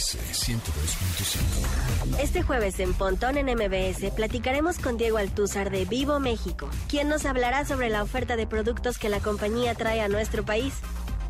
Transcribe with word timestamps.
MBS 0.00 0.16
102.5. 0.48 2.20
Este 2.20 2.42
jueves 2.42 2.80
en 2.80 2.94
Pontón 2.94 3.36
en 3.36 3.46
MBS 3.54 4.10
platicaremos 4.12 4.78
con 4.78 4.96
Diego 4.96 5.18
Altúzar 5.18 5.68
de 5.68 5.84
Vivo 5.84 6.18
México, 6.20 6.70
quien 6.88 7.10
nos 7.10 7.26
hablará 7.26 7.66
sobre 7.66 7.90
la 7.90 8.02
oferta 8.02 8.36
de 8.36 8.46
productos 8.46 8.96
que 8.96 9.10
la 9.10 9.20
compañía 9.20 9.74
trae 9.74 10.00
a 10.00 10.08
nuestro 10.08 10.42
país. 10.42 10.72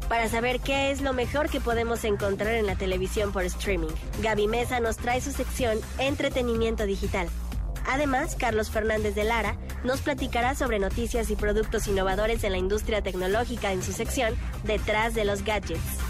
Para 0.09 0.29
saber 0.29 0.61
qué 0.61 0.93
es 0.93 1.01
lo 1.01 1.13
mejor 1.13 1.51
que 1.51 1.61
podemos 1.61 2.05
encontrar 2.05 2.55
en 2.55 2.67
la 2.67 2.77
televisión 2.77 3.33
por 3.33 3.43
streaming, 3.43 3.91
Gaby 4.23 4.47
Mesa 4.47 4.79
nos 4.79 4.99
trae 4.99 5.21
su 5.21 5.33
sección 5.33 5.81
Entretenimiento 5.99 6.87
Digital. 6.87 7.29
Además, 7.89 8.37
Carlos 8.39 8.71
Fernández 8.71 9.17
de 9.17 9.25
Lara 9.25 9.57
nos 9.83 10.01
platicará 10.01 10.55
sobre 10.55 10.79
noticias 10.79 11.29
y 11.31 11.35
productos 11.35 11.89
innovadores 11.89 12.45
en 12.45 12.53
la 12.53 12.59
industria 12.59 13.03
tecnológica 13.03 13.73
en 13.73 13.83
su 13.83 13.93
sección 13.93 14.37
Detrás 14.63 15.15
de 15.15 15.25
los 15.25 15.43
Gadgets. 15.43 16.10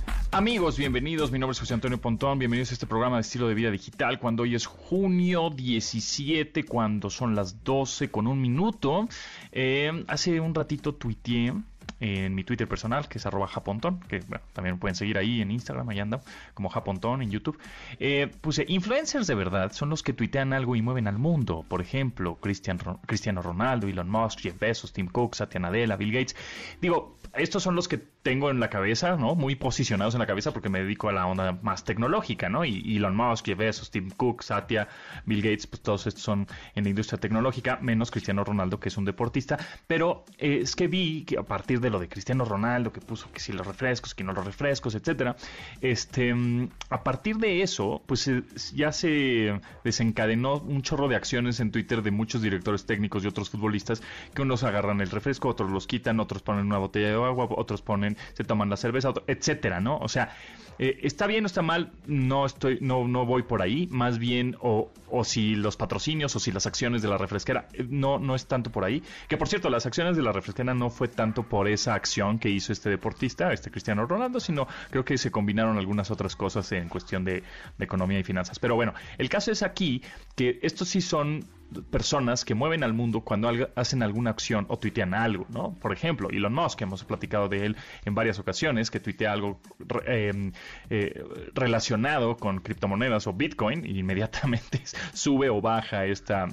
Amigos, 0.33 0.77
bienvenidos. 0.77 1.29
Mi 1.29 1.39
nombre 1.39 1.51
es 1.51 1.59
José 1.59 1.73
Antonio 1.73 1.99
Pontón. 1.99 2.39
Bienvenidos 2.39 2.71
a 2.71 2.75
este 2.75 2.87
programa 2.87 3.17
de 3.17 3.21
estilo 3.23 3.49
de 3.49 3.53
vida 3.53 3.69
digital. 3.69 4.17
Cuando 4.17 4.43
hoy 4.43 4.55
es 4.55 4.65
junio 4.65 5.49
17, 5.49 6.63
cuando 6.63 7.09
son 7.09 7.35
las 7.35 7.65
12 7.65 8.09
con 8.09 8.27
un 8.27 8.39
minuto. 8.39 9.09
Eh, 9.51 10.05
hace 10.07 10.39
un 10.39 10.55
ratito 10.55 10.95
tuiteé 10.95 11.53
en 12.01 12.33
mi 12.33 12.43
Twitter 12.43 12.67
personal, 12.67 13.07
que 13.07 13.19
es 13.19 13.25
arroba 13.25 13.47
japontón, 13.47 13.99
que 14.01 14.19
bueno, 14.27 14.43
también 14.53 14.79
pueden 14.79 14.95
seguir 14.95 15.17
ahí 15.17 15.41
en 15.41 15.51
Instagram, 15.51 15.87
ahí 15.89 15.99
anda, 15.99 16.21
como 16.55 16.69
japontón, 16.69 17.21
en 17.21 17.29
YouTube. 17.29 17.59
Eh, 17.99 18.29
puse, 18.41 18.65
influencers 18.67 19.27
de 19.27 19.35
verdad 19.35 19.71
son 19.71 19.89
los 19.89 20.01
que 20.01 20.11
tuitean 20.11 20.51
algo 20.51 20.75
y 20.75 20.81
mueven 20.81 21.07
al 21.07 21.19
mundo. 21.19 21.63
Por 21.67 21.79
ejemplo, 21.79 22.35
Cristian, 22.41 22.79
Cristiano 23.05 23.41
Ronaldo, 23.43 23.87
Elon 23.87 24.09
Musk, 24.09 24.39
Jeff 24.39 24.59
Bezos, 24.59 24.93
Tim 24.93 25.07
Cook, 25.07 25.35
Satya 25.35 25.59
Nadella, 25.59 25.95
Bill 25.95 26.11
Gates. 26.11 26.35
Digo, 26.81 27.17
estos 27.33 27.63
son 27.63 27.75
los 27.75 27.87
que 27.87 27.97
tengo 27.97 28.49
en 28.49 28.59
la 28.59 28.69
cabeza, 28.69 29.15
¿no? 29.15 29.35
Muy 29.35 29.55
posicionados 29.55 30.15
en 30.15 30.19
la 30.19 30.27
cabeza 30.27 30.51
porque 30.51 30.69
me 30.69 30.81
dedico 30.81 31.09
a 31.09 31.13
la 31.13 31.27
onda 31.27 31.59
más 31.61 31.85
tecnológica, 31.85 32.49
¿no? 32.49 32.65
Y 32.65 32.97
Elon 32.97 33.15
Musk, 33.15 33.45
Jeff 33.45 33.57
Bezos, 33.57 33.91
Tim 33.91 34.09
Cook, 34.09 34.43
Satya, 34.43 34.87
Bill 35.25 35.41
Gates, 35.41 35.67
pues 35.67 35.81
todos 35.81 36.07
estos 36.07 36.23
son 36.23 36.47
en 36.75 36.83
la 36.83 36.89
industria 36.89 37.19
tecnológica, 37.19 37.77
menos 37.81 38.09
Cristiano 38.09 38.43
Ronaldo, 38.43 38.79
que 38.79 38.89
es 38.89 38.97
un 38.97 39.05
deportista. 39.05 39.59
Pero 39.87 40.25
eh, 40.39 40.59
es 40.63 40.75
que 40.75 40.87
vi 40.87 41.23
que 41.25 41.37
a 41.37 41.43
partir 41.43 41.79
de 41.79 41.90
lo 41.91 41.99
de 41.99 42.07
Cristiano 42.07 42.45
Ronaldo, 42.45 42.91
que 42.91 43.01
puso 43.01 43.31
que 43.31 43.39
si 43.39 43.53
los 43.53 43.65
refrescos, 43.67 44.15
que 44.15 44.23
no 44.23 44.33
los 44.33 44.45
refrescos, 44.45 44.95
etcétera, 44.95 45.35
este, 45.81 46.33
mm, 46.33 46.69
a 46.89 47.03
partir 47.03 47.37
de 47.37 47.61
eso, 47.61 48.01
pues 48.05 48.27
eh, 48.27 48.43
ya 48.73 48.91
se 48.91 49.59
desencadenó 49.83 50.55
un 50.57 50.81
chorro 50.81 51.07
de 51.07 51.15
acciones 51.15 51.59
en 51.59 51.71
Twitter 51.71 52.01
de 52.01 52.11
muchos 52.11 52.41
directores 52.41 52.85
técnicos 52.85 53.23
y 53.23 53.27
otros 53.27 53.49
futbolistas 53.49 54.01
que 54.33 54.41
unos 54.41 54.63
agarran 54.63 55.01
el 55.01 55.09
refresco, 55.09 55.49
otros 55.49 55.69
los 55.69 55.87
quitan, 55.87 56.19
otros 56.19 56.41
ponen 56.41 56.65
una 56.65 56.77
botella 56.77 57.09
de 57.09 57.13
agua, 57.13 57.47
otros 57.49 57.81
ponen, 57.81 58.17
se 58.33 58.43
toman 58.43 58.69
la 58.69 58.77
cerveza, 58.77 59.13
etcétera, 59.27 59.79
¿no? 59.79 59.97
O 59.97 60.07
sea, 60.07 60.35
eh, 60.79 60.99
está 61.03 61.27
bien 61.27 61.43
o 61.43 61.47
está 61.47 61.61
mal, 61.61 61.91
no 62.07 62.45
estoy, 62.45 62.79
no, 62.81 63.07
no 63.07 63.25
voy 63.25 63.43
por 63.43 63.61
ahí, 63.61 63.87
más 63.91 64.17
bien, 64.17 64.55
o, 64.61 64.89
o 65.09 65.23
si 65.23 65.55
los 65.55 65.77
patrocinios 65.77 66.35
o 66.35 66.39
si 66.39 66.51
las 66.51 66.65
acciones 66.65 67.01
de 67.01 67.07
la 67.07 67.17
refresquera, 67.17 67.67
eh, 67.73 67.85
no, 67.87 68.17
no 68.17 68.33
es 68.35 68.47
tanto 68.47 68.71
por 68.71 68.83
ahí. 68.83 69.03
Que 69.27 69.37
por 69.37 69.47
cierto, 69.47 69.69
las 69.69 69.85
acciones 69.85 70.15
de 70.15 70.23
la 70.23 70.31
refresquera 70.31 70.73
no 70.73 70.89
fue 70.89 71.07
tanto 71.07 71.43
por 71.43 71.67
esa 71.81 71.95
acción 71.95 72.39
que 72.39 72.49
hizo 72.49 72.71
este 72.71 72.89
deportista, 72.89 73.51
este 73.51 73.71
Cristiano 73.71 74.05
Ronaldo, 74.05 74.39
sino 74.39 74.67
creo 74.89 75.03
que 75.03 75.17
se 75.17 75.31
combinaron 75.31 75.77
algunas 75.77 76.11
otras 76.11 76.35
cosas 76.35 76.71
en 76.71 76.89
cuestión 76.89 77.25
de, 77.25 77.43
economía 77.79 78.19
y 78.19 78.23
finanzas. 78.23 78.59
Pero 78.59 78.75
bueno, 78.75 78.93
el 79.17 79.27
caso 79.29 79.51
es 79.51 79.63
aquí 79.63 80.03
que 80.35 80.59
estos 80.61 80.89
sí 80.89 81.01
son 81.01 81.45
personas 81.89 82.45
que 82.45 82.53
mueven 82.53 82.83
al 82.83 82.93
mundo 82.93 83.21
cuando 83.21 83.49
hacen 83.75 84.03
alguna 84.03 84.29
acción 84.29 84.65
o 84.69 84.77
tuitean 84.77 85.13
algo, 85.13 85.47
¿no? 85.49 85.73
Por 85.73 85.93
ejemplo, 85.93 86.29
Elon 86.29 86.53
Musk, 86.53 86.79
que 86.79 86.83
hemos 86.83 87.03
platicado 87.05 87.47
de 87.47 87.65
él 87.65 87.77
en 88.05 88.13
varias 88.13 88.39
ocasiones, 88.39 88.91
que 88.91 88.99
tuitea 88.99 89.31
algo 89.31 89.59
eh, 90.05 90.51
eh, 90.89 91.23
relacionado 91.53 92.37
con 92.37 92.59
criptomonedas 92.59 93.25
o 93.27 93.33
Bitcoin 93.33 93.85
y 93.85 93.99
inmediatamente 93.99 94.83
sube 95.13 95.49
o 95.49 95.61
baja 95.61 96.05
esta, 96.05 96.47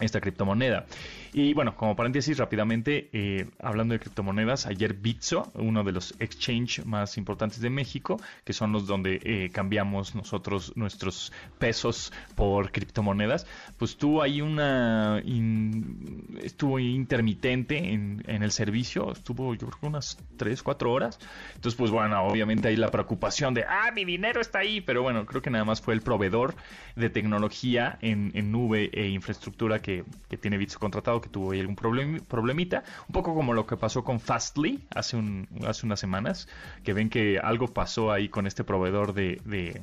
esta 0.00 0.20
criptomoneda. 0.20 0.86
Y 1.32 1.54
bueno, 1.54 1.76
como 1.76 1.96
paréntesis 1.96 2.38
rápidamente, 2.38 3.08
eh, 3.12 3.46
hablando 3.58 3.92
de 3.92 4.00
criptomonedas, 4.00 4.66
ayer 4.66 4.94
Bitso, 4.94 5.50
uno 5.54 5.84
de 5.84 5.92
los 5.92 6.14
exchange 6.20 6.84
más 6.84 7.16
importantes 7.18 7.60
de 7.60 7.70
México, 7.70 8.20
que 8.44 8.52
son 8.52 8.72
los 8.72 8.86
donde 8.86 9.20
eh, 9.22 9.50
cambiamos 9.52 10.14
nosotros 10.14 10.72
nuestros 10.76 11.32
pesos 11.58 12.12
por 12.34 12.72
criptomonedas, 12.72 13.46
pues 13.76 13.96
tuvo 13.96 14.22
ahí 14.22 14.40
una... 14.40 15.22
estuvo 16.42 16.78
intermitente 16.78 17.92
en, 17.92 18.22
el 18.26 18.50
servicio, 18.50 19.12
estuvo 19.12 19.54
yo 19.54 19.68
creo 19.68 19.88
unas 19.88 20.18
3, 20.36 20.62
4 20.62 20.92
horas. 20.92 21.18
Entonces, 21.54 21.76
pues 21.76 21.90
bueno, 21.90 22.22
obviamente 22.24 22.68
hay 22.68 22.76
la 22.76 22.90
preocupación 22.90 23.54
de, 23.54 23.64
ah, 23.64 23.90
mi 23.94 24.04
dinero 24.04 24.40
está 24.40 24.60
ahí, 24.60 24.80
pero 24.80 25.02
bueno, 25.02 25.26
creo 25.26 25.42
que 25.42 25.50
nada 25.50 25.64
más 25.64 25.80
fue 25.80 25.94
el 25.94 26.00
proveedor 26.00 26.54
de 26.96 27.10
tecnología 27.10 27.98
en, 28.00 28.28
nube 28.50 28.90
e 28.92 29.08
infraestructura 29.08 29.80
que, 29.80 30.04
que 30.28 30.36
tiene 30.36 30.56
Bitso 30.58 30.78
contratado 30.78 31.20
que 31.20 31.28
tuvo 31.28 31.52
ahí 31.52 31.60
algún 31.60 31.76
problemita, 31.76 32.84
un 33.08 33.12
poco 33.12 33.34
como 33.34 33.52
lo 33.52 33.66
que 33.66 33.76
pasó 33.76 34.04
con 34.04 34.20
Fastly 34.20 34.80
hace, 34.94 35.16
un, 35.16 35.48
hace 35.66 35.86
unas 35.86 36.00
semanas, 36.00 36.48
que 36.84 36.92
ven 36.92 37.10
que 37.10 37.38
algo 37.38 37.68
pasó 37.68 38.12
ahí 38.12 38.28
con 38.28 38.46
este 38.46 38.64
proveedor 38.64 39.12
de, 39.12 39.82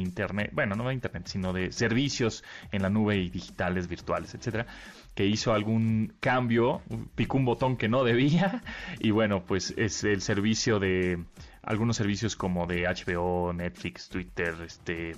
Internet, 0.00 0.50
bueno, 0.52 0.74
no 0.74 0.88
de 0.88 0.94
Internet, 0.94 1.26
sino 1.26 1.52
de 1.52 1.72
servicios 1.72 2.44
en 2.70 2.82
la 2.82 2.90
nube 2.90 3.16
y 3.16 3.30
digitales, 3.30 3.88
virtuales, 3.88 4.34
etcétera 4.34 4.66
que 5.14 5.26
hizo 5.26 5.52
algún 5.52 6.14
cambio, 6.20 6.82
picó 7.14 7.36
un 7.36 7.44
botón 7.44 7.76
que 7.76 7.88
no 7.88 8.02
debía 8.04 8.62
y 8.98 9.10
bueno, 9.10 9.44
pues 9.44 9.74
es 9.76 10.04
el 10.04 10.22
servicio 10.22 10.78
de 10.78 11.22
algunos 11.62 11.96
servicios 11.96 12.34
como 12.34 12.66
de 12.66 12.84
HBO, 12.84 13.52
Netflix, 13.52 14.08
Twitter, 14.08 14.54
este 14.64 15.14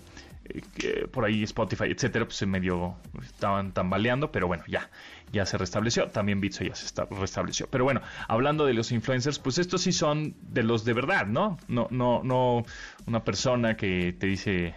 por 1.10 1.25
ahí 1.25 1.43
Spotify, 1.44 1.84
etcétera, 1.84 2.25
pues 2.27 2.37
se 2.37 2.47
medio 2.47 2.97
estaban 3.22 3.72
tambaleando, 3.72 4.31
pero 4.31 4.47
bueno, 4.47 4.65
ya, 4.66 4.91
ya 5.32 5.47
se 5.47 5.59
restableció. 5.59 6.09
También 6.09 6.41
Bitso 6.41 6.65
ya 6.65 6.75
se 6.75 6.87
restableció. 7.10 7.66
Pero 7.71 7.84
bueno, 7.84 8.03
hablando 8.28 8.66
de 8.66 8.75
los 8.75 8.93
influencers, 8.93 9.38
pues 9.38 9.59
estos 9.59 9.83
sí 9.83 9.93
son 9.93 10.34
de 10.43 10.62
los 10.62 10.84
de 10.84 10.93
verdad, 10.93 11.27
¿no? 11.27 11.59
No, 11.69 11.88
no, 11.91 12.22
no 12.22 12.65
una 13.06 13.25
persona 13.25 13.77
que 13.77 14.15
te 14.19 14.27
dice 14.27 14.75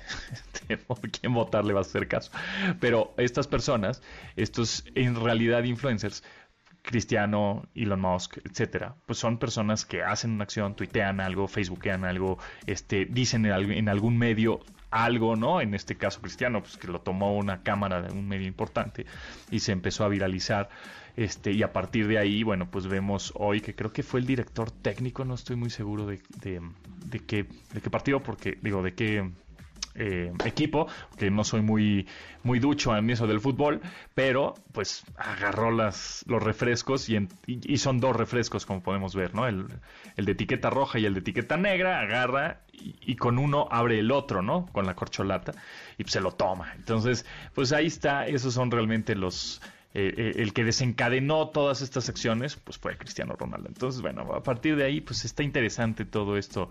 por 0.88 1.00
quién 1.12 1.34
votar 1.34 1.66
le 1.66 1.74
vas 1.74 1.88
a 1.88 1.90
hacer 1.90 2.08
caso. 2.08 2.32
Pero 2.80 3.14
estas 3.18 3.48
personas, 3.48 4.02
estos 4.36 4.86
en 4.96 5.16
realidad 5.16 5.64
influencers, 5.64 6.24
Cristiano, 6.82 7.68
Elon 7.76 8.00
Musk, 8.00 8.38
etcétera, 8.46 8.96
pues 9.06 9.20
son 9.20 9.40
personas 9.40 9.86
que 9.86 10.04
hacen 10.04 10.32
una 10.32 10.46
acción, 10.46 10.74
tuitean 10.74 11.20
algo, 11.20 11.50
facebookean 11.50 12.06
algo, 12.06 12.38
este, 12.66 13.06
dicen 13.06 13.46
en 13.46 13.90
algún 13.90 14.18
medio 14.18 14.62
algo, 15.04 15.36
¿no? 15.36 15.62
En 15.62 15.74
este 15.74 15.96
caso 15.96 16.22
Cristiano, 16.22 16.62
pues 16.62 16.78
que 16.78 16.88
lo 16.88 17.02
tomó 17.02 17.36
una 17.36 17.62
cámara 17.64 18.02
de 18.02 18.12
un 18.12 18.28
medio 18.28 18.48
importante 18.48 19.06
y 19.52 19.60
se 19.60 19.72
empezó 19.72 20.04
a 20.04 20.08
viralizar. 20.08 20.70
Este, 21.16 21.52
y 21.52 21.64
a 21.64 21.74
partir 21.74 22.08
de 22.08 22.20
ahí, 22.20 22.44
bueno, 22.44 22.70
pues 22.70 22.86
vemos 22.86 23.34
hoy 23.36 23.60
que 23.60 23.74
creo 23.74 23.92
que 23.92 24.04
fue 24.04 24.20
el 24.20 24.28
director 24.28 24.70
técnico, 24.70 25.26
no 25.26 25.34
estoy 25.34 25.56
muy 25.56 25.72
seguro 25.72 26.06
de, 26.06 26.22
de, 26.42 26.62
de 27.06 27.20
qué, 27.20 27.48
de 27.74 27.82
qué 27.82 27.90
partido, 27.90 28.22
porque 28.22 28.58
digo, 28.62 28.84
de 28.84 28.94
qué 28.94 29.28
eh, 29.98 30.32
equipo, 30.46 30.88
que 31.18 31.32
no 31.32 31.44
soy 31.44 31.62
muy, 31.62 32.08
muy 32.44 32.60
ducho 32.60 32.96
en 32.96 33.10
eso 33.10 33.28
del 33.28 33.40
fútbol, 33.40 33.82
pero 34.14 34.54
pues 34.72 35.04
agarró 35.18 35.72
las, 35.72 36.24
los 36.28 36.42
refrescos 36.42 37.10
y, 37.10 37.28
y, 37.46 37.78
son 37.78 38.00
dos 38.00 38.16
refrescos 38.16 38.66
como 38.66 38.82
podemos 38.82 39.16
ver, 39.16 39.34
¿no? 39.34 39.48
El, 39.48 39.66
el, 40.16 40.26
de 40.26 40.32
etiqueta 40.32 40.70
roja 40.70 41.00
y 41.00 41.06
el 41.06 41.14
de 41.14 41.22
etiqueta 41.22 41.58
negra, 41.58 42.00
agarra 42.00 42.62
y, 42.72 43.16
con 43.16 43.40
uno 43.40 43.68
abre 43.72 44.00
el 44.00 44.12
otro, 44.12 44.42
¿no? 44.42 44.68
Con 44.68 44.86
la 44.86 44.96
corcholata 44.96 45.54
y 45.98 46.04
se 46.06 46.22
lo 46.22 46.32
toma. 46.32 46.74
Entonces, 46.76 47.26
pues 47.54 47.74
ahí 47.74 47.88
está, 47.88 48.28
esos 48.28 48.54
son 48.54 48.72
realmente 48.72 49.16
los... 49.16 49.62
Eh, 49.94 50.14
eh, 50.16 50.34
el 50.44 50.54
que 50.54 50.64
desencadenó 50.64 51.48
todas 51.48 51.82
estas 51.82 52.08
acciones, 52.08 52.56
pues 52.58 52.78
fue 52.78 52.98
Cristiano 52.98 53.36
Ronaldo. 53.36 53.68
Entonces, 53.68 54.02
bueno, 54.02 54.32
a 54.34 54.44
partir 54.44 54.76
de 54.76 54.84
ahí, 54.84 55.02
pues 55.02 55.26
está 55.26 55.42
interesante 55.42 56.06
todo 56.06 56.38
esto 56.38 56.70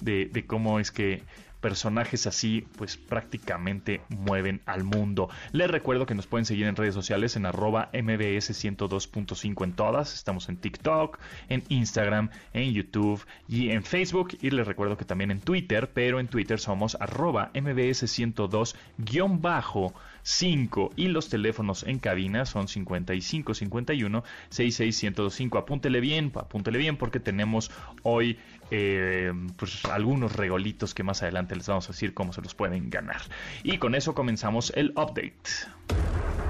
de, 0.00 0.26
de 0.26 0.46
cómo 0.46 0.78
es 0.78 0.92
que 0.92 1.22
personajes 1.60 2.26
así 2.26 2.66
pues 2.76 2.96
prácticamente 2.96 4.00
mueven 4.08 4.60
al 4.66 4.84
mundo. 4.84 5.28
Les 5.52 5.70
recuerdo 5.70 6.06
que 6.06 6.14
nos 6.14 6.26
pueden 6.26 6.44
seguir 6.44 6.66
en 6.66 6.76
redes 6.76 6.94
sociales 6.94 7.36
en 7.36 7.46
arroba 7.46 7.90
mbs 7.92 8.50
102.5 8.50 9.64
en 9.64 9.72
todas. 9.72 10.14
Estamos 10.14 10.48
en 10.48 10.56
TikTok, 10.56 11.18
en 11.48 11.64
Instagram, 11.68 12.30
en 12.52 12.72
YouTube 12.72 13.24
y 13.48 13.70
en 13.70 13.82
Facebook. 13.82 14.38
Y 14.40 14.50
les 14.50 14.66
recuerdo 14.66 14.96
que 14.96 15.04
también 15.04 15.30
en 15.30 15.40
Twitter, 15.40 15.90
pero 15.92 16.20
en 16.20 16.28
Twitter 16.28 16.58
somos 16.58 16.96
arroba 17.00 17.50
mbs 17.54 18.04
102-5 18.04 20.92
y 20.96 21.08
los 21.08 21.28
teléfonos 21.28 21.82
en 21.84 21.98
cabina 21.98 22.46
son 22.46 22.68
55 22.68 23.54
51 23.54 24.24
66 24.50 25.02
1025. 25.02 25.58
Apúntele 25.58 26.00
bien, 26.00 26.32
apúntele 26.34 26.78
bien 26.78 26.96
porque 26.96 27.20
tenemos 27.20 27.70
hoy 28.02 28.38
eh, 28.70 29.32
pues 29.56 29.84
algunos 29.86 30.36
regolitos 30.36 30.94
que 30.94 31.02
más 31.02 31.22
adelante 31.22 31.56
les 31.56 31.66
vamos 31.66 31.86
a 31.88 31.92
decir 31.92 32.14
cómo 32.14 32.32
se 32.32 32.42
los 32.42 32.54
pueden 32.54 32.90
ganar. 32.90 33.22
Y 33.62 33.78
con 33.78 33.94
eso 33.94 34.14
comenzamos 34.14 34.72
el 34.76 34.90
update. 34.90 35.32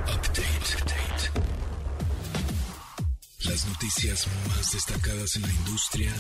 Update. 0.07 0.69
Las 3.45 3.67
noticias 3.67 4.27
más 4.49 4.73
destacadas 4.73 5.37
en 5.37 5.43
la 5.43 5.53
industria 5.53 6.13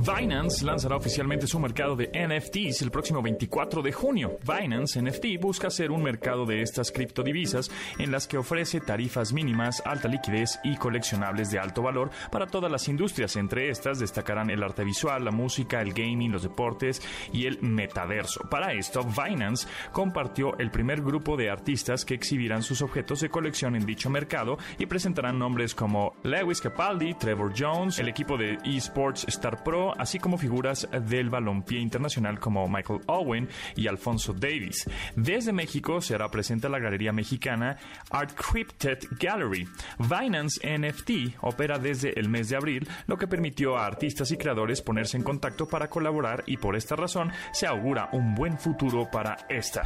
Binance 0.00 0.64
lanzará 0.64 0.96
oficialmente 0.96 1.46
su 1.46 1.58
mercado 1.58 1.96
de 1.96 2.06
NFTs 2.06 2.82
el 2.82 2.90
próximo 2.90 3.20
24 3.20 3.82
de 3.82 3.92
junio. 3.92 4.36
Binance 4.46 5.02
NFT 5.02 5.40
busca 5.40 5.70
ser 5.70 5.90
un 5.90 6.02
mercado 6.02 6.46
de 6.46 6.62
estas 6.62 6.92
criptodivisas 6.92 7.70
en 7.98 8.12
las 8.12 8.28
que 8.28 8.38
ofrece 8.38 8.80
tarifas 8.80 9.32
mínimas, 9.32 9.82
alta 9.84 10.08
liquidez 10.08 10.60
y 10.62 10.76
coleccionables 10.76 11.50
de 11.50 11.58
alto 11.58 11.82
valor 11.82 12.10
para 12.30 12.46
todas 12.46 12.70
las 12.70 12.86
industrias. 12.88 13.36
Entre 13.36 13.70
estas 13.70 13.98
destacarán 13.98 14.50
el 14.50 14.62
arte 14.62 14.84
visual, 14.84 15.24
la 15.24 15.32
música, 15.32 15.80
el 15.80 15.92
gaming, 15.92 16.30
los 16.30 16.42
deportes 16.42 17.02
y 17.32 17.46
el 17.46 17.60
metaverso. 17.60 18.48
Para 18.48 18.72
esto, 18.74 19.04
Binance 19.04 19.66
compartió 19.92 20.56
el 20.58 20.70
primer 20.70 21.02
grupo 21.02 21.36
de 21.36 21.50
artistas 21.50 22.04
que 22.04 22.14
exhibirán 22.14 22.62
sus 22.62 22.82
objetos 22.82 23.20
de 23.20 23.30
colección 23.30 23.74
en 23.74 23.84
dicho 23.84 24.10
mercado 24.10 24.58
y 24.78 24.86
presentarán 24.86 25.38
nombres 25.38 25.74
como 25.74 26.14
Lewis 26.22 26.60
Capaldi, 26.60 27.14
Trevor 27.14 27.52
Jones, 27.56 27.98
el 27.98 28.08
equipo 28.08 28.36
de 28.36 28.58
esports 28.64 29.26
Star 29.28 29.62
Pro, 29.64 29.88
así 29.98 30.18
como 30.18 30.38
figuras 30.38 30.88
del 31.06 31.30
balompié 31.30 31.80
internacional 31.80 32.38
como 32.38 32.68
Michael 32.68 33.00
Owen 33.06 33.48
y 33.76 33.86
Alfonso 33.86 34.32
Davis. 34.32 34.88
Desde 35.16 35.52
México 35.52 36.00
se 36.00 36.14
hará 36.14 36.30
presente 36.30 36.68
la 36.68 36.78
galería 36.78 37.12
mexicana 37.12 37.76
Art 38.10 38.32
Crypted 38.34 38.98
Gallery. 39.18 39.68
Binance 39.98 40.60
NFT 40.64 41.36
opera 41.40 41.78
desde 41.78 42.18
el 42.18 42.28
mes 42.28 42.48
de 42.48 42.56
abril, 42.56 42.88
lo 43.06 43.16
que 43.16 43.28
permitió 43.28 43.76
a 43.76 43.86
artistas 43.86 44.30
y 44.30 44.36
creadores 44.36 44.82
ponerse 44.82 45.16
en 45.16 45.22
contacto 45.22 45.66
para 45.66 45.88
colaborar 45.88 46.44
y 46.46 46.56
por 46.56 46.76
esta 46.76 46.96
razón 46.96 47.32
se 47.52 47.66
augura 47.66 48.08
un 48.12 48.34
buen 48.34 48.58
futuro 48.58 49.08
para 49.10 49.36
esta. 49.48 49.82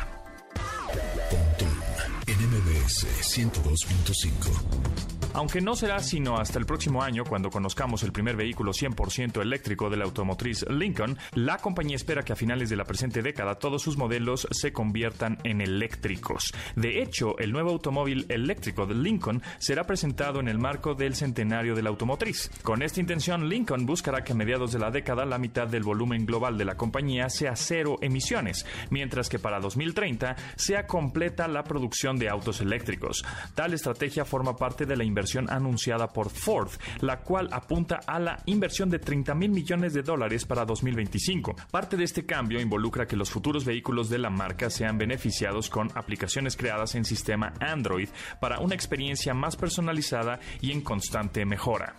NMBS 2.26 3.06
102.5 3.22 5.11
aunque 5.34 5.60
no 5.60 5.74
será 5.74 6.00
sino 6.00 6.36
hasta 6.36 6.58
el 6.58 6.66
próximo 6.66 7.02
año 7.02 7.24
cuando 7.24 7.50
conozcamos 7.50 8.02
el 8.02 8.12
primer 8.12 8.36
vehículo 8.36 8.72
100% 8.72 9.40
eléctrico 9.40 9.88
de 9.88 9.96
la 9.96 10.04
automotriz 10.04 10.64
Lincoln, 10.68 11.16
la 11.34 11.58
compañía 11.58 11.96
espera 11.96 12.22
que 12.22 12.32
a 12.32 12.36
finales 12.36 12.68
de 12.68 12.76
la 12.76 12.84
presente 12.84 13.22
década 13.22 13.54
todos 13.54 13.82
sus 13.82 13.96
modelos 13.96 14.46
se 14.50 14.72
conviertan 14.72 15.38
en 15.44 15.60
eléctricos. 15.60 16.52
De 16.76 17.02
hecho, 17.02 17.38
el 17.38 17.52
nuevo 17.52 17.70
automóvil 17.70 18.26
eléctrico 18.28 18.86
de 18.86 18.94
Lincoln 18.94 19.42
será 19.58 19.84
presentado 19.84 20.40
en 20.40 20.48
el 20.48 20.58
marco 20.58 20.94
del 20.94 21.14
centenario 21.14 21.74
de 21.74 21.82
la 21.82 21.90
automotriz. 21.90 22.50
Con 22.62 22.82
esta 22.82 23.00
intención, 23.00 23.48
Lincoln 23.48 23.86
buscará 23.86 24.24
que 24.24 24.32
a 24.32 24.36
mediados 24.36 24.72
de 24.72 24.78
la 24.78 24.90
década 24.90 25.24
la 25.24 25.38
mitad 25.38 25.66
del 25.66 25.82
volumen 25.82 26.26
global 26.26 26.58
de 26.58 26.64
la 26.64 26.76
compañía 26.76 27.30
sea 27.30 27.56
cero 27.56 27.98
emisiones, 28.02 28.66
mientras 28.90 29.28
que 29.28 29.38
para 29.38 29.60
2030 29.60 30.36
sea 30.56 30.86
completa 30.86 31.48
la 31.48 31.64
producción 31.64 32.18
de 32.18 32.28
autos 32.28 32.60
eléctricos. 32.60 33.24
Tal 33.54 33.72
estrategia 33.72 34.24
forma 34.24 34.56
parte 34.56 34.84
de 34.84 34.96
la 34.96 35.04
inversión 35.04 35.21
anunciada 35.48 36.08
por 36.08 36.30
Ford, 36.30 36.70
la 37.00 37.20
cual 37.20 37.48
apunta 37.52 38.00
a 38.06 38.18
la 38.18 38.42
inversión 38.46 38.90
de 38.90 38.98
30 38.98 39.34
mil 39.34 39.50
millones 39.50 39.94
de 39.94 40.02
dólares 40.02 40.44
para 40.44 40.64
2025. 40.64 41.56
Parte 41.70 41.96
de 41.96 42.04
este 42.04 42.26
cambio 42.26 42.60
involucra 42.60 43.06
que 43.06 43.16
los 43.16 43.30
futuros 43.30 43.64
vehículos 43.64 44.08
de 44.08 44.18
la 44.18 44.30
marca 44.30 44.70
sean 44.70 44.98
beneficiados 44.98 45.70
con 45.70 45.90
aplicaciones 45.94 46.56
creadas 46.56 46.94
en 46.94 47.04
sistema 47.04 47.52
Android 47.60 48.08
para 48.40 48.58
una 48.60 48.74
experiencia 48.74 49.34
más 49.34 49.56
personalizada 49.56 50.40
y 50.60 50.72
en 50.72 50.80
constante 50.80 51.44
mejora. 51.44 51.94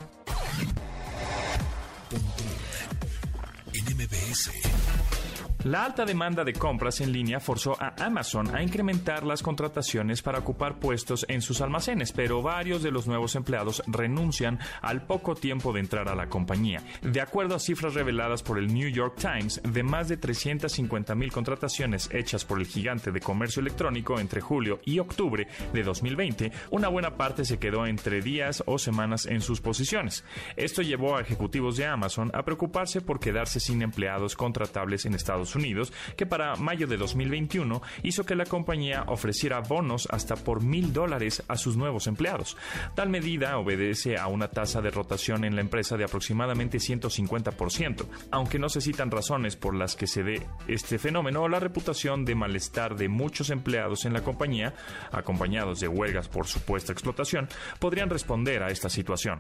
La 5.64 5.86
alta 5.86 6.04
demanda 6.04 6.44
de 6.44 6.52
compras 6.52 7.00
en 7.00 7.14
línea 7.14 7.40
forzó 7.40 7.82
a 7.82 7.96
Amazon 8.04 8.54
a 8.54 8.62
incrementar 8.62 9.24
las 9.24 9.42
contrataciones 9.42 10.22
para 10.22 10.40
ocupar 10.40 10.78
puestos 10.78 11.26
en 11.30 11.42
sus 11.42 11.62
almacenes, 11.62 12.12
pero 12.12 12.42
varios 12.42 12.84
de 12.84 12.92
los 12.92 13.08
nuevos 13.08 13.36
empleados 13.36 13.82
renuncian 13.88 14.60
al 14.82 15.04
poco 15.04 15.36
tiempo 15.36 15.72
de 15.72 15.80
entrar 15.80 16.10
a 16.10 16.16
la 16.16 16.28
compañía. 16.28 16.84
De 17.02 17.22
acuerdo 17.22 17.56
a 17.56 17.60
cifras 17.60 17.94
reveladas 17.94 18.44
por 18.44 18.60
el 18.60 18.74
New 18.74 18.90
York 18.90 19.16
Times, 19.18 19.62
de 19.64 19.84
más 19.84 20.10
de 20.10 20.18
350 20.18 21.16
mil 21.16 21.32
contrataciones 21.32 22.10
hechas 22.12 22.44
por 22.44 22.60
el 22.60 22.68
gigante 22.68 23.14
de 23.14 23.22
comercio 23.22 23.62
electrónico 23.62 24.20
entre 24.20 24.42
julio 24.42 24.82
y 24.84 25.00
octubre 25.00 25.48
de 25.72 25.82
2020, 25.82 26.52
una 26.72 26.90
buena 26.90 27.16
parte 27.16 27.46
se 27.46 27.58
quedó 27.58 27.88
entre 27.88 28.22
días 28.22 28.64
o 28.66 28.78
semanas 28.78 29.26
en 29.28 29.40
sus 29.40 29.62
posiciones. 29.62 30.26
Esto 30.58 30.82
llevó 30.82 31.16
a 31.16 31.22
ejecutivos 31.22 31.78
de 31.78 31.86
Amazon 31.86 32.32
a 32.34 32.44
preocuparse 32.44 33.00
por 33.00 33.22
quedarse 33.22 33.62
sin 33.62 33.82
empleados 33.82 34.36
contratables 34.36 35.06
en 35.06 35.14
Estados 35.14 35.53
Unidos, 35.56 35.94
que 36.18 36.26
para 36.26 36.56
mayo 36.56 36.88
de 36.88 36.98
2021 36.98 37.82
hizo 38.04 38.26
que 38.26 38.36
la 38.36 38.46
compañía 38.46 39.04
ofreciera 39.08 39.60
bonos 39.62 40.08
hasta 40.12 40.36
por 40.36 40.64
mil 40.64 40.94
dólares 40.94 41.44
a 41.48 41.58
sus 41.58 41.78
nuevos 41.78 42.08
empleados. 42.08 42.58
Tal 42.96 43.10
medida 43.10 43.58
obedece 43.58 44.18
a 44.18 44.28
una 44.28 44.50
tasa 44.50 44.82
de 44.82 44.92
rotación 44.92 45.44
en 45.46 45.56
la 45.56 45.62
empresa 45.62 45.98
de 45.98 46.04
aproximadamente 46.04 46.78
150%. 46.78 48.06
Aunque 48.32 48.60
no 48.60 48.70
se 48.70 48.82
citan 48.82 49.12
razones 49.12 49.56
por 49.56 49.76
las 49.76 49.96
que 49.96 50.08
se 50.08 50.24
dé 50.24 50.46
este 50.68 51.00
fenómeno, 51.00 51.48
la 51.48 51.60
reputación 51.60 52.26
de 52.26 52.36
malestar 52.36 52.96
de 52.96 53.10
muchos 53.10 53.50
empleados 53.50 54.06
en 54.06 54.14
la 54.14 54.24
compañía, 54.24 54.74
acompañados 55.12 55.80
de 55.80 55.88
huelgas 55.88 56.28
por 56.28 56.48
supuesta 56.48 56.92
explotación, 56.92 57.48
podrían 57.80 58.10
responder 58.10 58.64
a 58.64 58.70
esta 58.70 58.90
situación. 58.90 59.40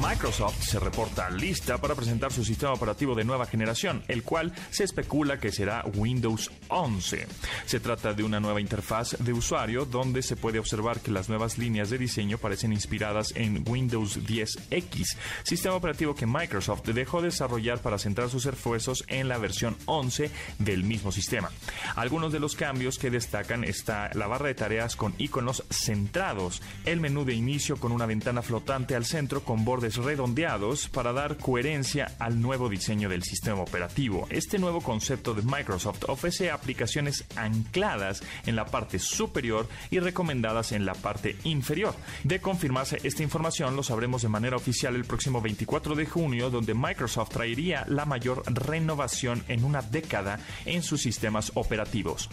Microsoft 0.00 0.62
se 0.62 0.80
reporta 0.80 1.28
lista 1.30 1.78
para 1.78 1.94
presentar 1.94 2.32
su 2.32 2.44
sistema 2.44 2.72
operativo 2.72 3.14
de 3.14 3.24
nueva 3.24 3.46
generación, 3.46 4.02
el 4.08 4.22
cual 4.22 4.52
se 4.70 4.84
especula 4.84 5.38
que 5.38 5.52
será 5.52 5.84
Windows 5.94 6.50
11. 6.68 7.26
Se 7.66 7.80
trata 7.80 8.14
de 8.14 8.24
una 8.24 8.40
nueva 8.40 8.60
interfaz 8.60 9.16
de 9.18 9.32
usuario 9.32 9.84
donde 9.84 10.22
se 10.22 10.36
puede 10.36 10.58
observar 10.58 11.00
que 11.00 11.10
las 11.10 11.28
nuevas 11.28 11.58
líneas 11.58 11.90
de 11.90 11.98
diseño 11.98 12.38
parecen 12.38 12.72
inspiradas 12.72 13.32
en 13.36 13.64
Windows 13.68 14.18
10X, 14.20 15.16
sistema 15.42 15.74
operativo 15.74 16.14
que 16.14 16.26
Microsoft 16.26 16.84
dejó 16.88 17.20
de 17.20 17.28
desarrollar 17.28 17.80
para 17.80 17.98
centrar 17.98 18.30
sus 18.30 18.46
esfuerzos 18.46 19.04
en 19.08 19.28
la 19.28 19.38
versión 19.38 19.76
11 19.86 20.30
del 20.58 20.84
mismo 20.84 21.12
sistema. 21.12 21.50
Algunos 21.96 22.32
de 22.32 22.40
los 22.40 22.56
cambios 22.56 22.98
que 22.98 23.10
destacan 23.10 23.62
está 23.64 24.10
la 24.14 24.26
barra 24.26 24.48
de 24.48 24.54
tareas 24.54 24.96
con 24.96 25.14
iconos 25.18 25.64
centrados, 25.70 26.62
el 26.84 27.00
menú 27.00 27.24
de 27.24 27.34
inicio 27.34 27.76
con 27.76 27.92
una 27.92 28.06
ventana 28.06 28.42
flotante 28.42 28.94
al 28.94 29.04
centro 29.04 29.44
con 29.44 29.64
bordes 29.64 29.81
redondeados 29.90 30.88
para 30.88 31.12
dar 31.12 31.36
coherencia 31.36 32.14
al 32.18 32.40
nuevo 32.40 32.68
diseño 32.68 33.08
del 33.08 33.22
sistema 33.22 33.60
operativo. 33.60 34.26
Este 34.30 34.58
nuevo 34.58 34.80
concepto 34.80 35.34
de 35.34 35.42
Microsoft 35.42 36.04
ofrece 36.08 36.50
aplicaciones 36.50 37.24
ancladas 37.36 38.22
en 38.46 38.56
la 38.56 38.66
parte 38.66 38.98
superior 38.98 39.68
y 39.90 39.98
recomendadas 39.98 40.72
en 40.72 40.86
la 40.86 40.94
parte 40.94 41.36
inferior. 41.44 41.94
De 42.24 42.40
confirmarse 42.40 42.98
esta 43.02 43.22
información, 43.22 43.76
lo 43.76 43.82
sabremos 43.82 44.22
de 44.22 44.28
manera 44.28 44.56
oficial 44.56 44.94
el 44.94 45.04
próximo 45.04 45.40
24 45.40 45.94
de 45.94 46.06
junio, 46.06 46.50
donde 46.50 46.74
Microsoft 46.74 47.30
traería 47.30 47.84
la 47.88 48.04
mayor 48.04 48.42
renovación 48.46 49.44
en 49.48 49.64
una 49.64 49.82
década 49.82 50.40
en 50.64 50.82
sus 50.82 51.02
sistemas 51.02 51.52
operativos. 51.54 52.28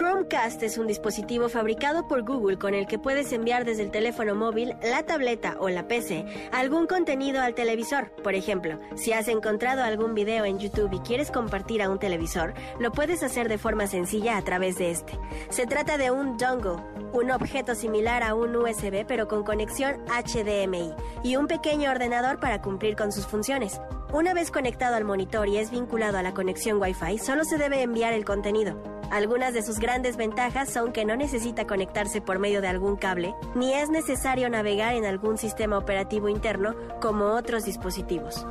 Chromecast 0.00 0.62
es 0.62 0.78
un 0.78 0.86
dispositivo 0.86 1.48
fabricado 1.48 2.08
por 2.08 2.22
Google 2.22 2.58
con 2.58 2.74
el 2.74 2.86
que 2.86 2.98
puedes 2.98 3.32
enviar 3.32 3.64
desde 3.64 3.82
el 3.82 3.90
teléfono 3.90 4.34
móvil, 4.34 4.74
la 4.82 5.02
tableta 5.02 5.56
o 5.58 5.68
la 5.68 5.88
PC 5.88 6.24
algún 6.52 6.86
contenido 6.86 7.42
al 7.42 7.54
televisor. 7.54 8.10
Por 8.22 8.34
ejemplo, 8.34 8.80
si 8.96 9.12
has 9.12 9.28
encontrado 9.28 9.82
algún 9.82 10.14
video 10.14 10.44
en 10.44 10.58
YouTube 10.58 10.92
y 10.92 11.00
quieres 11.00 11.30
compartir 11.30 11.82
a 11.82 11.90
un 11.90 11.98
televisor, 11.98 12.54
lo 12.78 12.92
puedes 12.92 13.22
hacer 13.22 13.48
de 13.48 13.58
forma 13.58 13.86
sencilla 13.86 14.36
a 14.36 14.42
través 14.42 14.78
de 14.78 14.90
este. 14.90 15.18
Se 15.50 15.66
trata 15.66 15.98
de 15.98 16.10
un 16.10 16.38
dongle, 16.38 16.82
un 17.12 17.30
objeto 17.30 17.74
similar 17.74 18.22
a 18.22 18.34
un 18.34 18.56
USB 18.56 19.04
pero 19.06 19.28
con 19.28 19.44
conexión 19.44 19.96
HDMI 20.06 20.94
y 21.22 21.36
un 21.36 21.46
pequeño 21.46 21.90
ordenador 21.90 22.40
para 22.40 22.62
cumplir 22.62 22.96
con 22.96 23.12
sus 23.12 23.26
funciones. 23.26 23.80
Una 24.12 24.34
vez 24.34 24.50
conectado 24.50 24.96
al 24.96 25.04
monitor 25.04 25.48
y 25.48 25.58
es 25.58 25.70
vinculado 25.70 26.18
a 26.18 26.22
la 26.24 26.34
conexión 26.34 26.80
Wi-Fi, 26.80 27.18
solo 27.18 27.44
se 27.44 27.58
debe 27.58 27.82
enviar 27.82 28.12
el 28.12 28.24
contenido. 28.24 28.76
Algunas 29.12 29.54
de 29.54 29.62
sus 29.62 29.78
grandes 29.78 30.16
ventajas 30.16 30.68
son 30.68 30.92
que 30.92 31.04
no 31.04 31.14
necesita 31.14 31.64
conectarse 31.64 32.20
por 32.20 32.40
medio 32.40 32.60
de 32.60 32.66
algún 32.66 32.96
cable, 32.96 33.36
ni 33.54 33.72
es 33.72 33.88
necesario 33.88 34.50
navegar 34.50 34.94
en 34.94 35.04
algún 35.04 35.38
sistema 35.38 35.78
operativo 35.78 36.28
interno 36.28 36.74
como 37.00 37.26
otros 37.36 37.64
dispositivos. 37.64 38.44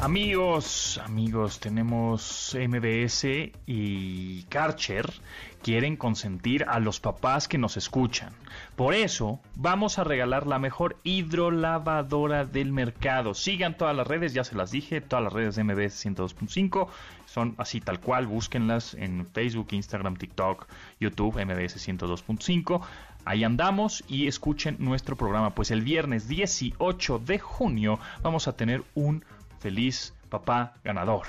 Amigos, 0.00 1.00
amigos, 1.04 1.58
tenemos 1.58 2.56
MBS 2.56 3.24
y 3.66 4.44
Karcher 4.44 5.12
quieren 5.60 5.96
consentir 5.96 6.64
a 6.68 6.78
los 6.78 7.00
papás 7.00 7.48
que 7.48 7.58
nos 7.58 7.76
escuchan. 7.76 8.32
Por 8.76 8.94
eso, 8.94 9.40
vamos 9.56 9.98
a 9.98 10.04
regalar 10.04 10.46
la 10.46 10.60
mejor 10.60 10.96
hidrolavadora 11.02 12.44
del 12.44 12.72
mercado. 12.72 13.34
Sigan 13.34 13.76
todas 13.76 13.96
las 13.96 14.06
redes, 14.06 14.34
ya 14.34 14.44
se 14.44 14.54
las 14.54 14.70
dije, 14.70 15.00
todas 15.00 15.24
las 15.24 15.32
redes 15.32 15.56
de 15.56 15.64
MBS 15.64 16.06
102.5 16.06 16.86
son 17.26 17.56
así 17.58 17.80
tal 17.80 17.98
cual, 17.98 18.28
búsquenlas 18.28 18.94
en 18.94 19.26
Facebook, 19.26 19.68
Instagram, 19.72 20.16
TikTok, 20.16 20.68
YouTube, 21.00 21.44
MBS 21.44 21.76
102.5. 21.88 22.82
Ahí 23.24 23.42
andamos 23.42 24.04
y 24.08 24.28
escuchen 24.28 24.76
nuestro 24.78 25.16
programa, 25.16 25.54
pues 25.54 25.72
el 25.72 25.82
viernes 25.82 26.28
18 26.28 27.18
de 27.18 27.38
junio 27.40 27.98
vamos 28.22 28.48
a 28.48 28.56
tener 28.56 28.84
un 28.94 29.24
feliz 29.58 30.14
papá 30.28 30.74
ganador. 30.84 31.26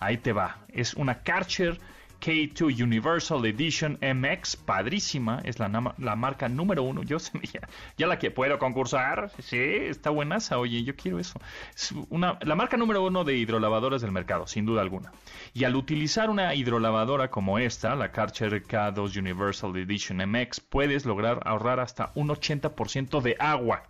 Ahí 0.00 0.16
te 0.16 0.32
va, 0.32 0.58
es 0.68 0.94
una 0.94 1.22
Karcher 1.22 1.78
K2 2.22 2.80
Universal 2.80 3.44
Edition 3.46 3.98
MX, 4.00 4.54
padrísima, 4.54 5.40
es 5.44 5.58
la, 5.58 5.68
la 5.98 6.14
marca 6.14 6.48
número 6.48 6.84
uno. 6.84 7.02
Yo 7.02 7.18
ya, 7.52 7.60
ya, 7.96 8.06
la 8.06 8.18
que 8.20 8.30
puedo 8.30 8.60
concursar, 8.60 9.32
sí, 9.40 9.58
está 9.58 10.10
buenaza, 10.10 10.58
oye, 10.58 10.84
yo 10.84 10.94
quiero 10.94 11.18
eso. 11.18 11.40
Es 11.74 11.92
una, 12.10 12.38
la 12.42 12.54
marca 12.54 12.76
número 12.76 13.04
uno 13.04 13.24
de 13.24 13.36
hidrolavadoras 13.36 14.02
del 14.02 14.12
mercado, 14.12 14.46
sin 14.46 14.66
duda 14.66 14.82
alguna. 14.82 15.12
Y 15.52 15.64
al 15.64 15.74
utilizar 15.74 16.30
una 16.30 16.54
hidrolavadora 16.54 17.28
como 17.28 17.58
esta, 17.58 17.96
la 17.96 18.12
Karcher 18.12 18.62
K2 18.62 19.18
Universal 19.18 19.76
Edition 19.76 20.18
MX, 20.18 20.60
puedes 20.60 21.04
lograr 21.04 21.40
ahorrar 21.44 21.80
hasta 21.80 22.12
un 22.14 22.28
80% 22.28 23.20
de 23.20 23.36
agua. 23.40 23.82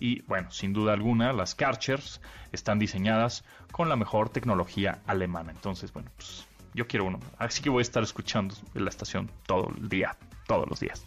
Y 0.00 0.22
bueno, 0.22 0.50
sin 0.50 0.72
duda 0.72 0.92
alguna, 0.92 1.32
las 1.32 1.54
Karchers 1.54 2.20
están 2.52 2.78
diseñadas 2.78 3.44
con 3.72 3.88
la 3.88 3.96
mejor 3.96 4.30
tecnología 4.30 5.00
alemana. 5.06 5.50
Entonces, 5.50 5.92
bueno, 5.92 6.10
pues 6.16 6.46
yo 6.74 6.86
quiero 6.86 7.06
uno. 7.06 7.20
Así 7.38 7.62
que 7.62 7.70
voy 7.70 7.80
a 7.80 7.82
estar 7.82 8.02
escuchando 8.02 8.54
la 8.74 8.90
estación 8.90 9.30
todo 9.46 9.70
el 9.76 9.88
día, 9.88 10.16
todos 10.46 10.68
los 10.68 10.80
días. 10.80 11.02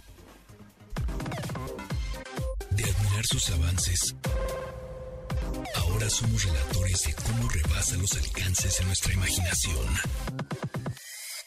De 2.71 2.83
admirar 2.83 3.25
sus 3.25 3.50
avances, 3.51 4.15
ahora 5.75 6.10
somos 6.10 6.43
relatores 6.43 7.03
de 7.03 7.13
cómo 7.13 7.50
rebasa 7.50 7.98
los 7.98 8.13
alcances 8.13 8.77
de 8.79 8.86
nuestra 8.86 9.13
imaginación. 9.13 9.88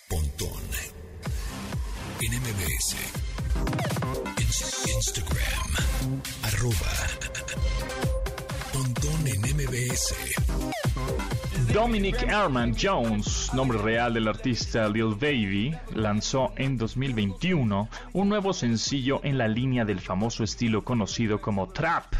Pontón 0.08 0.62
en 2.20 2.40
MBS. 2.40 3.23
Instagram. 4.04 5.70
Arroba. 6.42 6.92
Pontón 8.72 9.26
en 9.26 9.40
MBS. 9.56 10.14
Dominic 11.72 12.22
Ehrman 12.22 12.76
Jones, 12.78 13.50
nombre 13.54 13.78
real 13.78 14.12
del 14.14 14.28
artista 14.28 14.88
Lil 14.88 15.14
Baby, 15.14 15.74
lanzó 15.94 16.52
en 16.56 16.76
2021 16.76 17.88
un 18.12 18.28
nuevo 18.28 18.52
sencillo 18.52 19.20
en 19.24 19.38
la 19.38 19.48
línea 19.48 19.84
del 19.84 20.00
famoso 20.00 20.44
estilo 20.44 20.84
conocido 20.84 21.40
como 21.40 21.68
trap. 21.68 22.14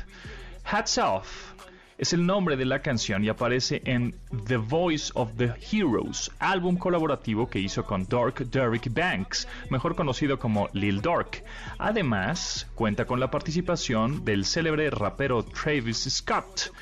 Hats 0.65 0.99
Off 0.99 1.54
es 1.99 2.13
el 2.13 2.27
nombre 2.27 2.57
de 2.57 2.65
la 2.65 2.81
canción 2.81 3.25
y 3.25 3.29
aparece 3.29 3.83
en 3.85 4.15
The 4.47 4.57
Voice 4.57 5.13
of 5.15 5.33
the 5.37 5.53
Heroes, 5.71 6.31
álbum 6.39 6.77
colaborativo 6.77 7.49
que 7.49 7.61
hizo 7.61 7.85
con 7.85 8.07
Dork 8.07 8.41
Derrick 8.51 8.93
Banks, 8.93 9.47
mejor 9.71 9.95
conocido 9.95 10.39
como 10.39 10.69
Lil 10.73 11.01
Dork. 11.01 11.45
Además, 11.79 12.69
cuenta 12.75 13.07
con 13.07 13.21
la 13.21 13.31
participación 13.31 14.25
del 14.25 14.45
célebre 14.45 14.91
rapero 14.91 15.45
Travis 15.45 16.09
Scott 16.11 16.73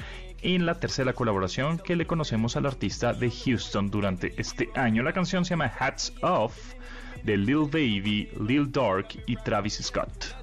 en 0.43 0.67
la 0.67 0.81
tercera 0.81 1.13
colaboración 1.13 1.79
que 1.79 1.97
le 1.97 2.07
conocemos 2.07 2.57
al 2.57 2.67
artista 2.67 3.13
de 3.13 3.31
Houston 3.31 3.91
durante 3.91 4.35
este 4.41 4.71
año. 4.75 5.03
La 5.03 5.13
canción 5.13 5.45
se 5.45 5.51
llama 5.51 5.73
Hats 5.79 6.13
Off 6.23 6.75
de 7.23 7.37
Lil 7.37 7.67
Baby, 7.71 8.31
Lil 8.41 8.71
Dark 8.73 9.09
y 9.27 9.37
Travis 9.37 9.81
Scott. 9.83 10.35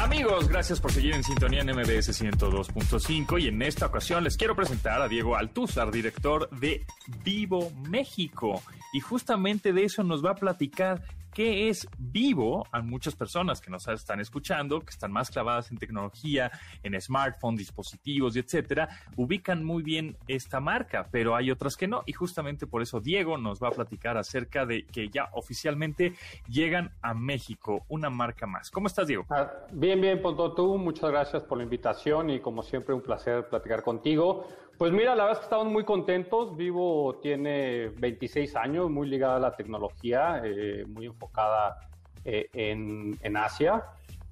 Amigos, 0.00 0.48
gracias 0.48 0.80
por 0.80 0.92
seguir 0.92 1.14
en 1.14 1.24
sintonía 1.24 1.60
en 1.60 1.70
MBS 1.72 2.22
102.5 2.22 3.42
y 3.42 3.48
en 3.48 3.60
esta 3.62 3.86
ocasión 3.86 4.22
les 4.22 4.36
quiero 4.36 4.54
presentar 4.54 5.02
a 5.02 5.08
Diego 5.08 5.36
Altúzar, 5.36 5.90
director 5.90 6.48
de 6.50 6.86
Vivo 7.24 7.72
México. 7.88 8.62
Y 8.92 9.00
justamente 9.00 9.72
de 9.72 9.84
eso 9.84 10.04
nos 10.04 10.24
va 10.24 10.30
a 10.30 10.34
platicar 10.36 11.02
qué 11.32 11.68
es 11.68 11.86
vivo 11.98 12.66
a 12.72 12.82
muchas 12.82 13.14
personas 13.14 13.60
que 13.60 13.70
nos 13.70 13.86
están 13.88 14.20
escuchando, 14.20 14.80
que 14.80 14.90
están 14.90 15.12
más 15.12 15.30
clavadas 15.30 15.70
en 15.70 15.78
tecnología, 15.78 16.50
en 16.82 17.00
smartphones, 17.00 17.58
dispositivos 17.58 18.36
y 18.36 18.40
etcétera, 18.40 18.88
ubican 19.16 19.64
muy 19.64 19.82
bien 19.82 20.16
esta 20.26 20.60
marca, 20.60 21.08
pero 21.10 21.36
hay 21.36 21.50
otras 21.50 21.76
que 21.76 21.88
no. 21.88 22.02
Y 22.06 22.12
justamente 22.12 22.66
por 22.66 22.82
eso 22.82 23.00
Diego 23.00 23.38
nos 23.38 23.62
va 23.62 23.68
a 23.68 23.72
platicar 23.72 24.16
acerca 24.16 24.66
de 24.66 24.86
que 24.86 25.08
ya 25.08 25.28
oficialmente 25.32 26.14
llegan 26.48 26.92
a 27.02 27.14
México 27.14 27.84
una 27.88 28.10
marca 28.10 28.46
más. 28.46 28.70
¿Cómo 28.70 28.86
estás, 28.86 29.06
Diego? 29.06 29.26
Ah, 29.30 29.50
bien, 29.72 30.00
bien, 30.00 30.20
Ponto, 30.22 30.52
tú. 30.52 30.76
Muchas 30.78 31.10
gracias 31.10 31.42
por 31.42 31.58
la 31.58 31.64
invitación 31.64 32.30
y 32.30 32.40
como 32.40 32.62
siempre 32.62 32.94
un 32.94 33.02
placer 33.02 33.48
platicar 33.48 33.82
contigo. 33.82 34.46
Pues 34.78 34.92
mira, 34.92 35.16
la 35.16 35.24
verdad 35.24 35.32
es 35.32 35.38
que 35.40 35.44
estamos 35.46 35.72
muy 35.72 35.82
contentos. 35.82 36.56
Vivo 36.56 37.18
tiene 37.20 37.88
26 37.98 38.54
años, 38.54 38.88
muy 38.88 39.08
ligada 39.08 39.34
a 39.34 39.40
la 39.40 39.56
tecnología, 39.56 40.40
eh, 40.44 40.84
muy 40.86 41.06
enfocada 41.06 41.80
eh, 42.24 42.48
en, 42.52 43.36
Asia, 43.36 43.82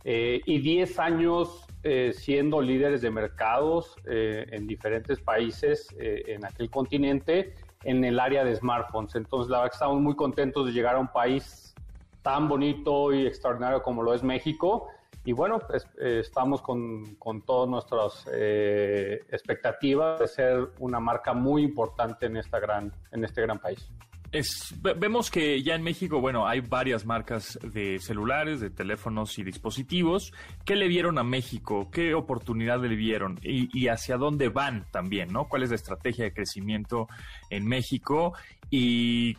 eh, 0.04 0.40
y 0.46 0.60
10 0.60 0.98
años 1.00 1.66
siendo 2.14 2.60
líderes 2.60 3.00
de 3.00 3.12
mercados 3.12 3.94
en 4.06 4.66
diferentes 4.66 5.20
países 5.20 5.86
en 6.00 6.44
aquel 6.44 6.68
continente 6.68 7.54
en 7.84 8.04
el 8.04 8.18
área 8.18 8.42
de 8.42 8.56
smartphones. 8.56 9.14
Entonces, 9.14 9.48
la 9.48 9.58
verdad 9.58 9.70
que 9.70 9.76
estamos 9.76 10.00
muy 10.00 10.16
contentos 10.16 10.66
de 10.66 10.72
llegar 10.72 10.96
a 10.96 10.98
un 10.98 11.06
país 11.06 11.76
tan 12.22 12.48
bonito 12.48 13.12
y 13.12 13.24
extraordinario 13.24 13.84
como 13.84 14.02
lo 14.02 14.14
es 14.14 14.24
México 14.24 14.88
y 15.26 15.32
bueno, 15.32 15.58
pues, 15.58 15.84
eh, 16.00 16.20
estamos 16.20 16.62
con, 16.62 17.16
con 17.16 17.42
todas 17.42 17.68
nuestras 17.68 18.28
eh, 18.32 19.24
expectativas 19.28 20.20
de 20.20 20.28
ser 20.28 20.68
una 20.78 21.00
marca 21.00 21.34
muy 21.34 21.64
importante 21.64 22.26
en, 22.26 22.36
esta 22.36 22.60
gran, 22.60 22.92
en 23.10 23.24
este 23.24 23.42
gran 23.42 23.58
país. 23.58 23.90
Es, 24.30 24.72
vemos 24.80 25.30
que 25.30 25.62
ya 25.64 25.74
en 25.74 25.82
México, 25.82 26.20
bueno, 26.20 26.46
hay 26.46 26.60
varias 26.60 27.04
marcas 27.06 27.58
de 27.60 27.98
celulares, 27.98 28.60
de 28.60 28.70
teléfonos 28.70 29.36
y 29.38 29.42
dispositivos. 29.42 30.32
¿Qué 30.64 30.76
le 30.76 30.86
vieron 30.86 31.18
a 31.18 31.24
México? 31.24 31.90
¿Qué 31.90 32.14
oportunidad 32.14 32.80
le 32.80 32.94
vieron? 32.94 33.40
Y, 33.42 33.68
y, 33.76 33.88
hacia 33.88 34.18
dónde 34.18 34.48
van 34.48 34.86
también, 34.92 35.32
¿no? 35.32 35.48
¿Cuál 35.48 35.64
es 35.64 35.70
la 35.70 35.76
estrategia 35.76 36.24
de 36.24 36.32
crecimiento 36.32 37.08
en 37.50 37.66
México? 37.66 38.32
Y 38.70 39.36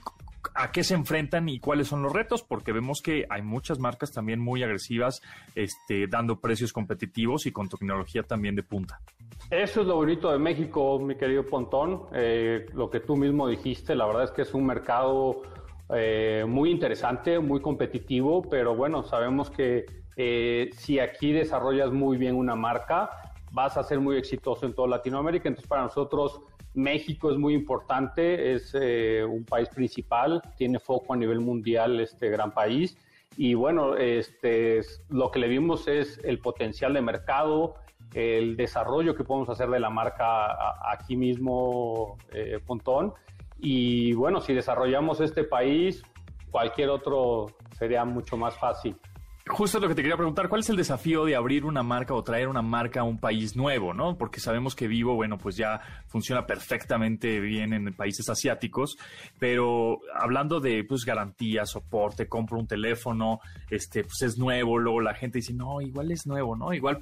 a 0.55 0.71
qué 0.71 0.83
se 0.83 0.93
enfrentan 0.93 1.49
y 1.49 1.59
cuáles 1.59 1.87
son 1.87 2.01
los 2.01 2.13
retos, 2.13 2.43
porque 2.43 2.71
vemos 2.71 3.01
que 3.01 3.25
hay 3.29 3.41
muchas 3.41 3.79
marcas 3.79 4.11
también 4.11 4.39
muy 4.39 4.63
agresivas, 4.63 5.21
este, 5.55 6.07
dando 6.07 6.39
precios 6.39 6.73
competitivos 6.73 7.45
y 7.45 7.51
con 7.51 7.69
tecnología 7.69 8.23
también 8.23 8.55
de 8.55 8.63
punta. 8.63 8.99
Eso 9.49 9.81
es 9.81 9.87
lo 9.87 9.95
bonito 9.95 10.31
de 10.31 10.39
México, 10.39 10.99
mi 10.99 11.15
querido 11.15 11.45
Pontón. 11.45 12.03
Eh, 12.13 12.65
lo 12.73 12.89
que 12.89 12.99
tú 12.99 13.15
mismo 13.15 13.47
dijiste, 13.47 13.95
la 13.95 14.05
verdad 14.05 14.25
es 14.25 14.31
que 14.31 14.41
es 14.41 14.53
un 14.53 14.65
mercado 14.65 15.41
eh, 15.93 16.43
muy 16.47 16.69
interesante, 16.69 17.39
muy 17.39 17.61
competitivo, 17.61 18.41
pero 18.41 18.75
bueno, 18.75 19.03
sabemos 19.03 19.49
que 19.49 19.85
eh, 20.17 20.69
si 20.75 20.99
aquí 20.99 21.31
desarrollas 21.31 21.91
muy 21.91 22.17
bien 22.17 22.35
una 22.35 22.55
marca, 22.55 23.09
vas 23.51 23.77
a 23.77 23.83
ser 23.83 23.99
muy 23.99 24.17
exitoso 24.17 24.65
en 24.65 24.73
toda 24.73 24.87
Latinoamérica. 24.89 25.47
Entonces, 25.47 25.69
para 25.69 25.83
nosotros 25.83 26.41
México 26.77 27.31
es 27.31 27.37
muy 27.37 27.55
importante, 27.55 28.53
es 28.53 28.75
eh, 28.79 29.25
un 29.25 29.43
país 29.43 29.67
principal, 29.69 30.43
tiene 30.55 30.79
foco 30.79 31.13
a 31.13 31.17
nivel 31.17 31.39
mundial 31.39 31.99
este 31.99 32.29
gran 32.29 32.51
país 32.51 32.95
Y 33.35 33.55
bueno, 33.55 33.95
este, 33.95 34.81
lo 35.09 35.31
que 35.31 35.39
le 35.39 35.47
vimos 35.47 35.87
es 35.87 36.19
el 36.23 36.37
potencial 36.37 36.93
de 36.93 37.01
mercado, 37.01 37.75
el 38.13 38.55
desarrollo 38.55 39.15
que 39.15 39.23
podemos 39.23 39.49
hacer 39.49 39.69
de 39.69 39.79
la 39.79 39.89
marca 39.89 40.55
aquí 40.91 41.15
mismo, 41.15 42.17
eh, 42.31 42.59
Pontón. 42.65 43.13
Y 43.59 44.13
bueno, 44.13 44.39
si 44.39 44.53
desarrollamos 44.53 45.19
este 45.19 45.43
país, 45.43 46.03
cualquier 46.51 46.89
otro 46.89 47.47
sería 47.77 48.05
mucho 48.05 48.37
más 48.37 48.55
fácil. 48.55 48.95
Justo 49.47 49.79
lo 49.79 49.87
que 49.87 49.95
te 49.95 50.01
quería 50.01 50.17
preguntar, 50.17 50.49
¿cuál 50.49 50.61
es 50.61 50.69
el 50.69 50.75
desafío 50.75 51.25
de 51.25 51.35
abrir 51.35 51.65
una 51.65 51.83
marca 51.83 52.13
o 52.13 52.23
traer 52.23 52.47
una 52.47 52.61
marca 52.61 53.01
a 53.01 53.03
un 53.03 53.17
país 53.17 53.55
nuevo, 53.55 53.93
no? 53.93 54.17
Porque 54.17 54.39
sabemos 54.39 54.75
que 54.75 54.87
Vivo, 54.87 55.15
bueno, 55.15 55.37
pues 55.37 55.55
ya 55.55 55.81
funciona 56.07 56.45
perfectamente 56.45 57.39
bien 57.39 57.73
en 57.73 57.93
países 57.93 58.27
asiáticos, 58.29 58.97
pero 59.39 59.99
hablando 60.15 60.59
de 60.59 60.83
pues 60.83 61.05
garantía, 61.05 61.65
soporte, 61.65 62.27
compro 62.27 62.57
un 62.57 62.67
teléfono, 62.67 63.39
este, 63.69 64.03
pues 64.03 64.21
es 64.21 64.37
nuevo, 64.37 64.77
luego 64.77 65.01
la 65.01 65.13
gente 65.13 65.39
dice, 65.39 65.53
no, 65.53 65.81
igual 65.81 66.11
es 66.11 66.25
nuevo, 66.25 66.55
¿no? 66.55 66.73
Igual 66.73 67.01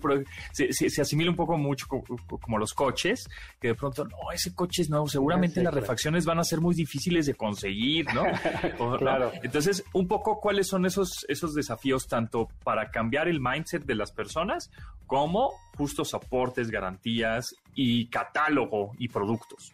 se, 0.52 0.72
se, 0.74 1.02
asimila 1.02 1.30
un 1.30 1.36
poco 1.36 1.58
mucho 1.58 1.88
como, 1.88 2.58
los 2.58 2.74
coches, 2.74 3.28
que 3.60 3.70
de 3.70 3.76
pronto, 3.76 4.06
no, 4.06 4.32
ese 4.34 4.54
coche 4.54 4.82
es 4.82 4.90
nuevo, 4.90 5.08
seguramente 5.08 5.64
las 5.64 5.74
refacciones 5.74 6.26
van 6.26 6.40
a 6.40 6.44
ser 6.44 6.62
muy 6.62 6.76
difíciles 6.76 7.26
de 7.26 7.36
conseguir, 7.36 8.08
¿no? 8.14 8.24
claro. 8.98 9.32
Entonces, 9.42 9.84
un 9.94 10.08
poco 10.08 10.40
cuáles 10.40 10.68
son 10.68 10.86
esos, 10.86 11.26
esos 11.28 11.54
desafíos 11.54 12.08
tanto 12.08 12.35
para 12.64 12.92
cambiar 12.92 13.28
el 13.28 13.40
mindset 13.40 13.84
de 13.86 13.96
las 13.96 14.12
personas 14.12 14.72
como 15.08 15.52
justos 15.78 16.10
soportes, 16.10 16.70
garantías 16.70 17.56
y 17.74 18.08
catálogo 18.08 18.92
y 18.98 19.08
productos. 19.08 19.74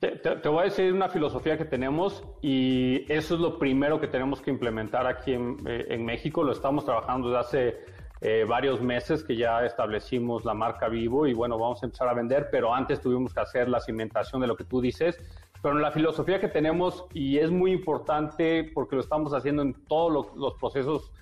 Te, 0.00 0.48
voy 0.48 0.62
a 0.62 0.64
decir 0.64 0.92
una 0.92 1.08
filosofía 1.08 1.56
que 1.56 1.64
tenemos 1.64 2.24
y 2.42 3.04
eso 3.12 3.36
es 3.36 3.40
lo 3.40 3.56
primero 3.56 4.00
que 4.00 4.08
tenemos 4.08 4.40
que 4.40 4.50
implementar 4.50 5.06
aquí 5.06 5.32
en, 5.32 5.58
eh, 5.64 5.96
México. 5.96 6.42
Lo 6.42 6.50
estamos 6.50 6.84
trabajando 6.84 7.28
desde 7.28 7.40
hace 7.40 7.76
eh, 8.20 8.44
varios 8.44 8.80
meses 8.80 9.22
que 9.22 9.36
ya 9.36 9.64
establecimos 9.64 10.44
la 10.44 10.54
marca 10.54 10.88
Vivo 10.88 11.28
y 11.28 11.34
bueno, 11.34 11.56
vamos 11.56 11.84
a 11.84 11.86
empezar 11.86 12.08
a 12.08 12.14
vender, 12.14 12.48
pero 12.50 12.74
antes 12.74 13.00
tuvimos 13.00 13.32
que 13.32 13.40
hacer 13.40 13.68
la 13.68 13.78
cimentación 13.78 14.40
de 14.40 14.48
lo 14.48 14.56
que 14.56 14.64
tú 14.64 14.80
dices. 14.80 15.20
Pero 15.62 15.74
la 15.74 15.92
filosofía 15.92 16.40
que 16.40 16.48
tenemos 16.48 17.04
y 17.14 17.38
es 17.38 17.52
muy 17.52 17.70
importante 17.70 18.72
porque 18.74 18.96
lo 18.96 19.02
estamos 19.02 19.32
haciendo 19.32 19.62
en 19.62 19.72
todos 19.86 20.34
los 20.34 20.54
procesos 20.54 21.12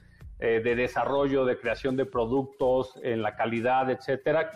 eh, 0.41 0.61
de 0.63 0.75
desarrollo, 0.75 1.45
de 1.45 1.59
creación 1.59 1.97
de 1.97 2.07
productos, 2.07 2.99
en 3.03 3.23
la 3.23 3.37
calidad, 3.37 3.91
etcétera. 3.91 4.51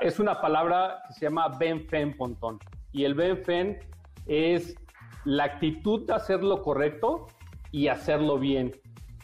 es 0.00 0.18
una 0.18 0.40
palabra 0.40 1.02
que 1.08 1.14
se 1.14 1.20
llama 1.26 1.48
Benfen 1.58 2.16
Pontón. 2.16 2.58
Y 2.92 3.04
el 3.04 3.14
Benfen 3.14 3.78
es 4.26 4.76
la 5.24 5.44
actitud 5.44 6.06
de 6.06 6.14
hacer 6.14 6.42
lo 6.42 6.62
correcto 6.62 7.26
y 7.72 7.88
hacerlo 7.88 8.38
bien. 8.38 8.72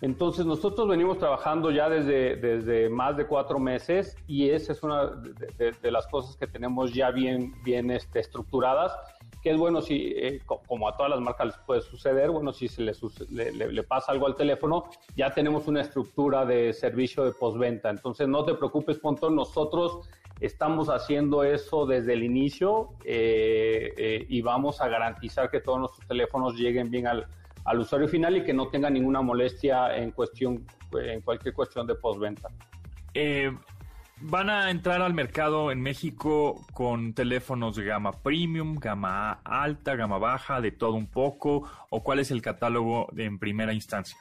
Entonces 0.00 0.46
nosotros 0.46 0.88
venimos 0.88 1.18
trabajando 1.18 1.70
ya 1.70 1.90
desde, 1.90 2.36
desde 2.36 2.88
más 2.88 3.16
de 3.16 3.26
cuatro 3.26 3.58
meses 3.58 4.16
y 4.26 4.48
esa 4.48 4.72
es 4.72 4.82
una 4.82 5.06
de, 5.06 5.90
las 5.90 6.06
cosas 6.06 6.36
que 6.36 6.46
tenemos 6.46 6.94
ya 6.94 7.10
bien, 7.10 7.52
bien 7.62 7.90
este, 7.90 8.20
estructuradas 8.20 8.96
que 9.42 9.50
es 9.50 9.56
bueno 9.56 9.80
si, 9.80 10.12
eh, 10.16 10.40
como 10.44 10.88
a 10.88 10.96
todas 10.96 11.10
las 11.10 11.20
marcas 11.20 11.46
les 11.46 11.56
puede 11.58 11.80
suceder, 11.80 12.30
bueno, 12.30 12.52
si 12.52 12.68
se 12.68 12.82
le, 12.82 12.92
le, 13.52 13.82
pasa 13.82 14.12
algo 14.12 14.26
al 14.26 14.34
teléfono, 14.34 14.84
ya 15.16 15.32
tenemos 15.32 15.66
una 15.66 15.80
estructura 15.80 16.44
de 16.44 16.72
servicio 16.72 17.24
de 17.24 17.32
postventa. 17.32 17.90
Entonces, 17.90 18.28
no 18.28 18.44
te 18.44 18.54
preocupes, 18.54 18.98
Pontón, 18.98 19.34
nosotros 19.36 20.08
estamos 20.40 20.88
haciendo 20.88 21.44
eso 21.44 21.86
desde 21.86 22.14
el 22.14 22.24
inicio 22.24 22.90
eh, 23.04 23.92
eh, 23.96 24.26
y 24.28 24.40
vamos 24.42 24.80
a 24.80 24.88
garantizar 24.88 25.50
que 25.50 25.60
todos 25.60 25.78
nuestros 25.78 26.06
teléfonos 26.06 26.54
lleguen 26.54 26.90
bien 26.90 27.06
al, 27.06 27.26
al 27.64 27.80
usuario 27.80 28.08
final 28.08 28.36
y 28.36 28.44
que 28.44 28.54
no 28.54 28.68
tenga 28.68 28.90
ninguna 28.90 29.20
molestia 29.20 29.96
en 29.96 30.10
cuestión, 30.12 30.66
en 30.92 31.20
cualquier 31.20 31.54
cuestión 31.54 31.86
de 31.86 31.94
postventa. 31.94 32.48
Eh, 33.14 33.50
van 34.20 34.50
a 34.50 34.70
entrar 34.70 35.00
al 35.02 35.14
mercado 35.14 35.70
en 35.72 35.80
México 35.80 36.64
con 36.72 37.14
teléfonos 37.14 37.76
de 37.76 37.84
gama 37.84 38.12
premium, 38.12 38.76
gama 38.76 39.40
alta, 39.44 39.94
gama 39.94 40.18
baja, 40.18 40.60
de 40.60 40.72
todo 40.72 40.94
un 40.94 41.06
poco, 41.06 41.64
o 41.90 42.02
cuál 42.02 42.18
es 42.18 42.30
el 42.30 42.42
catálogo 42.42 43.08
en 43.16 43.38
primera 43.38 43.72
instancia? 43.72 44.16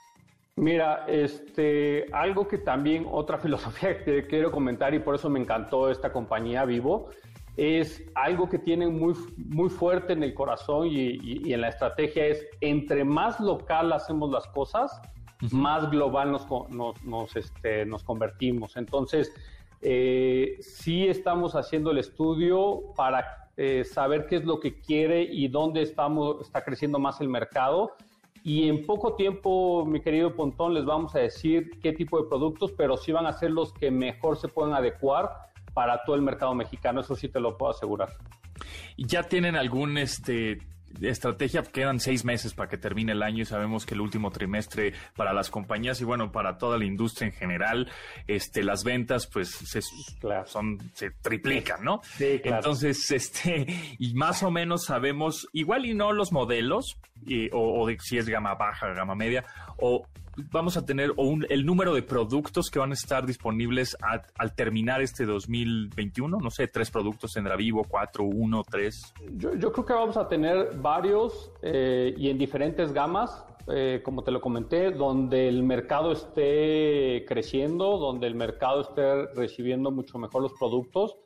Mira, 0.56 1.06
este, 1.08 2.06
algo 2.12 2.48
que 2.48 2.58
también 2.58 3.06
otra 3.10 3.38
filosofía 3.40 4.04
que 4.04 4.28
quiero 4.28 4.52
comentar 4.52 4.94
y 4.94 5.00
por 5.00 5.16
eso 5.16 5.30
me 5.30 5.40
encantó 5.40 5.90
esta 5.90 6.12
compañía 6.12 6.66
Vivo 6.66 7.10
es 7.58 8.02
algo 8.16 8.48
que 8.48 8.58
tienen 8.58 8.98
muy, 8.98 9.14
muy 9.36 9.70
fuerte 9.70 10.14
en 10.14 10.24
el 10.24 10.34
corazón 10.34 10.88
y, 10.90 11.52
en 11.52 11.60
la 11.60 11.68
estrategia 11.68 12.26
es 12.26 12.48
entre 12.62 13.04
más 13.04 13.40
local 13.42 13.92
hacemos 13.92 14.32
las 14.32 14.48
cosas, 14.48 15.02
más 15.52 15.90
global 15.92 16.32
nos, 16.32 16.48
nos, 16.70 17.04
nos, 17.04 17.36
este, 17.36 17.86
nos 17.86 18.04
convertimos. 18.04 18.78
Entonces, 18.78 19.34
eh, 19.82 20.58
sí 20.60 21.08
estamos 21.08 21.56
haciendo 21.56 21.92
el 21.92 21.98
estudio 22.00 22.94
para 22.96 23.50
eh, 23.58 23.84
saber 23.84 24.26
qué 24.28 24.38
es 24.38 24.46
lo 24.46 24.60
que 24.60 24.80
quiere 24.80 25.24
y 25.24 25.48
dónde 25.48 25.82
estamos, 25.82 26.42
está 26.42 26.64
creciendo 26.64 27.00
más 27.00 27.22
el 27.22 27.30
mercado. 27.30 27.94
Y 28.44 28.70
en 28.70 28.86
poco 28.86 29.16
tiempo, 29.16 29.86
mi 29.86 30.02
querido 30.02 30.34
Pontón, 30.34 30.74
les 30.74 30.86
vamos 30.86 31.14
a 31.16 31.20
decir 31.20 31.72
qué 31.82 31.92
tipo 31.92 32.22
de 32.22 32.30
productos, 32.30 32.72
pero 32.72 32.96
sí 32.96 33.12
van 33.12 33.26
a 33.26 33.34
ser 33.34 33.52
los 33.52 33.74
que 33.74 33.92
mejor 33.92 34.38
se 34.38 34.48
pueden 34.48 34.74
adecuar 34.74 35.30
para 35.74 36.04
todo 36.04 36.16
el 36.16 36.22
mercado 36.22 36.56
mexicano. 36.56 37.02
Eso 37.02 37.16
sí 37.16 37.28
te 37.28 37.40
lo 37.40 37.58
puedo 37.58 37.72
asegurar. 37.72 38.10
¿Y 38.96 39.08
ya 39.08 39.24
tienen 39.24 39.56
algún 39.56 39.98
este 39.98 40.60
estrategia 41.02 41.64
quedan 41.64 42.00
seis 42.00 42.26
meses 42.26 42.54
para 42.54 42.70
que 42.70 42.78
termine 42.78 43.12
el 43.12 43.24
año 43.24 43.44
y 43.44 43.46
sabemos 43.46 43.86
que 43.86 43.94
el 43.94 44.02
último 44.02 44.32
trimestre 44.32 44.94
para 45.16 45.34
las 45.34 45.50
compañías 45.50 46.02
y 46.02 46.06
bueno 46.06 46.32
para 46.32 46.58
toda 46.58 46.78
la 46.78 46.86
industria 46.86 47.28
en 47.28 47.34
general 47.34 47.92
este 48.28 48.64
las 48.64 48.84
ventas 48.84 49.28
pues 49.28 49.50
se, 49.50 49.82
son 50.46 50.78
se 50.94 51.12
triplican 51.12 51.84
no 51.84 52.02
sí, 52.18 52.40
claro. 52.42 52.58
entonces 52.58 53.12
este 53.12 53.66
y 53.98 54.14
más 54.14 54.44
o 54.44 54.52
menos 54.52 54.86
sabemos 54.86 55.48
igual 55.54 55.86
y 55.86 55.94
no 55.94 56.12
los 56.12 56.32
modelos 56.32 56.98
o, 57.52 57.88
de 57.88 57.98
si 58.00 58.18
es 58.18 58.28
gama 58.28 58.56
baja 58.56 58.94
gama 58.94 59.16
media 59.16 59.46
o 59.78 60.06
vamos 60.52 60.78
a 60.78 60.86
tener 60.86 61.14
el 61.50 61.66
número 61.66 61.94
de 61.94 62.02
productos 62.02 62.70
que 62.70 62.80
van 62.80 62.92
a 62.92 62.94
estar 62.94 63.26
disponibles 63.26 63.98
al 64.38 64.56
terminar 64.56 65.02
este 65.02 65.26
2021? 65.26 66.38
No 66.38 66.50
sé, 66.50 66.68
tres 66.68 66.92
productos 66.92 67.34
tendrá 67.34 67.56
Vivo, 67.56 67.86
cuatro, 67.88 68.24
uno, 68.24 68.64
tres. 68.64 69.14
Yo, 69.34 69.72
creo 69.72 69.86
que 69.86 69.94
vamos 69.94 70.18
a 70.18 70.28
tener 70.28 70.76
varios 70.78 71.52
eh, 71.62 72.14
y 72.18 72.30
en 72.30 72.38
diferentes 72.38 72.94
gamas. 72.94 73.46
Eh, 73.72 74.02
como 74.04 74.24
te 74.24 74.32
lo 74.32 74.42
comenté, 74.42 74.90
donde 74.90 75.48
el 75.48 75.62
mercado 75.62 76.12
esté 76.12 77.24
creciendo, 77.28 78.00
donde 78.00 78.26
el 78.26 78.34
mercado 78.34 78.82
esté 78.82 79.28
recibiendo 79.36 79.92
mucho 79.92 80.18
mejor 80.18 80.42
los 80.42 80.54
productos 80.54 81.18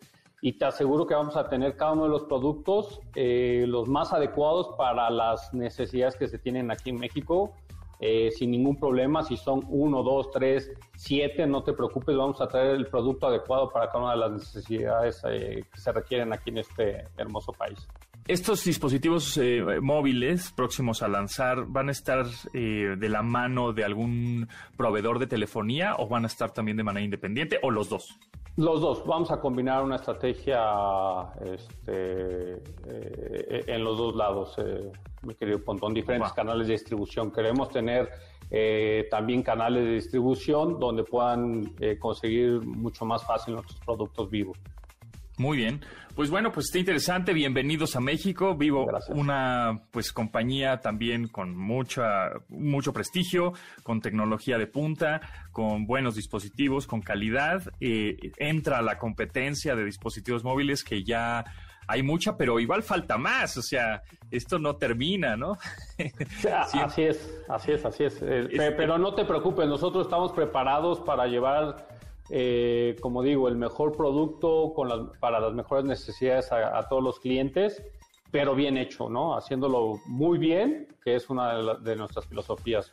y 0.43 0.57
te 0.57 0.65
aseguro 0.65 1.07
que 1.07 1.15
vamos 1.15 1.37
a 1.37 1.47
tener 1.47 1.77
cada 1.77 1.93
uno 1.93 2.03
de 2.03 2.09
los 2.09 2.23
productos 2.23 2.99
eh, 3.15 3.63
los 3.65 3.87
más 3.87 4.11
adecuados 4.11 4.75
para 4.77 5.09
las 5.09 5.53
necesidades 5.53 6.17
que 6.17 6.27
se 6.27 6.37
tienen 6.37 6.69
aquí 6.69 6.89
en 6.89 6.97
México 6.97 7.53
eh, 7.99 8.31
sin 8.31 8.51
ningún 8.51 8.77
problema. 8.77 9.23
Si 9.23 9.37
son 9.37 9.65
uno, 9.69 10.03
dos, 10.03 10.31
tres, 10.31 10.71
siete, 10.95 11.47
no 11.47 11.63
te 11.63 11.73
preocupes, 11.73 12.15
vamos 12.15 12.41
a 12.41 12.47
traer 12.47 12.75
el 12.75 12.87
producto 12.87 13.27
adecuado 13.27 13.71
para 13.71 13.87
cada 13.87 14.03
una 14.03 14.13
de 14.13 14.19
las 14.19 14.31
necesidades 14.31 15.21
eh, 15.27 15.63
que 15.71 15.79
se 15.79 15.91
requieren 15.91 16.33
aquí 16.33 16.49
en 16.49 16.59
este 16.59 17.05
hermoso 17.17 17.51
país. 17.53 17.87
Estos 18.27 18.63
dispositivos 18.63 19.37
eh, 19.37 19.63
móviles 19.81 20.53
próximos 20.53 21.03
a 21.03 21.09
lanzar 21.09 21.65
van 21.67 21.89
a 21.89 21.91
estar 21.91 22.25
de 22.53 23.09
la 23.09 23.21
mano 23.21 23.73
de 23.73 23.83
algún 23.83 24.47
proveedor 24.77 25.19
de 25.19 25.27
telefonía 25.27 25.95
o 25.97 26.07
van 26.07 26.23
a 26.23 26.27
estar 26.27 26.51
también 26.51 26.77
de 26.77 26.83
manera 26.83 27.03
independiente 27.03 27.59
o 27.61 27.69
los 27.69 27.89
dos? 27.89 28.17
Los 28.55 28.81
dos, 28.81 29.03
vamos 29.05 29.31
a 29.31 29.39
combinar 29.39 29.83
una 29.83 29.95
estrategia 29.95 31.33
este, 31.43 32.61
en 32.85 33.83
los 33.83 33.97
dos 33.97 34.15
lados 34.15 34.57
mi 35.23 35.35
querido 35.35 35.59
Pontón, 35.63 35.93
diferentes 35.93 36.33
canales 36.33 36.67
de 36.67 36.73
distribución. 36.73 37.31
Queremos 37.31 37.69
tener 37.69 38.09
eh, 38.51 39.07
también 39.09 39.41
canales 39.41 39.83
de 39.83 39.91
distribución 39.93 40.79
donde 40.79 41.03
puedan 41.03 41.73
eh, 41.79 41.97
conseguir 41.97 42.61
mucho 42.61 43.05
más 43.05 43.25
fácil 43.25 43.55
nuestros 43.55 43.79
productos 43.79 44.29
vivos. 44.29 44.57
Muy 45.37 45.57
bien. 45.57 45.81
Pues 46.15 46.29
bueno, 46.29 46.51
pues 46.51 46.67
está 46.67 46.77
interesante. 46.77 47.33
Bienvenidos 47.33 47.95
a 47.95 47.99
México. 47.99 48.55
Vivo 48.55 48.85
una 49.09 49.81
pues 49.89 50.13
compañía 50.13 50.79
también 50.79 51.27
con 51.27 51.57
mucha 51.57 52.29
mucho 52.49 52.93
prestigio, 52.93 53.53
con 53.81 53.99
tecnología 53.99 54.59
de 54.59 54.67
punta, 54.67 55.21
con 55.51 55.87
buenos 55.87 56.15
dispositivos, 56.15 56.85
con 56.85 57.01
calidad. 57.01 57.63
Eh, 57.79 58.15
entra 58.37 58.83
la 58.83 58.99
competencia 58.99 59.75
de 59.75 59.85
dispositivos 59.85 60.43
móviles 60.43 60.83
que 60.83 61.03
ya 61.03 61.43
hay 61.87 62.03
mucha, 62.03 62.37
pero 62.37 62.59
igual 62.59 62.83
falta 62.83 63.17
más, 63.17 63.57
o 63.57 63.61
sea, 63.61 64.03
esto 64.31 64.59
no 64.59 64.75
termina, 64.75 65.35
¿no? 65.35 65.57
así 66.51 67.03
es, 67.03 67.43
así 67.49 67.71
es, 67.71 67.85
así 67.85 68.03
es. 68.03 68.19
Eh, 68.21 68.73
pero 68.77 68.97
no 68.97 69.13
te 69.13 69.25
preocupes, 69.25 69.67
nosotros 69.67 70.07
estamos 70.07 70.31
preparados 70.31 70.99
para 71.01 71.27
llevar, 71.27 71.87
eh, 72.35 72.95
como 72.99 73.21
digo, 73.21 73.47
el 73.47 73.57
mejor 73.57 73.95
producto 73.95 74.73
para 75.19 75.39
las 75.39 75.53
mejores 75.53 75.85
necesidades 75.85 76.51
a, 76.51 76.81
todos 76.89 77.03
los 77.03 77.19
clientes, 77.19 77.83
pero 78.31 78.55
bien 78.55 78.75
hecho, 78.75 79.07
¿no? 79.07 79.37
Haciéndolo 79.37 79.99
muy 80.07 80.39
bien, 80.39 80.87
que 81.03 81.15
es 81.15 81.29
una 81.29 81.75
de 81.75 81.95
nuestras 81.95 82.25
filosofías. 82.25 82.91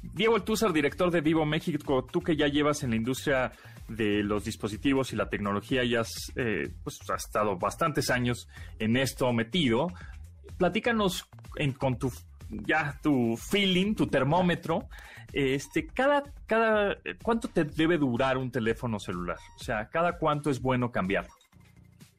Diego 0.00 0.36
Altúzar, 0.36 0.72
director 0.72 1.10
de 1.10 1.20
Vivo 1.20 1.44
México, 1.44 2.06
tú 2.10 2.22
que 2.22 2.34
ya 2.34 2.48
llevas 2.48 2.82
en 2.82 2.90
la 2.90 2.96
industria 2.96 3.52
de 3.88 4.22
los 4.22 4.44
dispositivos 4.44 5.12
y 5.12 5.16
la 5.16 5.28
tecnología 5.28 5.84
y 5.84 5.94
has, 5.94 6.32
eh, 6.36 6.70
pues, 6.82 6.98
has 7.10 7.26
estado 7.26 7.58
bastantes 7.58 8.08
años 8.08 8.48
en 8.78 8.96
esto 8.96 9.30
metido, 9.34 9.88
platícanos 10.56 11.28
con 11.78 11.98
tu 11.98 12.10
ya 12.66 12.98
tu 13.02 13.36
feeling, 13.36 13.94
tu 13.94 14.06
termómetro, 14.06 14.88
este, 15.32 15.86
cada, 15.86 16.24
cada, 16.46 16.96
¿cuánto 17.22 17.48
te 17.48 17.64
debe 17.64 17.96
durar 17.98 18.36
un 18.36 18.50
teléfono 18.50 18.98
celular? 18.98 19.38
O 19.56 19.62
sea, 19.62 19.88
¿cada 19.88 20.18
cuánto 20.18 20.50
es 20.50 20.60
bueno 20.60 20.92
cambiarlo? 20.92 21.32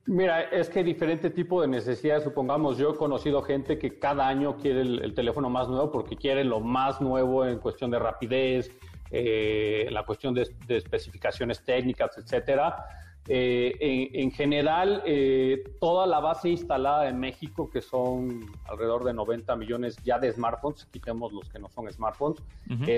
Mira, 0.06 0.42
es 0.42 0.70
que 0.70 0.80
hay 0.80 0.86
diferente 0.86 1.30
tipo 1.30 1.62
de 1.62 1.68
necesidades. 1.68 2.24
Supongamos, 2.24 2.78
yo 2.78 2.92
he 2.92 2.96
conocido 2.96 3.42
gente 3.42 3.78
que 3.78 4.00
cada 4.00 4.28
año 4.28 4.58
quiere 4.58 4.82
el, 4.82 5.14
teléfono 5.14 5.50
más 5.50 5.70
nuevo 5.70 5.92
porque 5.92 6.18
quiere 6.18 6.44
lo 6.44 6.60
más 6.60 7.00
nuevo 7.00 7.46
en 7.46 7.60
cuestión 7.60 7.90
de 7.90 8.00
rapidez, 8.00 8.70
eh, 9.12 9.88
la 9.92 10.04
cuestión 10.04 10.34
de, 10.34 10.50
especificaciones 10.68 11.64
técnicas, 11.64 12.18
etcétera. 12.18 12.76
Eh, 13.28 14.10
en, 14.14 14.32
general, 14.32 15.02
eh, 15.06 15.64
toda 15.80 16.06
la 16.06 16.20
base 16.20 16.50
instalada 16.50 17.08
en 17.08 17.20
México, 17.20 17.70
que 17.70 17.82
son 17.82 18.46
alrededor 18.66 19.06
de 19.06 19.14
90 19.14 19.56
millones 19.56 19.96
ya 20.04 20.20
de 20.20 20.32
smartphones, 20.32 20.86
quitemos 20.92 21.32
los 21.32 21.50
que 21.50 21.58
no 21.58 21.70
son 21.70 21.90
smartphones, 21.92 22.42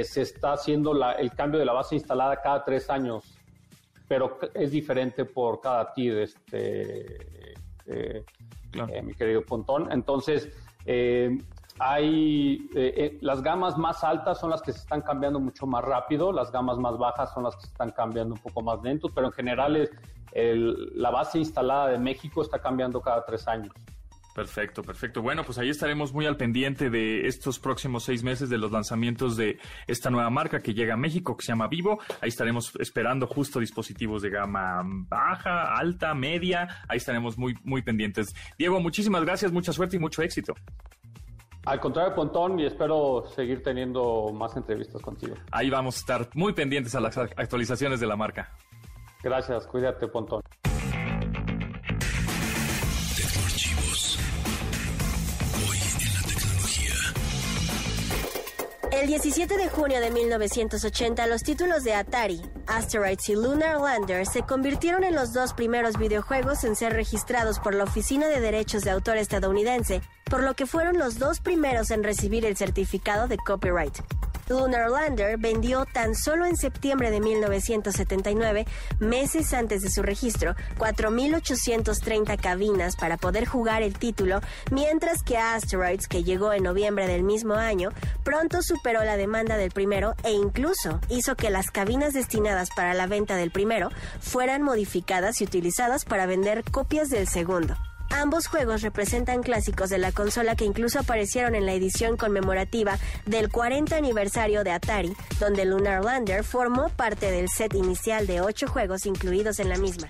se 0.08 0.22
está 0.22 0.54
haciendo 0.54 0.94
el 1.18 1.32
cambio 1.32 1.60
de 1.60 1.66
la 1.66 1.74
base 1.74 1.96
instalada 1.96 2.42
cada 2.42 2.66
tres 2.66 2.90
años 2.90 3.38
pero 4.08 4.40
es 4.54 4.72
diferente 4.72 5.26
por 5.26 5.62
cada 5.62 5.94
TID, 5.94 6.18
este, 6.18 7.18
eh, 7.88 8.24
eh, 8.74 9.02
mi 9.04 9.14
querido 9.14 9.42
Pontón. 9.44 9.92
Entonces, 9.92 10.50
eh, 11.76 11.80
hay 11.80 13.18
las 13.22 13.42
gamas 13.42 13.78
más 13.78 14.04
altas 14.04 14.40
son 14.40 14.50
las 14.50 14.62
que 14.62 14.72
se 14.72 14.80
están 14.80 15.02
cambiando 15.02 15.40
mucho 15.40 15.68
más 15.68 15.84
rápido, 15.84 16.32
las 16.32 16.52
gamas 16.52 16.78
más 16.78 16.98
bajas 16.98 17.34
son 17.34 17.44
las 17.44 17.56
que 17.56 17.62
se 17.64 17.68
están 17.68 17.92
cambiando 17.92 18.36
un 18.36 18.42
poco 18.42 18.62
más 18.62 18.82
lento, 18.82 19.10
pero 19.14 19.28
en 19.28 19.34
general 19.34 19.76
es, 19.76 19.92
la 20.34 21.12
base 21.12 21.40
instalada 21.40 21.88
de 21.88 21.98
México 21.98 22.42
está 22.42 22.60
cambiando 22.60 23.02
cada 23.02 23.26
tres 23.26 23.48
años. 23.48 23.74
Perfecto, 24.36 24.84
perfecto. 24.84 25.22
Bueno, 25.22 25.46
pues 25.46 25.58
ahí 25.58 25.70
estaremos 25.70 26.12
muy 26.12 26.26
al 26.26 26.36
pendiente 26.36 26.90
de 26.90 27.26
estos 27.26 27.58
próximos 27.58 28.04
seis 28.04 28.22
meses 28.22 28.50
de 28.50 28.58
los 28.58 28.70
lanzamientos 28.70 29.38
de 29.38 29.60
esta 29.88 30.10
nueva 30.10 30.30
marca 30.30 30.60
que 30.60 30.74
llega 30.74 30.96
a 30.96 30.98
México, 30.98 31.38
que 31.38 31.46
se 31.46 31.54
llama 31.54 31.70
Vivo. 31.70 32.00
Ahí 32.20 32.28
estaremos 32.28 32.74
esperando 32.82 33.28
justo 33.28 33.62
dispositivos 33.62 34.22
de 34.22 34.32
gama 34.32 34.82
baja, 34.84 35.74
alta, 35.74 36.14
media. 36.14 36.68
Ahí 36.90 36.98
estaremos 36.98 37.38
muy, 37.38 37.56
muy 37.64 37.82
pendientes. 37.82 38.36
Diego, 38.58 38.82
muchísimas 38.82 39.24
gracias, 39.24 39.54
mucha 39.54 39.72
suerte 39.72 39.96
y 39.96 40.00
mucho 40.00 40.22
éxito. 40.22 40.54
Al 41.66 41.80
contrario, 41.80 42.14
Pontón, 42.14 42.60
y 42.60 42.66
espero 42.66 43.26
seguir 43.36 43.64
teniendo 43.64 44.32
más 44.32 44.56
entrevistas 44.56 45.02
contigo. 45.02 45.36
Ahí 45.52 45.70
vamos 45.70 45.96
a 45.96 46.00
estar 46.00 46.30
muy 46.36 46.54
pendientes 46.54 46.94
a 46.94 47.00
las 47.00 47.18
actualizaciones 47.18 48.00
de 48.00 48.08
la 48.08 48.16
marca. 48.16 48.52
Gracias, 49.24 49.66
cuídate, 49.66 50.08
Pontón. 50.08 50.42
El 59.06 59.12
17 59.12 59.58
de 59.58 59.70
junio 59.70 60.02
de 60.02 60.10
1980, 60.10 61.28
los 61.28 61.44
títulos 61.44 61.84
de 61.84 61.94
Atari, 61.94 62.42
Asteroids 62.66 63.30
y 63.30 63.36
Lunar 63.36 63.80
Lander 63.80 64.26
se 64.26 64.42
convirtieron 64.42 65.04
en 65.04 65.14
los 65.14 65.32
dos 65.32 65.54
primeros 65.54 66.00
videojuegos 66.00 66.64
en 66.64 66.76
ser 66.76 66.94
registrados 66.94 67.60
por 67.60 67.76
la 67.76 67.84
Oficina 67.84 68.28
de 68.28 68.40
Derechos 68.40 68.82
de 68.82 68.90
Autor 68.90 69.18
estadounidense, 69.18 70.02
por 70.24 70.42
lo 70.42 70.56
que 70.56 70.66
fueron 70.66 70.98
los 70.98 71.20
dos 71.20 71.40
primeros 71.40 71.92
en 71.92 72.04
recibir 72.04 72.48
el 72.48 72.58
certificado 72.58 73.28
de 73.28 73.38
copyright. 73.38 73.96
Lunar 74.48 74.90
Lander 74.90 75.38
vendió 75.38 75.86
tan 75.86 76.16
solo 76.16 76.46
en 76.46 76.56
septiembre 76.56 77.12
de 77.12 77.20
1979, 77.20 78.66
meses 79.00 79.54
antes 79.54 79.82
de 79.82 79.90
su 79.90 80.04
registro, 80.04 80.56
4.830 80.78 82.40
cabinas 82.40 82.96
para 82.96 83.18
poder 83.18 83.46
jugar 83.46 83.82
el 83.82 83.98
título, 83.98 84.42
mientras 84.72 85.24
que 85.24 85.38
Asteroids, 85.38 86.08
que 86.08 86.24
llegó 86.24 86.54
en 86.54 86.64
noviembre 86.64 87.08
del 87.08 87.24
mismo 87.24 87.56
año, 87.56 87.90
pronto 88.24 88.62
superó 88.62 89.04
la 89.04 89.18
demanda 89.18 89.58
del 89.58 89.72
primero 89.72 90.16
e 90.24 90.32
incluso 90.32 91.00
hizo 91.10 91.36
que 91.36 91.50
las 91.50 91.72
cabinas 91.72 92.14
destinadas 92.14 92.70
para 92.76 92.94
la 92.94 93.08
venta 93.08 93.36
del 93.36 93.52
primero 93.52 93.90
fueran 94.20 94.62
modificadas 94.62 95.42
y 95.42 95.46
utilizadas 95.46 96.06
para 96.06 96.26
vender 96.26 96.64
copias 96.72 97.10
del 97.10 97.28
segundo. 97.28 97.76
Ambos 98.18 98.48
juegos 98.48 98.82
representan 98.82 99.44
clásicos 99.44 99.90
de 99.90 99.98
la 99.98 100.14
consola 100.14 100.56
que 100.56 100.64
incluso 100.64 101.00
aparecieron 101.00 101.54
en 101.54 101.66
la 101.66 101.74
edición 101.74 102.16
conmemorativa 102.16 102.98
del 103.26 103.50
40 103.50 103.94
aniversario 103.98 104.64
de 104.64 104.72
Atari, 104.72 105.14
donde 105.38 105.66
Lunar 105.66 106.06
Lander 106.06 106.46
formó 106.46 106.88
parte 106.88 107.30
del 107.30 107.50
set 107.50 107.74
inicial 107.74 108.26
de 108.26 108.40
ocho 108.40 108.68
juegos 108.68 109.06
incluidos 109.06 109.60
en 109.60 109.68
la 109.68 109.78
misma. 109.78 110.08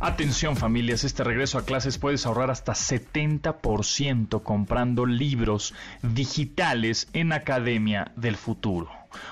Atención 0.00 0.56
familias, 0.56 1.04
este 1.04 1.24
regreso 1.24 1.58
a 1.58 1.66
clases 1.66 1.98
puedes 1.98 2.24
ahorrar 2.24 2.50
hasta 2.50 2.72
70% 2.72 4.42
comprando 4.42 5.04
libros 5.04 5.74
digitales 6.02 7.06
en 7.12 7.34
Academia 7.34 8.12
del 8.16 8.36
Futuro. 8.36 8.88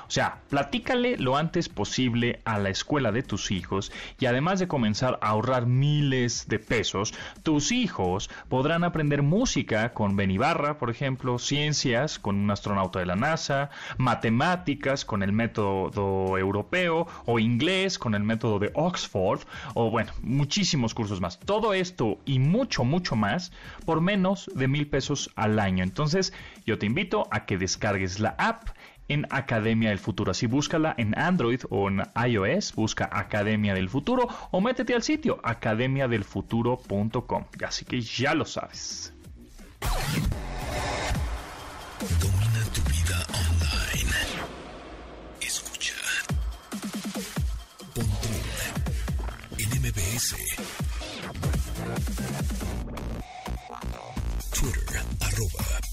O 0.07 0.11
sea, 0.11 0.41
platícale 0.49 1.17
lo 1.17 1.37
antes 1.37 1.69
posible 1.69 2.41
a 2.45 2.59
la 2.59 2.71
escuela 2.71 3.13
de 3.13 3.23
tus 3.23 3.51
hijos 3.51 3.93
y 4.19 4.27
además 4.27 4.59
de 4.59 4.69
comenzar 4.69 5.19
a 5.21 5.29
ahorrar 5.29 5.67
miles 5.67 6.49
de 6.49 6.59
pesos, 6.59 7.15
tus 7.43 7.73
hijos 7.73 8.31
podrán 8.49 8.85
aprender 8.85 9.23
música 9.23 9.93
con 9.93 10.17
Ben 10.17 10.31
Ibarra, 10.31 10.79
por 10.79 10.91
ejemplo, 10.91 11.39
ciencias 11.39 12.19
con 12.19 12.37
un 12.37 12.51
astronauta 12.51 12.99
de 12.99 13.07
la 13.07 13.17
NASA, 13.17 13.71
matemáticas 13.99 15.05
con 15.05 15.23
el 15.23 15.33
método 15.33 16.39
europeo 16.39 17.07
o 17.25 17.39
inglés 17.39 17.99
con 17.99 18.15
el 18.15 18.23
método 18.23 18.59
de 18.59 18.71
Oxford 18.75 19.41
o 19.75 19.91
bueno, 19.91 20.13
muchísimos 20.23 20.95
cursos 20.95 21.21
más. 21.21 21.39
Todo 21.39 21.75
esto 21.75 22.19
y 22.25 22.39
mucho, 22.39 22.85
mucho 22.85 23.17
más 23.17 23.53
por 23.85 24.01
menos 24.01 24.51
de 24.55 24.69
mil 24.69 24.89
pesos 24.89 25.31
al 25.37 25.59
año. 25.59 25.83
Entonces, 25.83 26.33
yo 26.65 26.79
te 26.79 26.87
invito 26.87 27.29
a 27.31 27.47
que 27.47 27.59
descargues 27.59 28.21
la 28.21 28.35
app 28.39 28.69
en 29.09 29.27
Academia 29.31 29.91
del 29.91 29.99
Futuro. 29.99 30.31
Así 30.31 30.47
búscala 30.47 30.95
en 30.99 31.19
Android 31.19 31.61
o 31.71 31.89
en 31.89 32.03
iOS, 32.29 32.75
busca 32.75 33.09
Academia 33.13 33.75
del 33.75 33.89
Futuro 33.89 34.29
o 34.51 34.61
métete 34.61 34.95
al 34.95 35.03
sitio 35.03 35.41
academiadelfuturo.com. 35.43 37.45
Así 37.67 37.85
que 37.85 38.01
ya 38.01 38.35
lo 38.35 38.45
sabes. 38.45 39.13
Domina 42.21 42.65
tu 42.75 42.83
vida 42.83 43.27
online. 43.33 44.13
Escucha. 45.41 45.95
Twitter, 54.53 55.86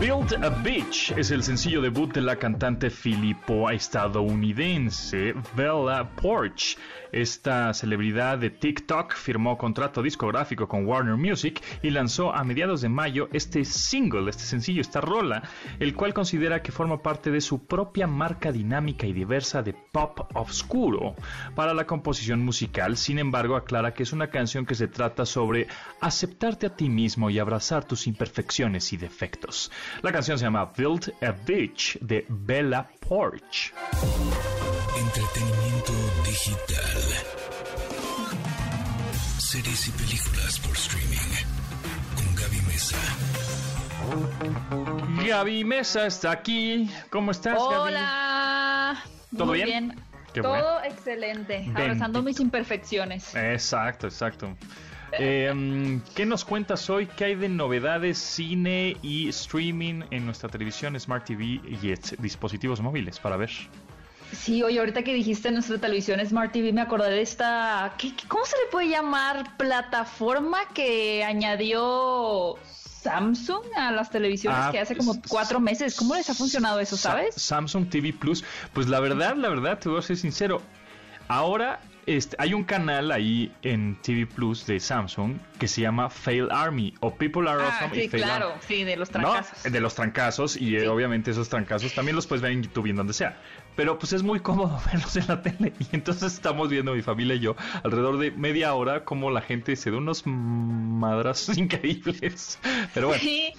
Build 0.00 0.44
a 0.44 0.50
Beach 0.62 1.12
es 1.16 1.30
el 1.30 1.42
sencillo 1.42 1.80
debut 1.80 2.12
de 2.12 2.20
la 2.20 2.36
cantante 2.36 2.90
filipo 2.90 3.70
estadounidense 3.70 5.34
Bella 5.54 6.10
Porch. 6.20 6.76
Esta 7.12 7.72
celebridad 7.72 8.38
de 8.38 8.50
TikTok 8.50 9.14
firmó 9.14 9.56
contrato 9.56 10.02
discográfico 10.02 10.68
con 10.68 10.86
Warner 10.86 11.16
Music 11.16 11.62
y 11.82 11.90
lanzó 11.90 12.34
a 12.34 12.44
mediados 12.44 12.82
de 12.82 12.88
mayo 12.88 13.28
este 13.32 13.64
single, 13.64 14.28
este 14.28 14.42
sencillo, 14.42 14.80
esta 14.80 15.00
rola, 15.00 15.42
el 15.78 15.94
cual 15.94 16.12
considera 16.12 16.62
que 16.62 16.72
forma 16.72 17.00
parte 17.02 17.30
de 17.30 17.40
su 17.40 17.64
propia 17.66 18.06
marca 18.06 18.52
dinámica 18.52 19.06
y 19.06 19.12
diversa 19.12 19.62
de 19.62 19.72
pop 19.72 20.20
oscuro 20.34 21.14
para 21.54 21.72
la 21.72 21.86
composición 21.86 22.44
musical. 22.44 22.96
Sin 22.96 23.18
embargo, 23.18 23.56
aclara 23.56 23.94
que 23.94 24.02
es 24.02 24.12
una 24.12 24.28
canción 24.28 24.66
que 24.66 24.74
se 24.74 24.88
trata 24.88 25.24
sobre 25.24 25.68
aceptarte 26.00 26.66
a 26.66 26.76
ti 26.76 26.90
mismo 26.90 27.30
y 27.30 27.38
abrazar 27.38 27.84
tus 27.84 28.06
imperfecciones 28.06 28.25
y 28.92 28.96
defectos. 28.96 29.70
La 30.02 30.12
canción 30.12 30.38
se 30.38 30.44
llama 30.44 30.72
Build 30.76 31.12
a 31.22 31.32
Beach 31.32 31.98
de 32.00 32.24
Bella 32.28 32.88
Porch. 33.00 33.72
Entretenimiento 34.98 35.92
digital. 36.24 37.02
Series 39.38 39.88
y 39.88 39.90
películas 39.92 40.60
por 40.60 40.76
streaming. 40.76 41.16
Con 42.14 42.34
Gaby 42.34 42.60
Mesa. 42.66 42.96
Gaby 45.26 45.64
Mesa 45.64 46.06
está 46.06 46.30
aquí. 46.30 46.90
¿Cómo 47.10 47.30
estás, 47.30 47.58
Hola. 47.58 49.02
¿Todo 49.36 49.52
bien? 49.52 49.94
Todo 50.34 50.82
excelente. 50.84 51.70
Abrazando 51.74 52.22
mis 52.22 52.40
imperfecciones. 52.40 53.34
Exacto, 53.34 54.06
exacto. 54.06 54.56
Eh, 55.12 56.00
¿Qué 56.14 56.26
nos 56.26 56.44
cuentas 56.44 56.90
hoy? 56.90 57.06
¿Qué 57.06 57.24
hay 57.26 57.34
de 57.34 57.48
novedades, 57.48 58.18
cine 58.18 58.96
y 59.02 59.28
streaming 59.28 60.02
en 60.10 60.26
nuestra 60.26 60.48
televisión, 60.48 60.98
Smart 60.98 61.24
TV 61.24 61.44
y 61.44 61.94
dispositivos 62.18 62.80
móviles 62.80 63.18
para 63.18 63.36
ver? 63.36 63.50
Sí, 64.32 64.62
oye, 64.62 64.78
ahorita 64.80 65.02
que 65.04 65.14
dijiste 65.14 65.50
nuestra 65.52 65.78
televisión 65.78 66.18
Smart 66.26 66.52
TV, 66.52 66.72
me 66.72 66.80
acordé 66.80 67.10
de 67.10 67.22
esta, 67.22 67.94
¿cómo 68.28 68.44
se 68.44 68.56
le 68.56 68.70
puede 68.72 68.88
llamar? 68.88 69.56
Plataforma 69.56 70.58
que 70.74 71.22
añadió 71.24 72.56
Samsung 72.64 73.62
a 73.76 73.92
las 73.92 74.10
televisiones 74.10 74.58
Ah, 74.64 74.70
que 74.72 74.80
hace 74.80 74.96
como 74.96 75.14
cuatro 75.28 75.60
meses. 75.60 75.94
¿Cómo 75.94 76.16
les 76.16 76.28
ha 76.28 76.34
funcionado 76.34 76.80
eso, 76.80 76.96
Sa- 76.96 77.10
sabes? 77.10 77.36
Samsung 77.36 77.88
TV 77.88 78.12
Plus. 78.12 78.44
Pues 78.72 78.88
la 78.88 78.98
verdad, 78.98 79.36
la 79.36 79.48
verdad, 79.48 79.78
te 79.78 79.88
voy 79.88 80.00
a 80.00 80.02
ser 80.02 80.16
sincero. 80.16 80.60
Ahora 81.28 81.80
este, 82.06 82.36
hay 82.38 82.54
un 82.54 82.64
canal 82.64 83.10
ahí 83.12 83.52
en 83.62 83.96
TV 84.02 84.26
Plus 84.26 84.64
de 84.66 84.78
Samsung 84.80 85.36
que 85.58 85.66
se 85.68 85.80
llama 85.80 86.08
Fail 86.08 86.48
Army 86.50 86.94
o 87.00 87.14
People 87.14 87.48
Are 87.50 87.60
Ah, 87.62 87.78
Awesome 87.80 87.96
y 87.98 88.02
sí, 88.04 88.08
Fail 88.08 88.22
claro, 88.22 88.48
Army. 88.50 88.60
sí, 88.66 88.84
de 88.84 88.96
los 88.96 89.10
¿No? 89.12 89.20
trancazos. 89.20 89.72
De 89.72 89.80
los 89.80 89.94
trancazos 89.94 90.56
y 90.56 90.76
eh, 90.76 90.88
obviamente 90.88 91.30
esos 91.32 91.48
trancazos 91.48 91.92
también 91.94 92.14
los 92.16 92.26
puedes 92.26 92.42
ver 92.42 92.52
en 92.52 92.62
YouTube 92.62 92.86
y 92.86 92.90
en 92.90 92.96
donde 92.96 93.12
sea. 93.12 93.36
Pero 93.74 93.98
pues 93.98 94.12
es 94.12 94.22
muy 94.22 94.40
cómodo 94.40 94.80
verlos 94.92 95.16
en 95.16 95.26
la 95.28 95.42
tele 95.42 95.72
y 95.78 95.86
entonces 95.92 96.32
estamos 96.32 96.68
viendo 96.70 96.94
mi 96.94 97.02
familia 97.02 97.34
y 97.36 97.40
yo 97.40 97.56
alrededor 97.82 98.18
de 98.18 98.30
media 98.30 98.72
hora 98.74 99.04
como 99.04 99.30
la 99.30 99.40
gente 99.42 99.74
se 99.76 99.90
da 99.90 99.96
unos 99.98 100.22
madras 100.26 101.48
increíbles. 101.58 102.58
Pero 102.94 103.08
bueno, 103.08 103.22
Sí, 103.22 103.52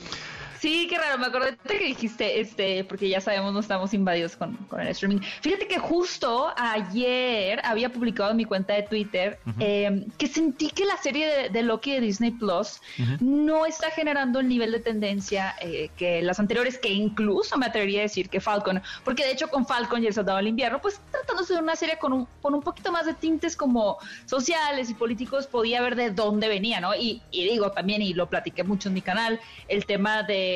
sí, 0.59 0.87
qué 0.89 0.97
raro. 0.97 1.17
Me 1.17 1.27
acordé 1.27 1.57
que 1.57 1.85
dijiste, 1.85 2.39
este, 2.39 2.83
porque 2.83 3.09
ya 3.09 3.21
sabemos, 3.21 3.53
no 3.53 3.59
estamos 3.59 3.93
invadidos 3.93 4.35
con, 4.35 4.55
con 4.67 4.79
el 4.79 4.87
streaming. 4.87 5.19
Fíjate 5.41 5.67
que 5.67 5.77
justo 5.77 6.53
ayer 6.57 7.59
había 7.63 7.89
publicado 7.89 8.31
en 8.31 8.37
mi 8.37 8.45
cuenta 8.45 8.73
de 8.73 8.83
Twitter 8.83 9.39
eh, 9.59 10.05
que 10.17 10.27
sentí 10.27 10.69
que 10.69 10.85
la 10.85 10.97
serie 10.97 11.27
de, 11.27 11.49
de 11.49 11.63
Loki 11.63 11.91
de 11.91 12.01
Disney 12.01 12.31
Plus 12.31 12.81
no 13.19 13.65
está 13.65 13.91
generando 13.91 14.39
el 14.39 14.47
nivel 14.47 14.71
de 14.71 14.79
tendencia 14.79 15.55
eh, 15.61 15.89
que 15.97 16.21
las 16.21 16.39
anteriores, 16.39 16.77
que 16.77 16.91
incluso 16.91 17.57
me 17.57 17.65
atrevería 17.65 17.99
a 17.99 18.03
decir 18.03 18.29
que 18.29 18.39
Falcon, 18.39 18.81
porque 19.03 19.23
de 19.23 19.31
hecho 19.31 19.49
con 19.49 19.65
Falcon 19.65 20.03
y 20.03 20.07
el 20.07 20.13
Soldado 20.13 20.37
del 20.37 20.47
Invierno, 20.47 20.81
pues 20.81 21.01
tratándose 21.11 21.53
de 21.53 21.59
una 21.59 21.75
serie 21.75 21.97
con 21.97 22.13
un, 22.13 22.27
con 22.41 22.53
un 22.53 22.61
poquito 22.61 22.91
más 22.91 23.05
de 23.05 23.13
tintes 23.13 23.55
como 23.55 23.97
sociales 24.25 24.89
y 24.89 24.93
políticos, 24.93 25.47
podía 25.47 25.81
ver 25.81 25.95
de 25.95 26.11
dónde 26.11 26.47
venía, 26.47 26.79
¿no? 26.79 26.95
Y, 26.95 27.21
y 27.31 27.45
digo 27.49 27.71
también, 27.71 28.01
y 28.01 28.13
lo 28.13 28.29
platiqué 28.29 28.63
mucho 28.63 28.89
en 28.89 28.93
mi 28.95 29.01
canal, 29.01 29.39
el 29.67 29.85
tema 29.85 30.23
de 30.23 30.46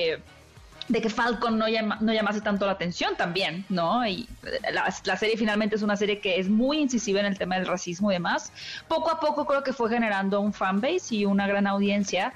de 0.88 1.02
que 1.02 1.10
Falcon 1.10 1.58
no, 1.58 1.68
llama- 1.70 1.98
no 2.02 2.12
llamase 2.12 2.42
tanto 2.42 2.66
la 2.66 2.74
atención 2.74 3.16
también, 3.16 3.66
¿no? 3.70 4.06
Y 4.06 4.28
eh, 4.44 4.72
la, 4.74 4.94
la 5.06 5.16
serie 5.16 5.38
finalmente 5.38 5.76
es 5.76 5.84
una 5.84 5.96
serie 5.96 6.20
que 6.20 6.40
es 6.40 6.50
muy 6.50 6.80
incisiva 6.80 7.20
en 7.20 7.28
el 7.28 7.38
tema 7.38 7.56
del 7.56 7.66
racismo 7.68 8.12
y 8.12 8.16
demás. 8.16 8.52
Poco 8.88 9.10
a 9.10 9.20
poco 9.20 9.46
creo 9.46 9.64
que 9.64 9.72
fue 9.74 9.90
generando 9.90 10.42
un 10.42 10.52
fanbase 10.54 11.16
y 11.16 11.26
una 11.26 11.48
gran 11.48 11.66
audiencia, 11.68 12.34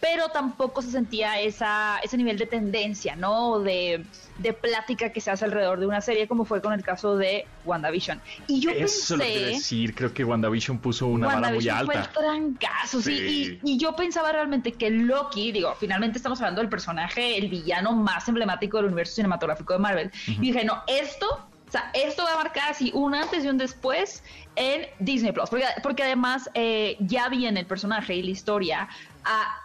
pero 0.00 0.28
tampoco 0.30 0.80
se 0.80 0.90
sentía 0.90 1.38
esa, 1.40 1.98
ese 2.02 2.16
nivel 2.16 2.38
de 2.38 2.46
tendencia, 2.46 3.16
¿no? 3.16 3.60
De, 3.60 4.04
de 4.38 4.52
plática 4.54 5.12
que 5.12 5.20
se 5.20 5.30
hace 5.30 5.44
alrededor 5.44 5.78
de 5.78 5.86
una 5.86 6.00
serie, 6.00 6.26
como 6.26 6.46
fue 6.46 6.62
con 6.62 6.72
el 6.72 6.82
caso 6.82 7.16
de 7.18 7.46
WandaVision. 7.66 8.20
Y 8.46 8.60
yo 8.60 8.70
eso 8.70 8.84
es 8.84 9.10
lo 9.10 9.18
que 9.18 9.24
pensé... 9.24 9.50
decir. 9.50 9.94
Creo 9.94 10.14
que 10.14 10.24
WandaVision 10.24 10.78
puso 10.78 11.06
una 11.06 11.26
vara 11.26 11.52
muy 11.52 11.68
alta. 11.68 11.84
Fue 11.84 12.00
el 12.00 12.08
trancazo, 12.08 13.02
sí. 13.02 13.16
Sí. 13.16 13.58
Y, 13.62 13.72
y 13.74 13.76
yo 13.76 13.94
pensaba 13.94 14.32
realmente 14.32 14.72
que 14.72 14.88
Loki, 14.88 15.52
digo, 15.52 15.74
finalmente 15.78 16.16
estamos 16.16 16.40
hablando 16.40 16.62
del 16.62 16.70
personaje, 16.70 17.36
el 17.36 17.48
villano 17.48 17.92
más 17.92 18.26
emblemático 18.26 18.78
del 18.78 18.86
universo 18.86 19.16
cinematográfico 19.16 19.74
de 19.74 19.78
Marvel. 19.80 20.10
Y 20.26 20.38
dije, 20.38 20.64
no, 20.64 20.82
esto, 20.86 21.26
o 21.68 21.70
sea, 21.70 21.90
esto 21.92 22.24
va 22.24 22.32
a 22.32 22.36
marcar 22.36 22.70
así 22.70 22.90
un 22.94 23.14
antes 23.14 23.44
y 23.44 23.48
un 23.48 23.58
después 23.58 24.24
en 24.56 24.86
Disney 24.98 25.32
Plus. 25.32 25.50
Porque, 25.50 25.66
porque 25.82 26.04
además 26.04 26.48
eh, 26.54 26.96
ya 27.00 27.28
viene 27.28 27.60
el 27.60 27.66
personaje 27.66 28.14
y 28.14 28.22
la 28.22 28.30
historia 28.30 28.88
a 29.24 29.60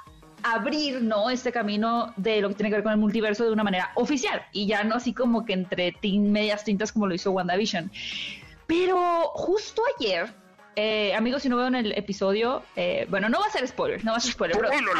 abrir, 0.53 1.01
¿no? 1.01 1.29
Este 1.29 1.51
camino 1.51 2.13
de 2.17 2.41
lo 2.41 2.49
que 2.49 2.55
tiene 2.55 2.69
que 2.69 2.75
ver 2.75 2.83
con 2.83 2.91
el 2.91 2.99
multiverso 2.99 3.43
de 3.45 3.51
una 3.51 3.63
manera 3.63 3.91
oficial 3.95 4.43
y 4.51 4.67
ya 4.67 4.83
no 4.83 4.95
así 4.95 5.13
como 5.13 5.43
que 5.45 5.53
entre 5.53 5.93
tin- 5.93 6.29
medias 6.31 6.63
tintas 6.63 6.91
como 6.91 7.07
lo 7.07 7.15
hizo 7.15 7.31
WandaVision. 7.31 7.91
Pero 8.67 9.31
justo 9.33 9.81
ayer, 9.99 10.33
eh, 10.75 11.13
amigos, 11.15 11.41
si 11.43 11.49
no 11.49 11.57
veo 11.57 11.67
en 11.67 11.75
el 11.75 11.91
episodio, 11.93 12.63
eh, 12.75 13.07
bueno, 13.09 13.29
no 13.29 13.39
va 13.39 13.47
a 13.47 13.49
ser 13.49 13.67
spoiler, 13.67 14.03
no 14.05 14.11
va 14.11 14.17
a 14.17 14.19
ser 14.21 14.33
spoiler, 14.33 14.57
pero 14.57 14.71
hay 14.71 14.79
una, 14.79 14.91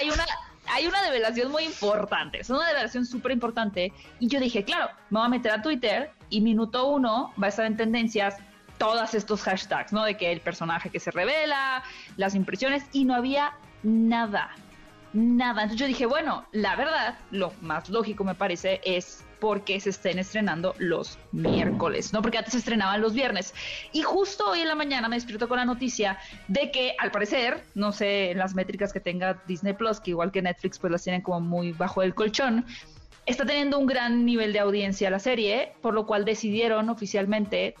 hay 0.00 0.10
una, 0.10 0.24
hay 0.68 0.86
una 0.86 1.02
develación 1.02 1.50
muy 1.52 1.64
importante, 1.64 2.40
es 2.40 2.50
una 2.50 2.66
develación 2.68 3.04
súper 3.06 3.32
importante. 3.32 3.92
Y 4.20 4.28
yo 4.28 4.40
dije, 4.40 4.64
claro, 4.64 4.90
me 5.10 5.18
voy 5.18 5.26
a 5.26 5.28
meter 5.28 5.52
a 5.52 5.62
Twitter 5.62 6.10
y 6.30 6.40
minuto 6.40 6.86
uno 6.88 7.32
va 7.40 7.46
a 7.46 7.50
estar 7.50 7.66
en 7.66 7.76
tendencias 7.76 8.36
todos 8.78 9.14
estos 9.14 9.42
hashtags, 9.42 9.92
¿no? 9.92 10.04
De 10.04 10.16
que 10.16 10.32
el 10.32 10.40
personaje 10.40 10.90
que 10.90 10.98
se 10.98 11.10
revela, 11.12 11.84
las 12.16 12.34
impresiones, 12.34 12.84
y 12.92 13.04
no 13.04 13.14
había 13.14 13.52
nada, 13.84 14.50
nada. 15.14 15.62
Entonces 15.62 15.80
yo 15.80 15.86
dije, 15.86 16.06
bueno, 16.06 16.44
la 16.52 16.76
verdad, 16.76 17.18
lo 17.30 17.52
más 17.62 17.88
lógico 17.88 18.24
me 18.24 18.34
parece 18.34 18.80
es 18.84 19.24
porque 19.40 19.78
se 19.80 19.90
estén 19.90 20.18
estrenando 20.18 20.74
los 20.78 21.18
miércoles, 21.32 22.12
¿no? 22.12 22.22
Porque 22.22 22.38
antes 22.38 22.52
se 22.52 22.58
estrenaban 22.58 23.00
los 23.00 23.14
viernes. 23.14 23.54
Y 23.92 24.02
justo 24.02 24.44
hoy 24.50 24.60
en 24.60 24.68
la 24.68 24.74
mañana 24.74 25.08
me 25.08 25.16
despierto 25.16 25.48
con 25.48 25.58
la 25.58 25.64
noticia 25.64 26.18
de 26.48 26.70
que, 26.70 26.94
al 26.98 27.10
parecer, 27.10 27.62
no 27.74 27.92
sé, 27.92 28.32
las 28.34 28.54
métricas 28.54 28.92
que 28.92 29.00
tenga 29.00 29.42
Disney 29.46 29.74
Plus, 29.74 30.00
que 30.00 30.10
igual 30.10 30.32
que 30.32 30.42
Netflix, 30.42 30.78
pues 30.78 30.90
las 30.90 31.02
tienen 31.02 31.22
como 31.22 31.40
muy 31.40 31.72
bajo 31.72 32.02
el 32.02 32.14
colchón, 32.14 32.64
está 33.26 33.44
teniendo 33.44 33.78
un 33.78 33.86
gran 33.86 34.24
nivel 34.24 34.52
de 34.52 34.60
audiencia 34.60 35.10
la 35.10 35.18
serie, 35.18 35.72
por 35.80 35.94
lo 35.94 36.06
cual 36.06 36.24
decidieron 36.24 36.88
oficialmente 36.88 37.74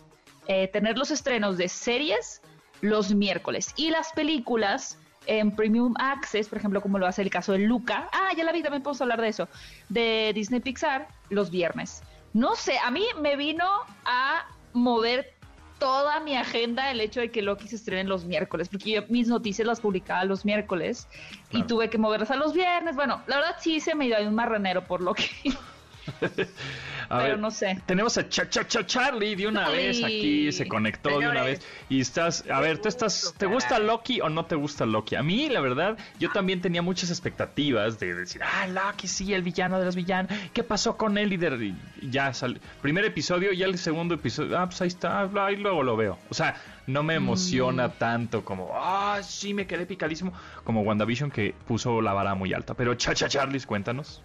eh, 0.46 0.68
tener 0.68 0.98
los 0.98 1.10
estrenos 1.10 1.56
de 1.56 1.68
series 1.68 2.42
los 2.80 3.14
miércoles 3.14 3.72
y 3.76 3.90
las 3.90 4.12
películas 4.12 4.98
en 5.26 5.50
Premium 5.50 5.94
Access, 5.98 6.48
por 6.48 6.58
ejemplo, 6.58 6.80
como 6.80 6.98
lo 6.98 7.06
hace 7.06 7.22
el 7.22 7.30
caso 7.30 7.52
de 7.52 7.58
Luca. 7.60 8.08
Ah, 8.12 8.30
ya 8.36 8.44
la 8.44 8.52
vi, 8.52 8.62
también 8.62 8.82
podemos 8.82 9.00
hablar 9.00 9.20
de 9.20 9.28
eso. 9.28 9.48
De 9.88 10.32
Disney 10.34 10.60
Pixar, 10.60 11.08
los 11.30 11.50
viernes. 11.50 12.02
No 12.32 12.56
sé, 12.56 12.78
a 12.84 12.90
mí 12.90 13.04
me 13.20 13.36
vino 13.36 13.64
a 14.04 14.46
mover 14.72 15.34
toda 15.78 16.20
mi 16.20 16.36
agenda 16.36 16.90
el 16.90 17.00
hecho 17.00 17.20
de 17.20 17.30
que 17.30 17.42
Loki 17.42 17.68
se 17.68 17.76
estrene 17.76 18.04
los 18.04 18.24
miércoles, 18.24 18.68
porque 18.68 18.90
yo 18.90 19.02
mis 19.08 19.28
noticias 19.28 19.66
las 19.66 19.80
publicaba 19.80 20.24
los 20.24 20.44
miércoles 20.44 21.08
y 21.50 21.62
tuve 21.64 21.90
que 21.90 21.98
moverlas 21.98 22.30
a 22.30 22.36
los 22.36 22.52
viernes. 22.52 22.96
Bueno, 22.96 23.22
la 23.26 23.36
verdad 23.36 23.56
sí 23.60 23.80
se 23.80 23.94
me 23.94 24.06
dio 24.06 24.16
ahí 24.16 24.26
un 24.26 24.34
marranero 24.34 24.84
por 24.84 25.00
Loki, 25.00 25.28
A 27.08 27.18
pero 27.18 27.22
ver, 27.32 27.38
no 27.38 27.50
sé. 27.50 27.80
Tenemos 27.86 28.16
a 28.16 28.28
Cha 28.28 28.48
Cha 28.48 28.66
Cha 28.66 28.84
Charlie 28.86 29.34
de 29.36 29.46
una 29.46 29.64
Charlie. 29.66 29.86
vez 29.86 30.04
aquí, 30.04 30.52
se 30.52 30.66
conectó 30.66 31.18
de 31.20 31.28
una 31.28 31.42
vez 31.42 31.60
y 31.88 32.00
estás, 32.00 32.44
a 32.50 32.60
ver, 32.60 32.78
tú 32.78 32.88
estás, 32.88 33.34
¿te 33.36 33.46
gusta. 33.46 33.78
Loki 33.78 34.20
o 34.20 34.28
no 34.28 34.46
te 34.46 34.54
gusta 34.54 34.86
Loki? 34.86 35.14
A 35.16 35.22
mí, 35.22 35.48
la 35.50 35.60
verdad, 35.60 35.98
yo 36.18 36.30
también 36.30 36.60
tenía 36.60 36.80
muchas 36.82 37.10
expectativas 37.10 37.98
de 37.98 38.14
decir, 38.14 38.40
ah, 38.42 38.66
Loki, 38.68 39.06
sí, 39.08 39.34
el 39.34 39.42
villano 39.42 39.78
de 39.78 39.84
los 39.84 39.96
villanos, 39.96 40.32
¿qué 40.52 40.62
pasó 40.64 40.96
con 40.96 41.18
él? 41.18 41.32
Y, 41.32 41.36
de- 41.36 41.74
y 42.00 42.10
ya 42.10 42.32
salió, 42.32 42.58
primer 42.80 43.04
episodio 43.04 43.52
y 43.52 43.62
el 43.62 43.78
segundo 43.78 44.14
episodio, 44.14 44.58
ah, 44.58 44.66
pues 44.66 44.80
ahí 44.80 44.88
está, 44.88 45.28
ah, 45.34 45.52
y 45.52 45.56
luego 45.56 45.82
lo 45.82 45.96
veo. 45.96 46.18
O 46.30 46.34
sea, 46.34 46.56
no 46.86 47.02
me 47.02 47.14
emociona 47.14 47.90
tanto 47.90 48.44
como, 48.44 48.70
ah, 48.74 49.20
sí, 49.22 49.52
me 49.54 49.66
quedé 49.66 49.84
picadísimo, 49.86 50.32
como 50.64 50.82
WandaVision 50.82 51.30
que 51.30 51.54
puso 51.66 52.00
la 52.00 52.12
vara 52.14 52.34
muy 52.34 52.52
alta. 52.54 52.74
Pero 52.74 52.94
Cha 52.94 53.14
Cha 53.14 53.28
Charlie, 53.28 53.60
cuéntanos. 53.60 54.22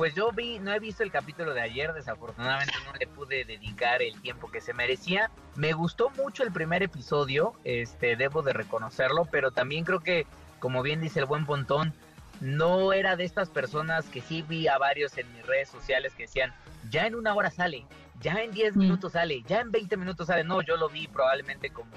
Pues 0.00 0.14
yo 0.14 0.32
vi, 0.32 0.58
no 0.60 0.72
he 0.72 0.78
visto 0.78 1.02
el 1.02 1.10
capítulo 1.10 1.52
de 1.52 1.60
ayer, 1.60 1.92
desafortunadamente 1.92 2.72
no 2.86 2.92
le 2.98 3.06
pude 3.06 3.44
dedicar 3.44 4.00
el 4.00 4.18
tiempo 4.22 4.50
que 4.50 4.62
se 4.62 4.72
merecía. 4.72 5.30
Me 5.56 5.74
gustó 5.74 6.08
mucho 6.08 6.42
el 6.42 6.50
primer 6.50 6.82
episodio, 6.82 7.52
este, 7.64 8.16
debo 8.16 8.40
de 8.40 8.54
reconocerlo, 8.54 9.26
pero 9.26 9.50
también 9.50 9.84
creo 9.84 10.00
que, 10.00 10.26
como 10.58 10.80
bien 10.80 11.02
dice 11.02 11.20
el 11.20 11.26
buen 11.26 11.44
Pontón, 11.44 11.92
no 12.40 12.94
era 12.94 13.16
de 13.16 13.24
estas 13.24 13.50
personas 13.50 14.08
que 14.08 14.22
sí 14.22 14.40
vi 14.40 14.68
a 14.68 14.78
varios 14.78 15.18
en 15.18 15.30
mis 15.34 15.44
redes 15.44 15.68
sociales 15.68 16.14
que 16.14 16.22
decían, 16.22 16.54
ya 16.88 17.06
en 17.06 17.14
una 17.14 17.34
hora 17.34 17.50
sale, 17.50 17.84
ya 18.20 18.42
en 18.42 18.52
10 18.52 18.76
Mm. 18.76 18.78
minutos 18.78 19.12
sale, 19.12 19.42
ya 19.46 19.60
en 19.60 19.70
20 19.70 19.98
minutos 19.98 20.28
sale. 20.28 20.44
No, 20.44 20.62
yo 20.62 20.78
lo 20.78 20.88
vi 20.88 21.08
probablemente 21.08 21.68
como 21.68 21.92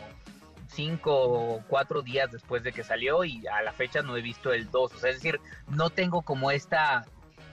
5 0.67 1.09
o 1.15 1.63
4 1.69 2.01
días 2.01 2.29
después 2.33 2.63
de 2.63 2.73
que 2.73 2.83
salió 2.83 3.23
y 3.23 3.47
a 3.47 3.61
la 3.61 3.71
fecha 3.71 4.01
no 4.01 4.17
he 4.17 4.21
visto 4.21 4.51
el 4.51 4.69
2. 4.69 4.93
O 4.93 4.97
sea, 4.97 5.09
es 5.09 5.15
decir, 5.15 5.39
no 5.69 5.89
tengo 5.89 6.21
como 6.21 6.51
esta 6.51 7.05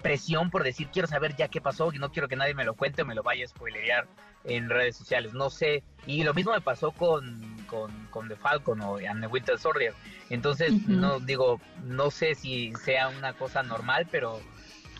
presión 0.03 0.51
por 0.51 0.65
decir 0.65 0.89
quiero 0.93 1.09
saber 1.09 1.37
ya 1.37 1.49
qué 1.49 1.61
pasó 1.61 1.93
y 1.93 1.99
no 1.99 2.11
quiero 2.11 2.29
que 2.29 2.37
nadie 2.37 2.55
me 2.55 2.65
lo 2.65 2.75
cuente 2.75 3.03
o 3.03 3.07
me 3.07 3.15
lo 3.15 3.23
vaya 3.23 3.45
a 3.45 3.49
spoilerear 3.49 4.07
en 4.45 4.69
redes 4.69 4.97
sociales. 4.97 5.35
No 5.35 5.51
sé. 5.51 5.83
Y 6.07 6.25
lo 6.25 6.35
mismo 6.35 6.53
me 6.53 6.61
pasó 6.61 6.93
con, 6.93 7.65
con, 7.67 8.07
con 8.07 8.29
The 8.29 8.37
Falcon 8.37 8.81
o 8.81 8.97
And 8.97 9.21
the 9.21 9.27
Winter 9.27 9.59
Soldier. 9.59 9.95
Entonces, 10.31 10.73
no 10.87 11.21
digo, 11.21 11.61
no 11.85 12.11
sé 12.11 12.35
si 12.35 12.73
sea 12.85 13.09
una 13.09 13.35
cosa 13.35 13.63
normal, 13.63 14.09
pero 14.11 14.41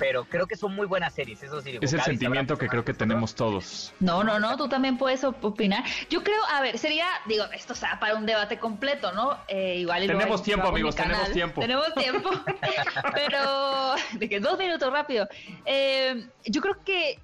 pero 0.01 0.25
creo 0.25 0.47
que 0.47 0.57
son 0.57 0.75
muy 0.75 0.87
buenas 0.87 1.13
series, 1.15 1.43
eso 1.43 1.61
sí. 1.61 1.73
digo, 1.73 1.85
Es 1.85 1.93
el 1.93 1.99
Gaby 1.99 2.11
sentimiento 2.13 2.57
que 2.57 2.67
creo 2.67 2.85
que 2.85 2.95
tenemos 2.95 3.35
todos. 3.35 3.93
No, 4.01 4.25
no, 4.25 4.41
no, 4.41 4.57
tú 4.57 4.67
también 4.67 4.97
puedes 4.97 5.23
op- 5.23 5.45
opinar. 5.45 5.85
Yo 6.09 6.25
creo, 6.25 6.43
a 6.53 6.63
ver, 6.63 6.79
sería, 6.79 7.05
digo, 7.27 7.45
esto 7.55 7.75
sea 7.75 8.01
para 8.01 8.15
un 8.17 8.25
debate 8.25 8.59
completo, 8.59 9.13
¿no? 9.13 9.39
Eh, 9.47 9.77
igual 9.81 10.07
Tenemos 10.07 10.43
tiempo, 10.43 10.69
amigos, 10.69 10.97
tenemos 10.97 11.31
tiempo. 11.31 11.61
Tenemos 11.61 11.95
tiempo. 11.95 12.31
Pero, 13.15 13.95
de 14.13 14.29
que 14.29 14.41
dos 14.41 14.59
minutos 14.59 14.91
rápido. 14.91 15.29
Eh, 15.67 16.27
yo 16.47 16.61
creo 16.63 16.83
que 16.83 17.21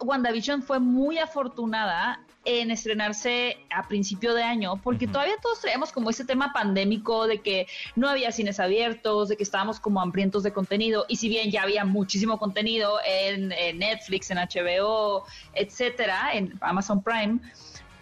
WandaVision 0.00 0.62
fue 0.62 0.80
muy 0.80 1.18
afortunada 1.18 2.20
en 2.50 2.70
estrenarse 2.70 3.58
a 3.68 3.86
principio 3.88 4.32
de 4.32 4.42
año, 4.42 4.80
porque 4.82 5.06
todavía 5.06 5.34
todos 5.42 5.60
traemos 5.60 5.92
como 5.92 6.08
ese 6.08 6.24
tema 6.24 6.50
pandémico 6.54 7.26
de 7.26 7.42
que 7.42 7.66
no 7.94 8.08
había 8.08 8.32
cines 8.32 8.58
abiertos, 8.58 9.28
de 9.28 9.36
que 9.36 9.42
estábamos 9.42 9.78
como 9.80 10.00
hambrientos 10.00 10.44
de 10.44 10.52
contenido, 10.54 11.04
y 11.08 11.16
si 11.16 11.28
bien 11.28 11.50
ya 11.50 11.64
había 11.64 11.84
muchísimo 11.84 12.38
contenido 12.38 13.00
en, 13.06 13.52
en 13.52 13.78
Netflix, 13.78 14.30
en 14.30 14.38
HBO, 14.38 15.26
etcétera, 15.52 16.30
en 16.32 16.54
Amazon 16.62 17.02
Prime, 17.02 17.38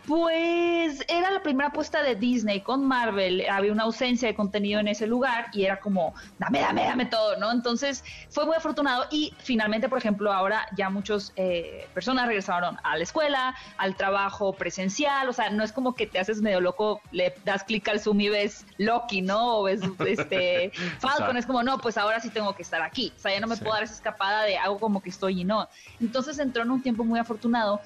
Pues 0.07 1.05
era 1.09 1.33
la 1.33 1.43
primera 1.43 1.71
apuesta 1.71 2.01
de 2.01 2.15
Disney 2.15 2.61
con 2.61 2.87
Marvel, 2.87 3.45
había 3.51 3.73
una 3.73 3.83
ausencia 3.83 4.29
de 4.29 4.37
contenido 4.37 4.79
en 4.79 4.87
ese 4.87 5.05
lugar 5.05 5.47
y 5.53 5.65
era 5.65 5.81
como, 5.81 6.15
dame, 6.39 6.61
dame, 6.61 6.85
dame 6.85 7.07
todo, 7.07 7.37
¿no? 7.39 7.51
Entonces 7.51 8.05
fue 8.31 8.47
muy 8.47 8.55
afortunado 8.55 9.07
y 9.11 9.35
finalmente, 9.39 9.89
por 9.89 9.99
ejemplo, 9.99 10.33
ahora 10.33 10.69
ya 10.77 10.91
muchas 10.91 11.33
eh, 11.35 11.89
personas 11.93 12.29
regresaron 12.29 12.77
a 12.85 12.97
la 12.97 13.03
escuela, 13.03 13.57
al 13.79 13.97
trabajo 13.97 14.53
presencial, 14.53 15.29
o 15.29 15.33
sea, 15.33 15.51
no 15.51 15.65
es 15.65 15.73
como 15.73 15.97
que 15.97 16.07
te 16.07 16.21
haces 16.21 16.41
medio 16.41 16.61
loco, 16.61 17.01
le 17.11 17.35
das 17.45 17.65
clic 17.65 17.89
al 17.89 17.99
Zoom 17.99 18.21
y 18.21 18.29
ves 18.29 18.65
Loki, 18.79 19.23
¿no? 19.23 19.59
O 19.59 19.63
ves 19.65 19.81
este 20.07 20.71
Falcon, 21.01 21.37
es 21.37 21.47
como, 21.47 21.65
no, 21.65 21.79
pues 21.79 21.99
ahora 21.99 22.21
sí 22.21 22.31
tengo 22.31 22.55
que 22.55 22.63
estar 22.63 22.81
aquí, 22.81 23.13
o 23.17 23.19
sea, 23.19 23.33
ya 23.33 23.41
no 23.41 23.49
me 23.49 23.57
puedo 23.57 23.73
dar 23.73 23.83
esa 23.83 23.95
escapada 23.95 24.45
de 24.45 24.57
algo 24.57 24.79
como 24.79 25.03
que 25.03 25.11
estoy 25.11 25.41
y 25.41 25.45
no. 25.45 25.69
Entonces 26.01 26.39
entró 26.39 26.63
en 26.63 26.71
un 26.71 26.81
tiempo 26.81 27.03
muy 27.03 27.19
afortunado 27.19 27.81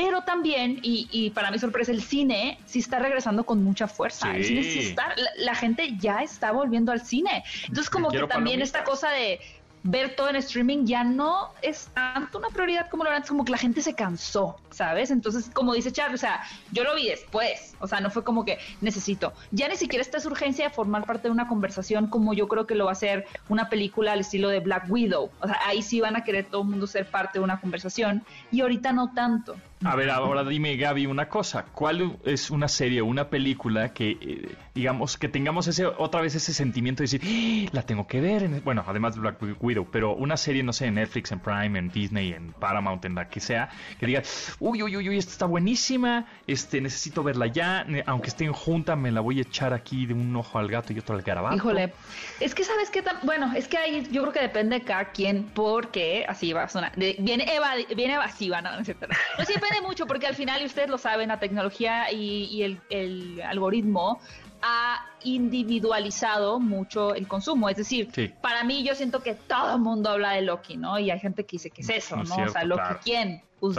pero 0.00 0.22
también, 0.22 0.78
y, 0.80 1.30
para 1.30 1.50
mi 1.50 1.58
sorpresa, 1.58 1.90
el 1.90 2.00
cine 2.00 2.56
sí 2.66 2.78
está 2.78 3.00
regresando 3.00 3.44
con 3.44 3.64
mucha 3.64 3.88
fuerza. 3.88 4.36
El 4.36 4.44
cine 4.44 4.62
sí 4.62 4.78
está, 4.78 5.12
la, 5.38 5.56
gente 5.56 5.96
ya 5.98 6.22
está 6.22 6.52
volviendo 6.52 6.92
al 6.92 7.04
cine. 7.04 7.42
Entonces, 7.62 7.90
como 7.90 8.08
que 8.08 8.24
también 8.28 8.62
esta 8.62 8.84
cosa 8.84 9.10
de 9.10 9.40
ver 9.82 10.16
todo 10.16 10.28
en 10.28 10.36
streaming 10.36 10.84
ya 10.86 11.04
no 11.04 11.50
es 11.62 11.88
tanto 11.94 12.38
una 12.38 12.48
prioridad 12.48 12.88
como 12.90 13.04
lo 13.04 13.10
era 13.10 13.16
antes, 13.16 13.30
como 13.30 13.44
que 13.44 13.52
la 13.52 13.58
gente 13.58 13.82
se 13.82 13.94
cansó, 13.94 14.56
¿sabes? 14.70 15.10
Entonces, 15.10 15.50
como 15.52 15.74
dice 15.74 15.92
Charlie, 15.92 16.16
o 16.16 16.18
sea, 16.18 16.42
yo 16.72 16.84
lo 16.84 16.94
vi 16.94 17.08
después, 17.08 17.74
o 17.80 17.86
sea, 17.86 18.00
no 18.00 18.10
fue 18.10 18.24
como 18.24 18.44
que 18.44 18.58
necesito. 18.80 19.32
Ya 19.50 19.68
ni 19.68 19.76
siquiera 19.76 20.02
esta 20.02 20.18
es 20.18 20.26
urgencia 20.26 20.68
de 20.68 20.74
formar 20.74 21.04
parte 21.04 21.28
de 21.28 21.32
una 21.32 21.48
conversación 21.48 22.08
como 22.08 22.34
yo 22.34 22.48
creo 22.48 22.66
que 22.66 22.74
lo 22.74 22.86
va 22.86 22.92
a 22.92 22.96
ser 22.96 23.26
una 23.48 23.68
película 23.68 24.12
al 24.12 24.20
estilo 24.20 24.48
de 24.48 24.60
Black 24.60 24.86
Widow. 24.88 25.30
O 25.40 25.46
sea, 25.46 25.58
ahí 25.66 25.82
sí 25.82 26.00
van 26.00 26.16
a 26.16 26.24
querer 26.24 26.46
todo 26.46 26.62
el 26.62 26.68
mundo 26.68 26.86
ser 26.86 27.10
parte 27.10 27.38
de 27.38 27.44
una 27.44 27.60
conversación 27.60 28.24
y 28.50 28.60
ahorita 28.60 28.92
no 28.92 29.12
tanto. 29.12 29.56
A 29.84 29.94
ver, 29.94 30.10
ahora 30.10 30.42
dime, 30.42 30.76
Gaby, 30.76 31.06
una 31.06 31.28
cosa. 31.28 31.64
¿Cuál 31.72 32.16
es 32.24 32.50
una 32.50 32.66
serie 32.66 33.00
una 33.00 33.28
película 33.28 33.92
que, 33.92 34.10
eh, 34.20 34.56
digamos, 34.78 35.16
que 35.16 35.28
tengamos 35.28 35.66
ese 35.66 35.86
otra 35.86 36.20
vez 36.20 36.34
ese 36.34 36.54
sentimiento 36.54 37.02
de 37.02 37.08
decir, 37.08 37.20
¡Ah! 37.24 37.70
la 37.72 37.82
tengo 37.82 38.06
que 38.06 38.20
ver? 38.20 38.48
bueno, 38.62 38.84
además 38.86 39.14
de 39.14 39.20
Black 39.20 39.38
Widow, 39.60 39.88
pero 39.90 40.14
una 40.14 40.36
serie, 40.36 40.62
no 40.62 40.72
sé, 40.72 40.86
en 40.86 40.94
Netflix, 40.94 41.32
en 41.32 41.40
Prime, 41.40 41.78
en 41.78 41.90
Disney, 41.90 42.32
en 42.32 42.52
Paramount, 42.52 43.04
en 43.04 43.14
la 43.14 43.28
que 43.28 43.40
sea, 43.40 43.70
que 43.98 44.06
diga, 44.06 44.22
uy, 44.60 44.82
uy, 44.82 44.96
uy, 44.96 45.08
uy, 45.08 45.18
esta 45.18 45.32
está 45.32 45.46
buenísima, 45.46 46.26
este, 46.46 46.80
necesito 46.80 47.22
verla 47.22 47.46
ya, 47.46 47.86
aunque 48.06 48.28
esté 48.28 48.44
en 48.44 48.52
junta, 48.52 48.96
me 48.96 49.10
la 49.10 49.20
voy 49.20 49.38
a 49.38 49.42
echar 49.42 49.72
aquí 49.72 50.06
de 50.06 50.14
un 50.14 50.34
ojo 50.36 50.58
al 50.58 50.68
gato 50.68 50.92
y 50.92 50.98
otro 50.98 51.14
al 51.14 51.22
garabato. 51.22 51.56
Híjole, 51.56 51.92
es 52.40 52.54
que 52.54 52.64
sabes 52.64 52.90
tan, 53.02 53.18
bueno, 53.22 53.52
es 53.54 53.68
que 53.68 53.78
ahí 53.78 54.06
yo 54.10 54.22
creo 54.22 54.32
que 54.32 54.40
depende 54.40 54.78
de 54.78 54.84
cada 54.84 55.10
quien, 55.10 55.44
porque 55.54 56.24
así 56.28 56.52
va 56.52 56.64
a 56.64 56.68
sonar, 56.68 56.92
viene, 56.96 57.46
viene 57.94 58.14
evasiva, 58.14 58.62
no. 58.62 58.78
No, 58.78 58.84
siempre 58.84 59.08
depende 59.36 59.80
mucho 59.86 60.06
porque 60.06 60.26
al 60.26 60.34
final, 60.34 60.62
y 60.62 60.66
ustedes 60.66 60.88
lo 60.88 60.98
saben, 60.98 61.28
la 61.28 61.38
tecnología 61.38 62.12
y, 62.12 62.62
el, 62.90 63.42
algoritmo 63.42 64.20
ha 64.62 65.04
individualizado 65.22 66.60
mucho 66.60 67.14
el 67.14 67.26
consumo. 67.26 67.68
Es 67.68 67.76
decir, 67.76 68.10
para 68.40 68.64
mí 68.64 68.84
yo 68.84 68.94
siento 68.94 69.22
que 69.22 69.34
todo 69.34 69.76
el 69.76 69.80
mundo 69.80 70.10
habla 70.10 70.32
de 70.32 70.42
Loki, 70.42 70.76
¿no? 70.76 70.98
Y 70.98 71.10
hay 71.10 71.18
gente 71.18 71.44
que 71.44 71.52
dice, 71.52 71.70
¿qué 71.70 71.82
es 71.82 71.88
eso? 71.90 72.16
¿no? 72.16 72.36
o 72.36 72.48
sea, 72.48 72.64
Loki, 72.64 72.94
¿quién? 73.02 73.42
Who's 73.60 73.76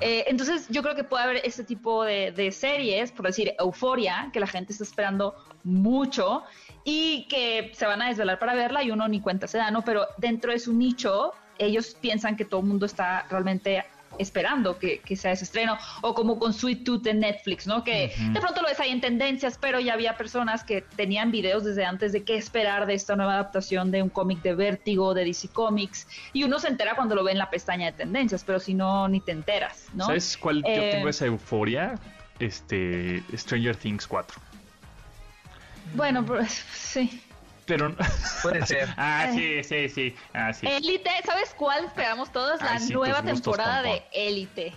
eh, 0.00 0.24
entonces 0.28 0.66
yo 0.70 0.82
creo 0.82 0.94
que 0.94 1.04
puede 1.04 1.24
haber 1.24 1.36
este 1.44 1.64
tipo 1.64 2.02
de, 2.02 2.32
de, 2.32 2.50
series, 2.50 3.12
por 3.12 3.26
decir, 3.26 3.54
Euforia, 3.58 4.30
que 4.32 4.40
la 4.40 4.46
gente 4.46 4.72
está 4.72 4.84
esperando 4.84 5.34
mucho 5.64 6.44
y 6.82 7.26
que 7.28 7.72
se 7.74 7.86
van 7.86 8.00
a 8.00 8.08
desvelar 8.08 8.38
para 8.38 8.54
verla 8.54 8.82
y 8.82 8.90
uno 8.90 9.06
ni 9.08 9.20
cuenta 9.20 9.46
se 9.46 9.58
da, 9.58 9.70
¿no? 9.70 9.82
Pero 9.82 10.06
dentro 10.16 10.52
de 10.52 10.58
su 10.58 10.72
nicho, 10.72 11.34
ellos 11.58 11.94
piensan 12.00 12.36
que 12.36 12.46
todo 12.46 12.60
el 12.60 12.66
mundo 12.66 12.86
está 12.86 13.26
realmente 13.28 13.84
esperando 14.18 14.78
que, 14.78 15.00
sea 15.16 15.32
ese 15.32 15.44
estreno, 15.44 15.76
o 16.00 16.14
como 16.14 16.38
con 16.38 16.52
Sweet 16.52 16.84
Tooth 16.84 17.06
en 17.06 17.20
Netflix, 17.20 17.66
¿no? 17.66 17.84
Que 17.84 18.12
de 18.18 18.40
pronto 18.40 18.62
lo 18.62 18.68
ves 18.68 18.80
ahí 18.80 18.90
en 18.90 19.00
tendencias, 19.00 19.58
pero 19.60 19.80
ya 19.80 19.94
había 19.94 20.16
personas 20.16 20.64
que 20.64 20.82
tenían 20.82 21.30
videos 21.30 21.64
desde 21.64 21.84
antes 21.84 22.12
de 22.12 22.24
qué 22.24 22.36
esperar 22.36 22.86
de 22.86 22.94
esta 22.94 23.16
nueva 23.16 23.34
adaptación 23.34 23.90
de 23.90 24.02
un 24.02 24.08
cómic 24.08 24.42
de 24.42 24.54
Vértigo, 24.54 25.14
de 25.14 25.24
DC 25.24 25.48
Comics, 25.48 26.08
y 26.32 26.44
uno 26.44 26.58
se 26.58 26.68
entera 26.68 26.94
cuando 26.94 27.14
lo 27.14 27.24
ve 27.24 27.32
en 27.32 27.38
la 27.38 27.50
pestaña 27.50 27.86
de 27.86 27.92
tendencias, 27.92 28.44
pero 28.44 28.58
si 28.58 28.74
no, 28.74 29.08
ni 29.08 29.20
te 29.20 29.32
enteras, 29.32 29.86
¿no? 29.94 30.06
¿Sabes 30.06 30.36
cuál 30.36 30.62
yo 30.62 30.68
eh, 30.68 30.90
tengo 30.92 31.08
esa 31.08 31.26
euforia? 31.26 31.94
Este, 32.38 33.22
Stranger 33.34 33.76
Things 33.76 34.06
4. 34.06 34.40
Bueno, 35.94 36.24
pues 36.24 36.52
sí. 36.72 37.22
Pero 37.66 37.94
puede 38.42 38.66
ser. 38.66 38.88
ah, 38.96 39.30
sí, 39.32 39.62
sí, 39.62 39.88
sí. 39.88 40.16
Ah, 40.32 40.52
sí. 40.52 40.66
Élite, 40.66 41.10
¿sabes 41.24 41.54
cuál 41.56 41.84
esperamos 41.84 42.32
todos? 42.32 42.60
La 42.60 42.78
nueva 42.78 43.22
temporada 43.22 43.82
de 43.82 44.02
Élite. 44.12 44.72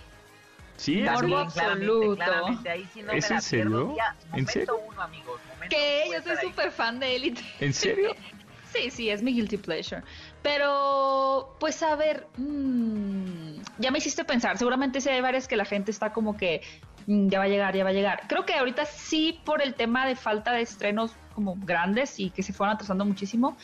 Sí, 0.76 1.02
Morbo 1.02 1.38
absoluto. 1.38 2.22
Ahí 2.68 2.86
sí 2.92 3.02
no 3.02 3.12
¿Es 3.12 3.30
me 3.30 3.36
en 3.36 3.42
serio? 3.42 3.96
¿En 4.34 4.46
serio? 4.46 4.78
Uno, 4.88 5.00
amigos, 5.00 5.40
que 5.70 6.04
yo 6.12 6.22
soy 6.22 6.36
súper 6.48 6.70
fan 6.70 7.00
de 7.00 7.16
Élite. 7.16 7.42
¿En 7.60 7.72
serio? 7.72 8.14
sí, 8.72 8.90
sí, 8.90 9.10
es 9.10 9.22
mi 9.22 9.32
guilty 9.32 9.56
pleasure. 9.56 10.02
Pero, 10.42 11.56
pues 11.58 11.82
a 11.82 11.96
ver, 11.96 12.26
mmm, 12.36 13.56
ya 13.78 13.90
me 13.90 13.98
hiciste 13.98 14.24
pensar. 14.24 14.58
Seguramente 14.58 15.00
sí 15.00 15.08
hay 15.08 15.20
varias 15.20 15.48
que 15.48 15.56
la 15.56 15.64
gente 15.64 15.90
está 15.90 16.12
como 16.12 16.36
que 16.36 16.60
mm, 17.06 17.28
ya 17.28 17.38
va 17.38 17.46
a 17.46 17.48
llegar, 17.48 17.74
ya 17.74 17.82
va 17.82 17.90
a 17.90 17.94
llegar. 17.94 18.22
Creo 18.28 18.44
que 18.44 18.54
ahorita 18.54 18.84
sí 18.84 19.40
por 19.44 19.62
el 19.62 19.74
tema 19.74 20.06
de 20.06 20.14
falta 20.14 20.52
de 20.52 20.60
estrenos 20.60 21.12
como 21.36 21.54
grandes 21.56 22.18
y 22.18 22.30
que 22.30 22.42
se 22.42 22.52
fueron 22.52 22.74
atrasando 22.74 23.04
muchísimo, 23.04 23.56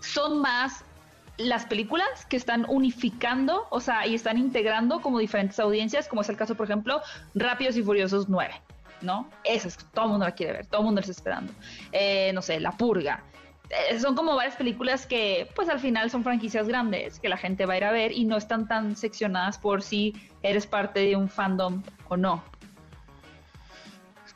son 0.00 0.42
más 0.42 0.84
las 1.38 1.64
películas 1.64 2.26
que 2.28 2.36
están 2.36 2.66
unificando, 2.68 3.66
o 3.70 3.80
sea, 3.80 4.06
y 4.06 4.14
están 4.14 4.36
integrando 4.36 5.00
como 5.00 5.18
diferentes 5.18 5.58
audiencias, 5.58 6.06
como 6.06 6.20
es 6.20 6.28
el 6.28 6.36
caso, 6.36 6.54
por 6.54 6.66
ejemplo, 6.66 7.00
Rápidos 7.34 7.76
y 7.76 7.82
Furiosos 7.82 8.28
9, 8.28 8.52
¿no? 9.00 9.26
Esa 9.44 9.68
es, 9.68 9.78
todo 9.94 10.04
el 10.06 10.10
mundo 10.10 10.26
la 10.26 10.32
quiere 10.32 10.52
ver, 10.52 10.66
todo 10.66 10.82
el 10.82 10.86
mundo 10.86 11.00
está 11.00 11.12
esperando. 11.12 11.52
Eh, 11.92 12.32
no 12.34 12.42
sé, 12.42 12.60
La 12.60 12.72
Purga. 12.72 13.22
Eh, 13.70 14.00
son 14.00 14.16
como 14.16 14.34
varias 14.34 14.56
películas 14.56 15.06
que, 15.06 15.48
pues 15.54 15.68
al 15.68 15.78
final 15.78 16.10
son 16.10 16.24
franquicias 16.24 16.66
grandes 16.66 17.20
que 17.20 17.28
la 17.28 17.36
gente 17.36 17.64
va 17.64 17.74
a 17.74 17.76
ir 17.76 17.84
a 17.84 17.92
ver 17.92 18.12
y 18.12 18.24
no 18.24 18.36
están 18.36 18.66
tan 18.66 18.96
seccionadas 18.96 19.56
por 19.56 19.82
si 19.82 20.14
eres 20.42 20.66
parte 20.66 21.00
de 21.00 21.16
un 21.16 21.28
fandom 21.28 21.82
o 22.08 22.16
no. 22.16 22.42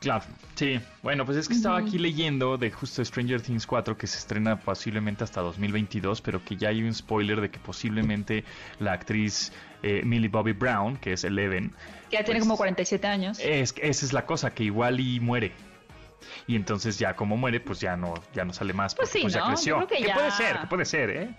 Claro, 0.05 0.23
sí. 0.53 0.79
Bueno, 1.01 1.25
pues 1.25 1.35
es 1.35 1.47
que 1.47 1.55
estaba 1.55 1.79
aquí 1.79 1.97
leyendo 1.97 2.59
de 2.59 2.69
justo 2.69 3.03
Stranger 3.03 3.41
Things 3.41 3.65
4 3.65 3.97
que 3.97 4.05
se 4.05 4.19
estrena 4.19 4.59
posiblemente 4.59 5.23
hasta 5.23 5.41
2022, 5.41 6.21
pero 6.21 6.45
que 6.45 6.55
ya 6.55 6.69
hay 6.69 6.83
un 6.83 6.93
spoiler 6.93 7.41
de 7.41 7.49
que 7.49 7.57
posiblemente 7.57 8.43
la 8.77 8.93
actriz 8.93 9.51
eh, 9.81 10.03
Millie 10.05 10.29
Bobby 10.29 10.53
Brown, 10.53 10.97
que 10.97 11.13
es 11.13 11.23
Eleven... 11.23 11.71
Que 12.11 12.17
ya 12.17 12.23
tiene 12.23 12.39
pues, 12.39 12.43
como 12.43 12.55
47 12.55 13.07
años. 13.07 13.39
Es, 13.39 13.73
esa 13.81 14.05
es 14.05 14.13
la 14.13 14.27
cosa, 14.27 14.53
que 14.53 14.65
igual 14.65 14.99
y 14.99 15.19
muere. 15.19 15.53
Y 16.45 16.55
entonces 16.55 16.99
ya 16.99 17.15
como 17.15 17.35
muere, 17.35 17.59
pues 17.59 17.79
ya 17.79 17.97
no, 17.97 18.13
ya 18.31 18.45
no 18.45 18.53
sale 18.53 18.73
más, 18.73 18.93
pues 18.93 19.09
porque 19.09 19.23
pues, 19.23 19.33
ya 19.33 19.47
creció. 19.47 19.87
que 19.87 20.07
puede 20.13 20.29
ser, 20.29 20.59
que 20.59 20.67
puede 20.67 20.85
ser, 20.85 21.09
¿eh? 21.09 21.35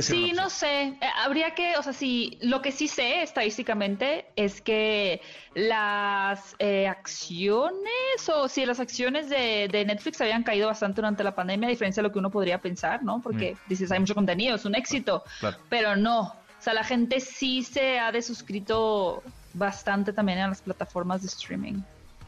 Sí, 0.00 0.32
no 0.32 0.50
sé. 0.50 0.82
Eh, 0.82 0.98
habría 1.24 1.54
que, 1.54 1.76
o 1.76 1.82
sea, 1.82 1.92
sí, 1.92 2.38
lo 2.40 2.62
que 2.62 2.72
sí 2.72 2.88
sé 2.88 3.22
estadísticamente 3.22 4.26
es 4.36 4.60
que 4.60 5.20
las 5.54 6.56
eh, 6.58 6.88
acciones, 6.88 8.28
o 8.32 8.48
si 8.48 8.66
las 8.66 8.80
acciones 8.80 9.28
de, 9.28 9.84
Netflix 9.86 10.20
habían 10.20 10.42
caído 10.42 10.66
bastante 10.68 10.96
durante 10.96 11.24
la 11.24 11.34
pandemia, 11.34 11.68
a 11.68 11.70
diferencia 11.70 12.02
de 12.02 12.08
lo 12.08 12.12
que 12.12 12.18
uno 12.18 12.30
podría 12.30 12.60
pensar, 12.60 13.02
¿no? 13.02 13.20
Porque 13.20 13.54
mm. 13.54 13.68
dices, 13.68 13.90
hay 13.90 14.00
mucho 14.00 14.14
contenido, 14.14 14.56
es 14.56 14.64
un 14.64 14.74
éxito, 14.74 15.24
pero 15.68 15.96
no. 15.96 16.20
O 16.20 16.62
sea, 16.64 16.74
la 16.74 16.84
gente 16.84 17.20
sí 17.20 17.62
se 17.62 17.98
ha 17.98 18.10
desuscrito 18.10 19.22
bastante 19.52 20.12
también 20.12 20.38
en 20.38 20.48
las 20.48 20.62
plataformas 20.62 21.22
de 21.22 21.28
streaming. 21.28 21.82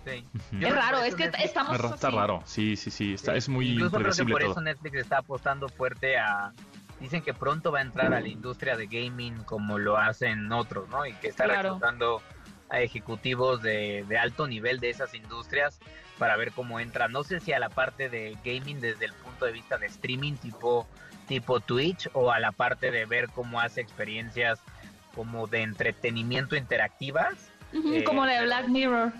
Sí. 0.04 0.24
Es 0.60 0.74
raro, 0.74 0.98
es 1.02 1.16
que 1.16 1.30
estamos. 1.42 1.74
Está 1.80 2.10
raro, 2.10 2.42
sí, 2.44 2.76
sí, 2.76 2.90
sí, 2.92 3.14
está, 3.14 3.34
es 3.34 3.48
muy 3.48 3.70
Incluso 3.70 3.96
creo 3.96 4.12
que 4.12 4.32
por 4.32 4.42
eso 4.42 4.60
Netflix 4.60 4.98
está 4.98 5.18
apostando 5.18 5.68
fuerte 5.68 6.16
a, 6.16 6.52
dicen 7.00 7.22
que 7.22 7.34
pronto 7.34 7.72
va 7.72 7.80
a 7.80 7.82
entrar 7.82 8.14
a 8.14 8.20
la 8.20 8.28
industria 8.28 8.76
de 8.76 8.86
gaming 8.86 9.44
como 9.44 9.78
lo 9.78 9.96
hacen 9.96 10.50
otros, 10.52 10.88
¿no? 10.88 11.06
Y 11.06 11.12
que 11.14 11.28
está 11.28 11.46
reclutando 11.46 12.22
a 12.68 12.80
ejecutivos 12.80 13.62
de, 13.62 14.04
alto 14.20 14.46
nivel 14.46 14.80
de 14.80 14.90
esas 14.90 15.14
industrias 15.14 15.78
para 16.18 16.36
ver 16.36 16.52
cómo 16.52 16.80
entra. 16.80 17.08
No 17.08 17.22
sé 17.22 17.40
si 17.40 17.52
a 17.52 17.58
la 17.58 17.68
parte 17.68 18.08
de 18.08 18.36
gaming 18.44 18.80
desde 18.80 19.04
el 19.04 19.12
punto 19.12 19.44
de 19.44 19.52
vista 19.52 19.78
de 19.78 19.86
streaming 19.86 20.34
tipo, 20.34 20.86
tipo 21.28 21.60
Twitch 21.60 22.08
o 22.12 22.32
a 22.32 22.40
la 22.40 22.52
parte 22.52 22.90
de 22.90 23.04
ver 23.04 23.28
cómo 23.28 23.60
hace 23.60 23.80
experiencias 23.80 24.60
como 25.14 25.46
de 25.46 25.62
entretenimiento 25.62 26.56
interactivas. 26.56 27.50
Eh, 27.72 28.04
como 28.04 28.24
la 28.24 28.40
de 28.40 28.46
Black 28.46 28.68
Mirror. 28.68 29.12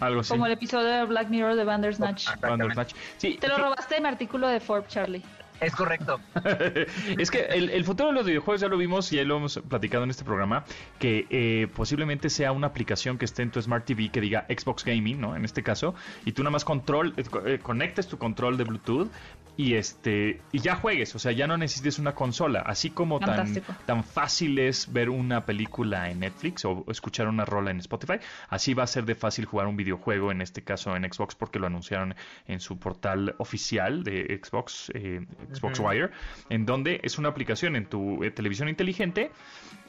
Algo 0.00 0.20
así. 0.20 0.28
Como 0.28 0.46
el 0.46 0.52
episodio 0.52 0.88
de 0.88 1.04
Black 1.04 1.28
Mirror 1.28 1.56
de 1.56 1.64
Bandersnatch. 1.64 2.28
Bandersnatch. 2.40 2.94
Sí, 3.16 3.38
Te 3.40 3.48
lo 3.48 3.56
robaste 3.56 3.96
en 3.96 4.06
artículo 4.06 4.48
de 4.48 4.60
Forbes, 4.60 4.88
Charlie. 4.88 5.22
Es 5.60 5.74
correcto. 5.74 6.20
es 7.18 7.30
que 7.30 7.40
el, 7.40 7.84
futuro 7.84 8.10
de 8.10 8.14
los 8.14 8.26
videojuegos 8.26 8.60
ya 8.60 8.68
lo 8.68 8.76
vimos 8.76 9.12
y 9.12 9.16
ya 9.16 9.24
lo 9.24 9.38
hemos 9.38 9.58
platicado 9.68 10.04
en 10.04 10.10
este 10.10 10.24
programa, 10.24 10.64
que 10.98 11.26
eh, 11.30 11.68
posiblemente 11.74 12.30
sea 12.30 12.52
una 12.52 12.66
aplicación 12.68 13.18
que 13.18 13.24
esté 13.24 13.42
en 13.42 13.50
tu 13.50 13.60
Smart 13.60 13.84
TV 13.84 14.10
que 14.10 14.20
diga 14.20 14.46
Xbox 14.48 14.84
Gaming, 14.84 15.20
¿no? 15.20 15.36
En 15.36 15.44
este 15.44 15.62
caso, 15.62 15.94
y 16.24 16.32
tú 16.32 16.42
nada 16.42 16.50
más 16.50 16.64
control, 16.64 17.14
eh, 17.16 17.24
eh, 17.46 17.58
conectes 17.62 18.06
tu 18.08 18.18
control 18.18 18.56
de 18.56 18.64
Bluetooth 18.64 19.10
y 19.56 19.74
este 19.74 20.40
y 20.52 20.60
ya 20.60 20.76
juegues, 20.76 21.14
o 21.14 21.18
sea, 21.18 21.32
ya 21.32 21.46
no 21.46 21.56
necesites 21.56 21.98
una 21.98 22.14
consola, 22.14 22.60
así 22.60 22.90
como 22.90 23.18
tan, 23.20 23.62
tan 23.86 24.04
fácil 24.04 24.58
es 24.58 24.92
ver 24.92 25.08
una 25.08 25.46
película 25.46 26.10
en 26.10 26.20
Netflix 26.20 26.64
o 26.64 26.84
escuchar 26.88 27.28
una 27.28 27.44
rola 27.44 27.70
en 27.70 27.78
Spotify, 27.78 28.18
así 28.48 28.74
va 28.74 28.84
a 28.84 28.86
ser 28.86 29.04
de 29.04 29.14
fácil 29.14 29.46
jugar 29.46 29.66
un 29.66 29.76
videojuego, 29.76 30.30
en 30.30 30.42
este 30.42 30.62
caso 30.62 30.94
en 30.94 31.10
Xbox, 31.10 31.34
porque 31.34 31.58
lo 31.58 31.66
anunciaron 31.66 32.14
en 32.46 32.60
su 32.60 32.78
portal 32.78 33.34
oficial 33.38 34.04
de 34.04 34.40
Xbox, 34.42 34.90
eh, 34.94 35.24
Xbox 35.52 35.80
Wire, 35.80 36.10
en 36.50 36.66
donde 36.66 37.00
es 37.02 37.18
una 37.18 37.28
aplicación 37.28 37.76
en 37.76 37.86
tu 37.86 38.22
eh, 38.24 38.30
televisión 38.30 38.68
inteligente. 38.68 39.30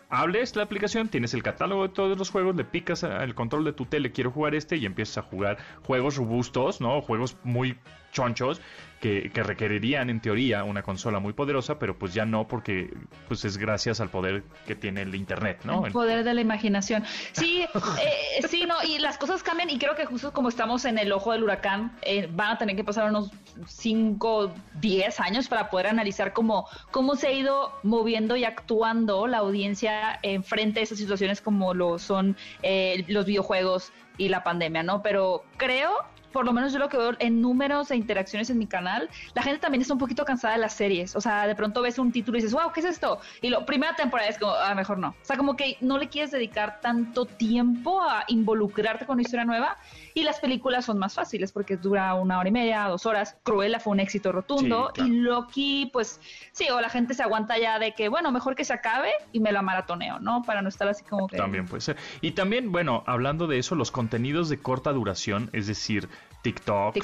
Hables 0.10 0.56
la 0.56 0.64
aplicación, 0.64 1.10
tienes 1.10 1.34
el 1.34 1.44
catálogo 1.44 1.90
de 1.90 1.94
todos 1.94 2.18
los 2.18 2.30
juegos, 2.30 2.56
le 2.56 2.64
picas 2.64 3.04
el 3.04 3.36
control 3.36 3.66
de 3.66 3.74
tu 3.74 3.86
tele, 3.86 4.14
quiero 4.14 4.32
jugar 4.32 4.56
este 4.56 4.78
y 4.78 4.86
empiezas 4.86 5.18
a 5.18 5.22
jugar 5.24 5.58
juegos 5.84 6.16
robustos, 6.16 6.80
¿no? 6.80 7.02
Juegos 7.02 7.36
muy 7.44 7.78
chonchos 8.12 8.62
que, 9.00 9.44
requerirían 9.44 10.10
en 10.10 10.20
teoría 10.20 10.64
una 10.64 10.82
consola 10.82 11.20
muy 11.20 11.34
poderosa, 11.34 11.78
pero 11.78 11.98
pues 11.98 12.14
ya 12.14 12.26
no 12.26 12.48
porque 12.48 12.94
pues 13.28 13.46
es 13.46 13.58
gracias 13.58 14.02
al 14.02 14.10
poder 14.10 14.44
que 14.66 14.76
tiene 14.76 15.04
el 15.04 15.14
internet, 15.16 15.62
¿no? 15.64 15.86
El 15.86 15.92
poder 15.92 16.24
de 16.24 16.34
la 16.34 16.42
imaginación. 16.42 17.04
Sí, 17.32 17.66
eh, 18.02 18.48
sí, 18.48 18.66
no, 18.68 18.76
y 18.84 19.00
las 19.00 19.18
cosas 19.18 19.44
cambian 19.44 19.70
y 19.70 19.78
creo 19.78 19.96
que 19.96 20.06
justo 20.06 20.34
como 20.34 20.50
estamos 20.50 20.86
en 20.86 20.98
el 20.98 21.12
ojo 21.12 21.32
del 21.32 21.44
huracán, 21.44 21.96
eh, 22.02 22.28
van 22.32 22.52
a 22.52 22.58
tener 22.58 22.76
que 22.76 22.84
pasar 22.84 23.10
unos 23.10 23.32
5, 23.68 24.54
10 24.82 25.20
años 25.20 25.48
para 25.48 25.70
poder 25.70 25.88
analizar 25.88 26.34
cómo, 26.34 26.68
cómo 26.92 27.16
se 27.16 27.28
ha 27.28 27.32
ido 27.32 27.72
moviendo 27.84 28.36
y 28.36 28.46
actuando 28.46 29.28
la 29.28 29.38
audiencia 29.40 30.20
en 30.24 30.44
frente 30.44 30.80
a 30.80 30.84
esas 30.84 30.98
situaciones 30.98 31.42
como 31.42 31.74
lo 31.74 32.00
son 32.00 32.36
eh, 32.64 33.06
los 33.08 33.26
videojuegos 33.26 33.92
y 34.18 34.30
la 34.30 34.44
pandemia, 34.44 34.82
¿no? 34.82 35.04
Pero 35.04 35.44
creo 35.58 36.04
por 36.38 36.46
lo 36.46 36.54
menos 36.54 36.72
yo 36.72 36.78
lo 36.78 36.88
que 36.88 36.98
veo 36.98 37.14
en 37.18 37.42
números 37.42 37.90
e 37.90 37.96
interacciones 37.96 38.52
en 38.52 38.60
mi 38.60 38.68
canal, 38.68 39.10
la 39.34 39.42
gente 39.42 39.58
también 39.58 39.82
está 39.82 39.94
un 39.94 40.00
poquito 40.00 40.24
cansada 40.24 40.54
de 40.54 40.60
las 40.60 40.74
series. 40.74 41.16
O 41.16 41.20
sea, 41.20 41.48
de 41.48 41.56
pronto 41.56 41.82
ves 41.82 41.98
un 41.98 42.12
título 42.12 42.38
y 42.38 42.42
dices, 42.42 42.54
wow, 42.54 42.72
¿qué 42.72 42.82
es 42.82 42.86
esto? 42.86 43.20
Y 43.42 43.50
la 43.50 43.66
primera 43.66 43.96
temporada 43.96 44.30
es 44.30 44.38
como, 44.38 44.52
ah, 44.52 44.76
mejor 44.76 45.00
no. 45.00 45.16
O 45.20 45.26
sea, 45.26 45.36
como 45.36 45.56
que 45.56 45.78
no 45.82 45.98
le 45.98 46.10
quieres 46.10 46.30
dedicar 46.30 46.80
tanto 46.80 47.26
tiempo 47.26 48.04
a 48.04 48.24
involucrarte 48.28 49.08
con 49.08 49.16
una 49.16 49.24
historia 49.24 49.46
nueva. 49.46 49.78
Y 50.14 50.24
las 50.24 50.40
películas 50.40 50.86
son 50.86 51.00
más 51.00 51.16
fáciles 51.16 51.52
porque 51.52 51.76
dura 51.76 52.14
una 52.14 52.38
hora 52.38 52.50
y 52.50 52.52
media, 52.52 52.84
dos 52.84 53.08
horas. 53.08 53.36
Cruella 53.42 53.80
fue 53.80 53.94
un 53.94 54.00
éxito 54.00 54.32
rotundo. 54.32 54.92
Y 54.96 55.10
Loki, 55.10 55.90
pues 55.92 56.22
sí, 56.52 56.70
o 56.70 56.80
la 56.80 56.90
gente 56.90 57.16
se 57.16 57.24
aguanta 57.24 57.58
ya 57.58 57.80
de 57.80 57.94
que, 57.94 58.10
bueno, 58.10 58.32
mejor 58.32 58.54
que 58.54 58.64
se 58.64 58.74
acabe 58.74 59.10
y 59.32 59.40
me 59.40 59.52
la 59.52 59.64
maratoneo, 59.64 60.20
¿no? 60.20 60.44
Para 60.44 60.62
no 60.62 60.70
estar 60.70 60.88
así 60.88 61.04
como 61.04 61.28
que. 61.28 61.38
También 61.38 61.66
puede 61.66 61.82
ser. 61.82 61.98
Y 62.22 62.34
también, 62.34 62.72
bueno, 62.72 63.04
hablando 63.08 63.48
de 63.48 63.58
eso, 63.58 63.74
los 63.74 63.90
contenidos 63.90 64.50
de 64.50 64.60
corta 64.60 64.92
duración, 64.92 65.50
es 65.54 65.66
decir, 65.66 66.10
TikTok 66.42 66.96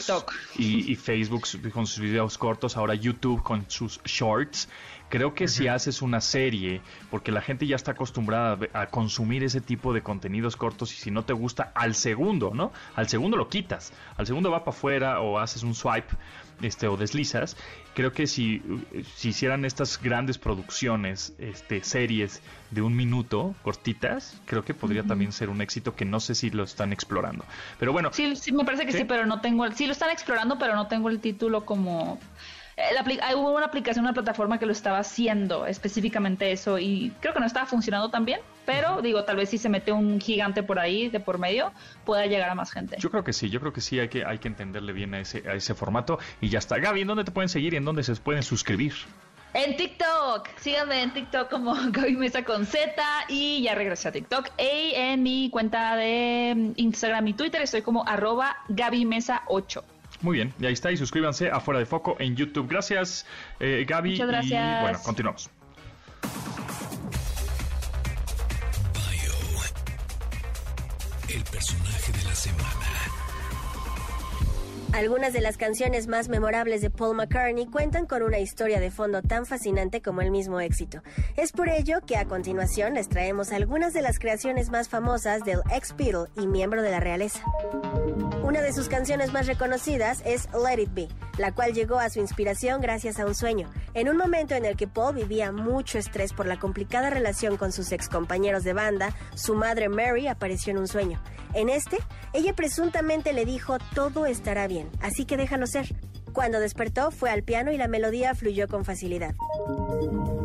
y, 0.57 0.95
Facebook 0.95 1.43
con 1.73 1.85
sus 1.87 1.99
videos 1.99 2.37
cortos, 2.37 2.77
ahora 2.77 2.93
YouTube 2.95 3.41
con 3.43 3.65
sus 3.69 4.01
shorts. 4.03 4.69
Creo 5.09 5.35
que 5.35 5.47
si 5.47 5.67
haces 5.67 6.01
una 6.01 6.21
serie, 6.21 6.81
porque 7.11 7.31
la 7.31 7.41
gente 7.41 7.67
ya 7.67 7.75
está 7.75 7.91
acostumbrada 7.91 8.57
a 8.73 8.87
consumir 8.87 9.43
ese 9.43 9.61
tipo 9.61 9.93
de 9.93 10.01
contenidos 10.01 10.55
cortos 10.55 10.91
y 10.93 10.95
si 10.95 11.11
no 11.11 11.23
te 11.23 11.33
gusta 11.33 11.71
al 11.75 11.93
segundo, 11.93 12.51
¿no? 12.53 12.71
Al 12.95 13.07
segundo 13.09 13.37
lo 13.37 13.47
quitas, 13.47 13.93
al 14.17 14.25
segundo 14.25 14.49
va 14.49 14.63
para 14.63 14.75
afuera 14.75 15.19
o 15.19 15.37
haces 15.37 15.61
un 15.61 15.75
swipe 15.75 16.15
este 16.61 16.87
o 16.87 16.97
deslizas. 16.97 17.57
Creo 17.93 18.11
que 18.11 18.27
si, 18.27 18.61
si 19.15 19.29
hicieran 19.29 19.65
estas 19.65 20.01
grandes 20.01 20.37
producciones, 20.37 21.33
este 21.37 21.83
series 21.83 22.41
de 22.71 22.81
un 22.81 22.95
minuto, 22.95 23.55
cortitas, 23.63 24.41
creo 24.45 24.63
que 24.63 24.73
podría 24.73 25.03
también 25.03 25.31
ser 25.31 25.49
un 25.49 25.61
éxito 25.61 25.95
que 25.95 26.05
no 26.05 26.19
sé 26.19 26.35
si 26.35 26.49
lo 26.49 26.63
están 26.63 26.93
explorando. 26.93 27.45
Pero 27.79 27.91
bueno. 27.91 28.09
Sí, 28.13 28.35
sí 28.35 28.51
me 28.51 28.65
parece 28.65 28.85
que 28.85 28.93
sí, 28.93 29.03
pero 29.03 29.25
no 29.25 29.41
tengo 29.41 29.65
el, 29.65 29.75
sí 29.75 29.85
lo 29.85 29.91
están 29.91 30.09
explorando, 30.09 30.57
pero 30.57 30.75
no 30.75 30.87
tengo 30.87 31.09
el 31.09 31.19
título 31.19 31.65
como 31.65 32.19
eh, 32.77 33.35
hubo 33.35 33.55
una 33.55 33.65
aplicación, 33.65 34.05
una 34.05 34.13
plataforma 34.13 34.57
que 34.57 34.65
lo 34.65 34.71
estaba 34.71 34.99
haciendo 34.99 35.65
específicamente 35.65 36.51
eso 36.51 36.79
y 36.79 37.11
creo 37.19 37.33
que 37.33 37.39
no 37.39 37.45
estaba 37.45 37.65
funcionando 37.65 38.09
tan 38.09 38.25
bien, 38.25 38.39
pero 38.65 39.01
digo, 39.01 39.23
tal 39.23 39.37
vez 39.37 39.49
si 39.49 39.57
se 39.57 39.69
mete 39.69 39.91
un 39.91 40.19
gigante 40.19 40.63
por 40.63 40.79
ahí 40.79 41.09
de 41.09 41.19
por 41.19 41.37
medio, 41.37 41.71
pueda 42.05 42.25
llegar 42.25 42.49
a 42.49 42.55
más 42.55 42.71
gente. 42.71 42.97
Yo 42.99 43.11
creo 43.11 43.23
que 43.23 43.33
sí, 43.33 43.49
yo 43.49 43.59
creo 43.59 43.73
que 43.73 43.81
sí, 43.81 43.99
hay 43.99 44.09
que, 44.09 44.25
hay 44.25 44.39
que 44.39 44.47
entenderle 44.47 44.93
bien 44.93 45.13
a 45.13 45.19
ese, 45.19 45.47
a 45.47 45.53
ese 45.53 45.73
formato 45.75 46.19
y 46.41 46.49
ya 46.49 46.59
está. 46.59 46.77
Gaby, 46.77 47.01
¿en 47.01 47.07
dónde 47.07 47.23
te 47.23 47.31
pueden 47.31 47.49
seguir 47.49 47.73
y 47.73 47.77
en 47.77 47.85
dónde 47.85 48.03
se 48.03 48.15
pueden 48.15 48.43
suscribir? 48.43 48.93
En 49.53 49.77
TikTok, 49.77 50.49
síganme 50.57 51.03
en 51.03 51.13
TikTok 51.13 51.47
como 51.47 51.75
Gaby 51.91 52.15
Mesa 52.15 52.43
con 52.43 52.65
Z 52.65 52.91
y 53.29 53.61
ya 53.61 53.75
regresé 53.75 54.07
a 54.07 54.11
TikTok. 54.11 54.49
Y 54.57 54.93
en 54.95 55.21
mi 55.21 55.51
cuenta 55.51 55.95
de 55.95 56.73
Instagram 56.75 57.27
y 57.27 57.33
Twitter 57.33 57.61
estoy 57.61 57.83
como 57.83 58.07
arroba 58.07 58.57
Gaby 58.69 59.05
Mesa 59.05 59.43
8. 59.47 59.83
Muy 60.23 60.37
bien, 60.37 60.53
y 60.59 60.65
ahí 60.65 60.73
está, 60.73 60.91
y 60.91 60.97
suscríbanse 60.97 61.51
a 61.51 61.59
Fuera 61.59 61.79
de 61.79 61.85
Foco 61.85 62.15
en 62.17 62.35
YouTube. 62.35 62.67
Gracias, 62.67 63.25
eh, 63.59 63.85
Gaby. 63.87 64.11
Muchas 64.11 64.27
gracias. 64.27 64.79
Y 64.79 64.81
bueno, 64.81 64.99
continuamos. 65.03 65.49
el 71.33 71.43
personaje 71.45 72.11
de 72.11 72.23
la 72.25 72.35
semana. 72.35 72.83
Algunas 74.93 75.33
de 75.33 75.41
las 75.41 75.57
canciones 75.57 76.05
más 76.05 76.29
memorables 76.29 76.81
de 76.81 76.91
Paul 76.91 77.17
McCartney 77.17 77.65
cuentan 77.65 78.05
con 78.05 78.21
una 78.21 78.37
historia 78.37 78.79
de 78.79 78.91
fondo 78.91 79.23
tan 79.23 79.47
fascinante 79.47 80.03
como 80.03 80.21
el 80.21 80.29
mismo 80.29 80.59
éxito. 80.59 81.01
Es 81.35 81.51
por 81.51 81.67
ello 81.67 82.01
que 82.05 82.15
a 82.15 82.25
continuación 82.25 82.93
les 82.93 83.09
traemos 83.09 83.51
algunas 83.51 83.93
de 83.93 84.03
las 84.03 84.19
creaciones 84.19 84.69
más 84.69 84.89
famosas 84.89 85.43
del 85.43 85.61
ex 85.71 85.95
Beatle 85.97 86.25
y 86.37 86.45
miembro 86.45 86.83
de 86.83 86.91
la 86.91 86.99
realeza. 86.99 87.43
Una 88.43 88.61
de 88.61 88.73
sus 88.73 88.89
canciones 88.89 89.31
más 89.31 89.47
reconocidas 89.47 90.21
es 90.25 90.49
Let 90.51 90.81
It 90.81 90.93
Be, 90.93 91.07
la 91.37 91.53
cual 91.53 91.71
llegó 91.71 91.97
a 91.97 92.09
su 92.09 92.19
inspiración 92.19 92.81
gracias 92.81 93.17
a 93.17 93.25
un 93.25 93.35
sueño, 93.35 93.71
en 93.93 94.09
un 94.09 94.17
momento 94.17 94.53
en 94.53 94.65
el 94.65 94.75
que 94.75 94.85
Paul 94.85 95.15
vivía 95.15 95.53
mucho 95.53 95.97
estrés 95.97 96.33
por 96.33 96.45
la 96.45 96.59
complicada 96.59 97.09
relación 97.09 97.55
con 97.55 97.71
sus 97.71 97.93
ex 97.93 98.09
compañeros 98.09 98.65
de 98.65 98.73
banda, 98.73 99.15
su 99.33 99.55
madre 99.55 99.87
Mary 99.87 100.27
apareció 100.27 100.71
en 100.71 100.79
un 100.79 100.89
sueño. 100.89 101.23
En 101.53 101.69
este, 101.69 101.97
ella 102.33 102.53
presuntamente 102.53 103.31
le 103.31 103.45
dijo 103.45 103.77
todo 103.95 104.25
estará 104.25 104.67
bien 104.67 104.89
así 105.01 105.23
que 105.25 105.37
déjalo 105.37 105.65
ser. 105.65 105.95
Cuando 106.33 106.59
despertó 106.59 107.11
fue 107.11 107.29
al 107.29 107.43
piano 107.43 107.71
y 107.71 107.77
la 107.77 107.87
melodía 107.87 108.35
fluyó 108.35 108.67
con 108.67 108.83
facilidad. 108.83 109.35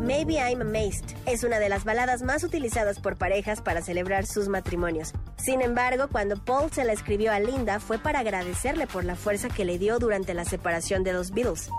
Maybe 0.09 0.39
I'm 0.39 0.59
Amazed 0.61 1.05
es 1.27 1.43
una 1.43 1.59
de 1.59 1.69
las 1.69 1.83
baladas 1.83 2.23
más 2.23 2.43
utilizadas 2.43 2.99
por 2.99 3.15
parejas 3.15 3.61
para 3.61 3.83
celebrar 3.83 4.25
sus 4.25 4.47
matrimonios. 4.47 5.13
Sin 5.37 5.61
embargo, 5.61 6.07
cuando 6.11 6.35
Paul 6.35 6.71
se 6.71 6.83
la 6.83 6.93
escribió 6.93 7.31
a 7.31 7.39
Linda 7.39 7.79
fue 7.79 7.99
para 7.99 8.21
agradecerle 8.21 8.87
por 8.87 9.05
la 9.05 9.15
fuerza 9.15 9.49
que 9.49 9.65
le 9.65 9.77
dio 9.77 9.99
durante 9.99 10.33
la 10.33 10.45
separación 10.45 11.03
de 11.03 11.13
los 11.13 11.29
Beatles. 11.29 11.69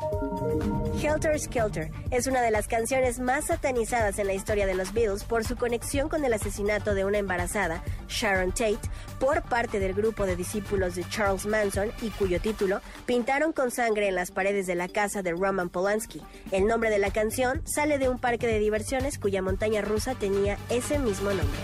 Helter 1.02 1.40
Skelter 1.40 1.90
es 2.10 2.26
una 2.28 2.40
de 2.40 2.50
las 2.50 2.68
canciones 2.68 3.18
más 3.18 3.46
satanizadas 3.46 4.18
en 4.18 4.28
la 4.28 4.34
historia 4.34 4.66
de 4.66 4.74
los 4.74 4.92
Beatles 4.92 5.24
por 5.24 5.44
su 5.44 5.56
conexión 5.56 6.08
con 6.08 6.24
el 6.24 6.32
asesinato 6.32 6.94
de 6.94 7.04
una 7.04 7.18
embarazada, 7.18 7.82
Sharon 8.08 8.52
Tate, 8.52 8.78
por 9.18 9.42
parte 9.42 9.80
del 9.80 9.94
grupo 9.94 10.24
de 10.24 10.36
discípulos 10.36 10.94
de 10.94 11.08
Charles 11.08 11.46
Manson 11.46 11.90
y 12.00 12.10
cuyo 12.10 12.40
título 12.40 12.80
pintaron 13.06 13.52
con 13.52 13.70
sangre 13.70 14.08
en 14.08 14.14
las 14.14 14.30
paredes 14.30 14.66
de 14.66 14.74
la 14.76 14.88
casa 14.88 15.22
de 15.22 15.32
Roman 15.32 15.68
Polanski. 15.68 16.22
El 16.52 16.66
nombre 16.66 16.90
de 16.90 16.98
la 16.98 17.10
canción 17.10 17.62
sale 17.66 17.98
de 17.98 18.08
un 18.08 18.19
parque 18.20 18.46
de 18.46 18.58
diversiones 18.58 19.18
cuya 19.18 19.42
montaña 19.42 19.82
rusa 19.82 20.14
tenía 20.14 20.58
ese 20.68 20.98
mismo 20.98 21.30
nombre. 21.30 21.58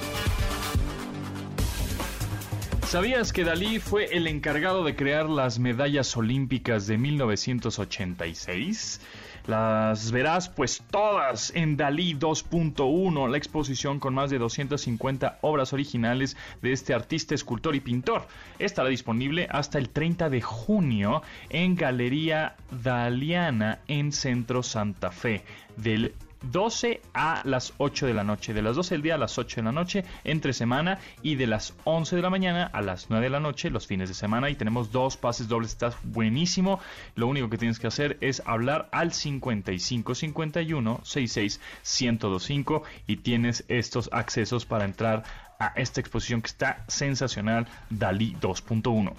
¿Sabías 2.89 3.33
que 3.33 3.43
Dalí 3.43 3.81
fue 3.81 4.17
el 4.17 4.29
encargado 4.29 4.85
de 4.85 4.95
crear 4.95 5.29
las 5.29 5.59
medallas 5.59 6.17
olímpicas 6.17 6.87
de 6.87 6.97
1986? 6.97 9.01
Las 9.47 10.13
verás 10.13 10.49
pues 10.49 10.83
todas 10.91 11.53
en 11.55 11.77
Dalí 11.77 12.15
2.1, 12.15 13.29
la 13.29 13.37
exposición 13.37 13.99
con 13.99 14.15
más 14.15 14.31
de 14.31 14.39
250 14.39 15.39
obras 15.43 15.73
originales 15.73 16.37
de 16.63 16.73
este 16.73 16.95
artista, 16.95 17.35
escultor 17.35 17.75
y 17.75 17.81
pintor. 17.81 18.29
Estará 18.59 18.89
disponible 18.89 19.49
hasta 19.51 19.79
el 19.79 19.91
30 19.91 20.31
de 20.31 20.41
junio 20.41 21.23
en 21.49 21.75
Galería 21.75 22.55
Daliana 22.71 23.81
en 23.89 24.13
Centro 24.13 24.63
Santa 24.63 25.11
Fe 25.11 25.45
del 25.77 26.15
12 26.51 27.01
a 27.15 27.43
las 27.45 27.75
8 27.79 28.07
de 28.07 28.15
la 28.15 28.25
noche, 28.25 28.55
de 28.55 28.63
las 28.63 28.77
12 28.77 28.95
del 28.95 29.03
día 29.03 29.15
a 29.15 29.19
las 29.19 29.39
8 29.39 29.57
de 29.57 29.63
la 29.63 29.73
noche 29.73 30.05
entre 30.25 30.53
semana 30.53 30.99
y 31.23 31.37
de 31.37 31.47
las 31.47 31.75
11 31.85 32.17
de 32.17 32.23
la 32.23 32.31
mañana 32.31 32.71
a 32.73 32.83
las 32.83 33.11
9 33.11 33.25
de 33.25 33.31
la 33.31 33.41
noche 33.41 33.71
los 33.71 33.87
fines 33.87 34.09
de 34.09 34.15
semana 34.15 34.51
y 34.51 34.55
tenemos 34.55 34.93
dos 34.93 35.17
pases 35.17 35.49
dobles, 35.49 35.73
está 35.73 35.93
buenísimo. 36.05 36.81
Lo 37.15 37.27
único 37.27 37.49
que 37.51 37.59
tienes 37.59 37.79
que 37.79 37.87
hacer 37.87 38.17
es 38.21 38.43
hablar 38.47 38.89
al 38.93 39.13
55 39.13 40.15
51 40.15 41.01
66 41.03 41.61
1025 41.83 42.83
y 43.07 43.17
tienes 43.19 43.65
estos 43.69 44.09
accesos 44.13 44.67
para 44.67 44.85
entrar 44.85 45.25
a 45.59 45.73
esta 45.77 46.01
exposición 46.01 46.43
que 46.43 46.49
está 46.49 46.85
sensacional 46.89 47.67
Dalí 47.91 48.37
2.1. 48.41 49.15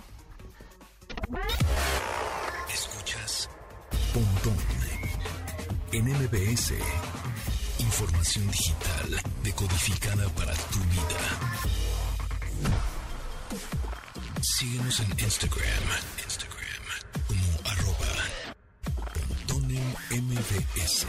Escuchas 2.70 3.50
en 5.92 6.06
MBS. 6.06 6.74
Información 8.00 8.45
digital 8.52 9.22
decodificada 9.41 10.30
para 10.36 10.54
tu 10.54 10.78
vida. 10.82 11.18
Síguenos 14.39 15.00
en 15.00 15.20
Instagram, 15.20 15.84
Instagram 16.24 16.84
como 17.28 17.60
arroba 17.66 18.14
MBS 20.12 21.08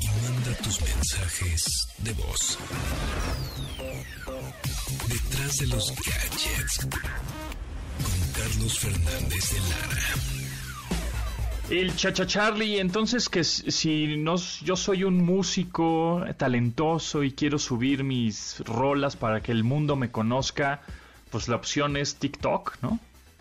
y 0.00 0.06
manda 0.08 0.52
tus 0.64 0.80
mensajes 0.80 1.64
de 1.98 2.12
voz. 2.14 2.58
Detrás 5.06 5.56
de 5.58 5.66
los 5.68 5.94
gadgets 5.94 6.78
con 8.02 8.32
Carlos 8.32 8.78
Fernández 8.80 9.50
de 9.52 9.60
Lara. 9.60 10.37
El 11.70 11.94
Chacha 11.94 12.26
Charlie, 12.26 12.78
entonces 12.78 13.28
que 13.28 13.44
si 13.44 14.16
no, 14.16 14.36
yo 14.36 14.74
soy 14.74 15.04
un 15.04 15.22
músico 15.22 16.24
talentoso 16.38 17.22
y 17.22 17.32
quiero 17.32 17.58
subir 17.58 18.04
mis 18.04 18.60
rolas 18.60 19.16
para 19.16 19.42
que 19.42 19.52
el 19.52 19.64
mundo 19.64 19.94
me 19.94 20.10
conozca, 20.10 20.80
pues 21.30 21.46
la 21.46 21.56
opción 21.56 21.98
es 21.98 22.16
TikTok, 22.16 22.78
¿no? 22.80 22.98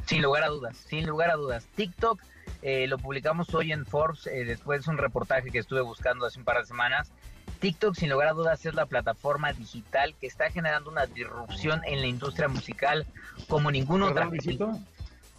Sin 0.08 0.22
lugar 0.22 0.44
a 0.44 0.48
dudas, 0.48 0.76
sin 0.90 1.08
lugar 1.08 1.30
a 1.30 1.36
dudas. 1.36 1.66
TikTok 1.76 2.20
eh, 2.62 2.86
lo 2.88 2.98
publicamos 2.98 3.54
hoy 3.54 3.72
en 3.72 3.86
Forbes, 3.86 4.28
eh, 4.28 4.44
después 4.44 4.84
de 4.84 4.92
un 4.92 4.98
reportaje 4.98 5.50
que 5.50 5.60
estuve 5.60 5.80
buscando 5.80 6.26
hace 6.26 6.38
un 6.38 6.44
par 6.44 6.60
de 6.60 6.66
semanas. 6.66 7.10
TikTok, 7.62 7.96
sin 7.96 8.10
lugar 8.10 8.28
a 8.28 8.34
dudas, 8.34 8.66
es 8.66 8.74
la 8.74 8.88
plataforma 8.88 9.54
digital 9.54 10.14
que 10.20 10.28
está 10.28 10.52
generando 10.52 10.90
una 10.90 11.06
disrupción 11.06 11.80
en 11.86 12.02
la 12.02 12.08
industria 12.08 12.50
musical 12.50 13.08
como 13.48 13.72
ningún 13.72 14.04
otro 14.04 14.30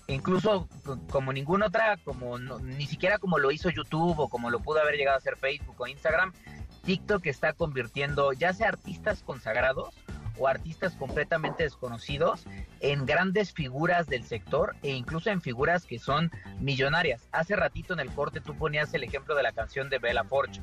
incluso 0.09 0.69
como 1.11 1.33
ninguna 1.33 1.67
otra, 1.67 1.99
como 1.99 2.39
ni 2.39 2.87
siquiera 2.87 3.19
como 3.19 3.39
lo 3.39 3.51
hizo 3.51 3.71
YouTube 3.71 4.19
o 4.19 4.29
como 4.29 4.51
lo 4.51 4.61
pudo 4.61 4.81
haber 4.81 4.97
llegado 4.97 5.17
a 5.17 5.19
hacer 5.19 5.37
Facebook 5.37 5.77
o 5.79 5.87
Instagram, 5.87 6.33
TikTok 6.85 7.27
está 7.27 7.53
convirtiendo 7.53 8.33
ya 8.33 8.53
sea 8.53 8.69
artistas 8.69 9.23
consagrados 9.23 9.95
o 10.39 10.49
artistas 10.49 10.95
completamente 10.95 11.65
desconocidos 11.65 12.45
en 12.81 13.05
grandes 13.05 13.53
figuras 13.53 14.07
del 14.07 14.25
sector 14.25 14.77
e 14.83 14.91
incluso 14.91 15.31
en 15.31 15.43
figuras 15.43 15.85
que 15.85 15.99
son 15.99 16.31
millonarias. 16.59 17.29
Hace 17.33 17.57
ratito 17.57 17.93
en 17.93 18.01
el 18.01 18.11
corte 18.11 18.41
tú 18.41 18.57
ponías 18.57 18.95
el 18.95 19.05
ejemplo 19.05 19.35
de 19.35 19.43
la 19.43 19.53
canción 19.53 19.91
de 19.91 19.99
Bella 19.99 20.25
Forge. 20.25 20.63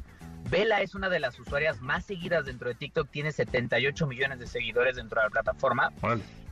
Bella 0.50 0.82
es 0.82 0.96
una 0.96 1.10
de 1.10 1.20
las 1.20 1.40
usuarias 1.40 1.82
más 1.82 2.06
seguidas 2.06 2.46
dentro 2.46 2.70
de 2.70 2.76
TikTok, 2.76 3.10
tiene 3.10 3.32
78 3.32 4.08
millones 4.08 4.40
de 4.40 4.48
seguidores 4.48 4.96
dentro 4.96 5.20
de 5.20 5.28
la 5.28 5.32
plataforma 5.32 5.92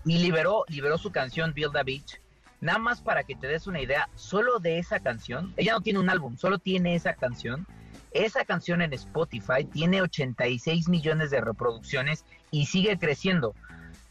y 0.05 0.17
liberó, 0.17 0.65
liberó 0.67 0.97
su 0.97 1.11
canción 1.11 1.53
Build 1.53 1.77
a 1.77 1.83
Beach 1.83 2.19
Nada 2.63 2.79
más 2.79 3.01
para 3.01 3.25
que 3.25 3.35
te 3.35 3.47
des 3.47 3.67
una 3.67 3.81
idea, 3.81 4.07
solo 4.15 4.59
de 4.59 4.79
esa 4.79 5.01
canción, 5.01 5.53
ella 5.57 5.73
no 5.73 5.81
tiene 5.81 5.99
un 5.99 6.09
álbum, 6.09 6.37
solo 6.37 6.59
tiene 6.59 6.95
esa 6.95 7.13
canción. 7.13 7.67
Esa 8.11 8.45
canción 8.45 8.81
en 8.81 8.93
Spotify 8.93 9.65
tiene 9.65 10.01
86 10.01 10.87
millones 10.87 11.29
de 11.29 11.41
reproducciones 11.41 12.23
y 12.51 12.67
sigue 12.67 12.97
creciendo. 12.97 13.53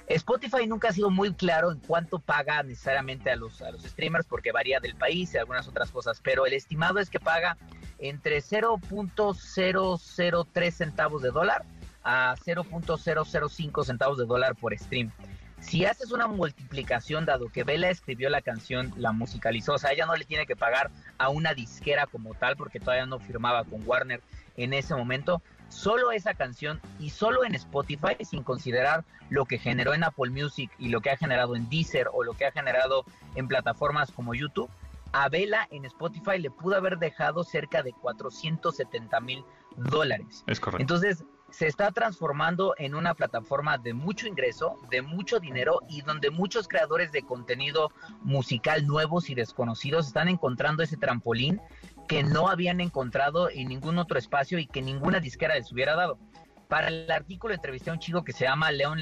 Spotify 0.06 0.66
nunca 0.66 0.90
ha 0.90 0.92
sido 0.92 1.08
muy 1.08 1.32
claro 1.32 1.72
en 1.72 1.78
cuánto 1.78 2.18
paga 2.18 2.62
necesariamente 2.62 3.30
a 3.30 3.36
los, 3.36 3.62
a 3.62 3.70
los 3.70 3.84
streamers 3.84 4.26
porque 4.26 4.52
varía 4.52 4.80
del 4.80 4.96
país 4.96 5.32
y 5.32 5.38
algunas 5.38 5.66
otras 5.66 5.90
cosas, 5.90 6.20
pero 6.22 6.44
el 6.44 6.52
estimado 6.52 6.98
es 6.98 7.08
que 7.08 7.20
paga 7.20 7.56
entre 7.98 8.42
0.003 8.42 10.70
centavos 10.70 11.22
de 11.22 11.30
dólar 11.30 11.64
a 12.04 12.34
0.005 12.44 13.84
centavos 13.86 14.18
de 14.18 14.26
dólar 14.26 14.56
por 14.56 14.78
stream. 14.78 15.10
Si 15.62 15.86
haces 15.86 16.10
una 16.10 16.26
multiplicación, 16.26 17.24
dado 17.24 17.48
que 17.48 17.64
Bella 17.64 17.88
escribió 17.88 18.28
la 18.28 18.42
canción, 18.42 18.92
la 18.96 19.12
musicalizó, 19.12 19.74
o 19.74 19.78
sea, 19.78 19.92
ella 19.92 20.06
no 20.06 20.16
le 20.16 20.24
tiene 20.24 20.44
que 20.44 20.56
pagar 20.56 20.90
a 21.18 21.28
una 21.28 21.54
disquera 21.54 22.06
como 22.06 22.34
tal, 22.34 22.56
porque 22.56 22.80
todavía 22.80 23.06
no 23.06 23.20
firmaba 23.20 23.64
con 23.64 23.80
Warner 23.86 24.20
en 24.56 24.74
ese 24.74 24.94
momento, 24.94 25.40
solo 25.68 26.10
esa 26.10 26.34
canción 26.34 26.80
y 26.98 27.10
solo 27.10 27.44
en 27.44 27.54
Spotify, 27.54 28.16
sin 28.28 28.42
considerar 28.42 29.04
lo 29.30 29.46
que 29.46 29.58
generó 29.58 29.94
en 29.94 30.04
Apple 30.04 30.30
Music 30.30 30.70
y 30.78 30.88
lo 30.88 31.00
que 31.00 31.10
ha 31.10 31.16
generado 31.16 31.56
en 31.56 31.70
Deezer 31.70 32.08
o 32.12 32.24
lo 32.24 32.34
que 32.34 32.44
ha 32.44 32.52
generado 32.52 33.04
en 33.36 33.48
plataformas 33.48 34.10
como 34.10 34.34
YouTube, 34.34 34.68
a 35.12 35.28
Bella 35.28 35.68
en 35.70 35.84
Spotify 35.84 36.38
le 36.38 36.50
pudo 36.50 36.76
haber 36.76 36.98
dejado 36.98 37.44
cerca 37.44 37.82
de 37.82 37.92
470 37.92 39.20
mil 39.20 39.44
dólares. 39.76 40.42
Es 40.46 40.58
correcto. 40.58 40.82
Entonces, 40.82 41.24
se 41.52 41.66
está 41.66 41.92
transformando 41.92 42.74
en 42.78 42.94
una 42.94 43.14
plataforma 43.14 43.76
de 43.76 43.92
mucho 43.92 44.26
ingreso, 44.26 44.78
de 44.90 45.02
mucho 45.02 45.38
dinero 45.38 45.80
y 45.88 46.00
donde 46.00 46.30
muchos 46.30 46.66
creadores 46.66 47.12
de 47.12 47.22
contenido 47.22 47.92
musical 48.22 48.86
nuevos 48.86 49.28
y 49.28 49.34
desconocidos 49.34 50.06
están 50.06 50.28
encontrando 50.28 50.82
ese 50.82 50.96
trampolín 50.96 51.60
que 52.08 52.22
no 52.22 52.48
habían 52.48 52.80
encontrado 52.80 53.50
en 53.50 53.68
ningún 53.68 53.98
otro 53.98 54.18
espacio 54.18 54.58
y 54.58 54.66
que 54.66 54.80
ninguna 54.80 55.20
disquera 55.20 55.54
les 55.54 55.70
hubiera 55.70 55.94
dado. 55.94 56.18
Para 56.68 56.88
el 56.88 57.10
artículo 57.10 57.52
entrevisté 57.52 57.90
a 57.90 57.92
un 57.92 57.98
chico 57.98 58.24
que 58.24 58.32
se 58.32 58.46
llama 58.46 58.72
Leon 58.72 58.98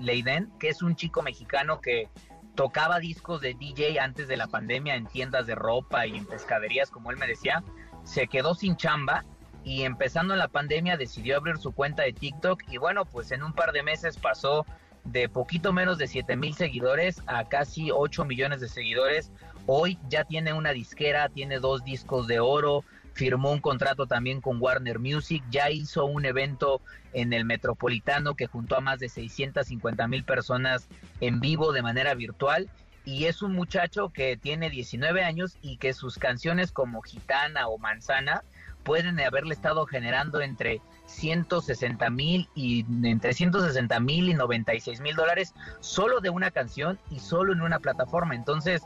Leiden, 0.00 0.50
que 0.58 0.68
es 0.68 0.82
un 0.82 0.96
chico 0.96 1.22
mexicano 1.22 1.80
que 1.80 2.10
tocaba 2.56 2.98
discos 2.98 3.40
de 3.40 3.54
DJ 3.54 4.00
antes 4.00 4.26
de 4.26 4.36
la 4.36 4.48
pandemia 4.48 4.96
en 4.96 5.06
tiendas 5.06 5.46
de 5.46 5.54
ropa 5.54 6.04
y 6.06 6.16
en 6.16 6.26
pescaderías, 6.26 6.90
como 6.90 7.12
él 7.12 7.16
me 7.16 7.28
decía. 7.28 7.62
Se 8.02 8.26
quedó 8.26 8.54
sin 8.56 8.76
chamba 8.76 9.24
y 9.66 9.82
empezando 9.82 10.32
en 10.32 10.38
la 10.38 10.46
pandemia 10.46 10.96
decidió 10.96 11.36
abrir 11.36 11.58
su 11.58 11.72
cuenta 11.72 12.04
de 12.04 12.12
TikTok 12.12 12.62
y 12.70 12.76
bueno, 12.76 13.04
pues 13.04 13.32
en 13.32 13.42
un 13.42 13.52
par 13.52 13.72
de 13.72 13.82
meses 13.82 14.16
pasó 14.16 14.64
de 15.02 15.28
poquito 15.28 15.72
menos 15.72 15.98
de 15.98 16.06
7 16.06 16.36
mil 16.36 16.54
seguidores 16.54 17.20
a 17.26 17.48
casi 17.48 17.90
8 17.90 18.24
millones 18.24 18.60
de 18.60 18.68
seguidores. 18.68 19.32
Hoy 19.66 19.98
ya 20.08 20.22
tiene 20.22 20.52
una 20.52 20.70
disquera, 20.70 21.28
tiene 21.30 21.58
dos 21.58 21.82
discos 21.82 22.28
de 22.28 22.38
oro, 22.38 22.84
firmó 23.12 23.50
un 23.50 23.58
contrato 23.58 24.06
también 24.06 24.40
con 24.40 24.62
Warner 24.62 25.00
Music, 25.00 25.42
ya 25.50 25.68
hizo 25.68 26.04
un 26.04 26.26
evento 26.26 26.80
en 27.12 27.32
el 27.32 27.44
Metropolitano 27.44 28.36
que 28.36 28.46
juntó 28.46 28.76
a 28.76 28.80
más 28.80 29.00
de 29.00 29.08
650 29.08 30.06
mil 30.06 30.22
personas 30.22 30.86
en 31.20 31.40
vivo 31.40 31.72
de 31.72 31.82
manera 31.82 32.14
virtual. 32.14 32.70
Y 33.04 33.24
es 33.24 33.42
un 33.42 33.52
muchacho 33.52 34.10
que 34.10 34.36
tiene 34.36 34.70
19 34.70 35.24
años 35.24 35.58
y 35.60 35.78
que 35.78 35.92
sus 35.92 36.18
canciones 36.18 36.70
como 36.70 37.02
Gitana 37.02 37.66
o 37.66 37.78
Manzana 37.78 38.44
pueden 38.86 39.18
haberle 39.18 39.52
estado 39.52 39.84
generando 39.84 40.40
entre 40.40 40.80
160 41.06 42.08
mil 42.08 42.48
y 42.54 42.86
entre 43.02 43.34
160 43.34 43.98
mil 44.00 44.28
y 44.28 44.34
96 44.34 45.00
mil 45.00 45.16
dólares 45.16 45.52
solo 45.80 46.20
de 46.20 46.30
una 46.30 46.52
canción 46.52 46.96
y 47.10 47.18
solo 47.18 47.52
en 47.52 47.62
una 47.62 47.80
plataforma. 47.80 48.36
Entonces, 48.36 48.82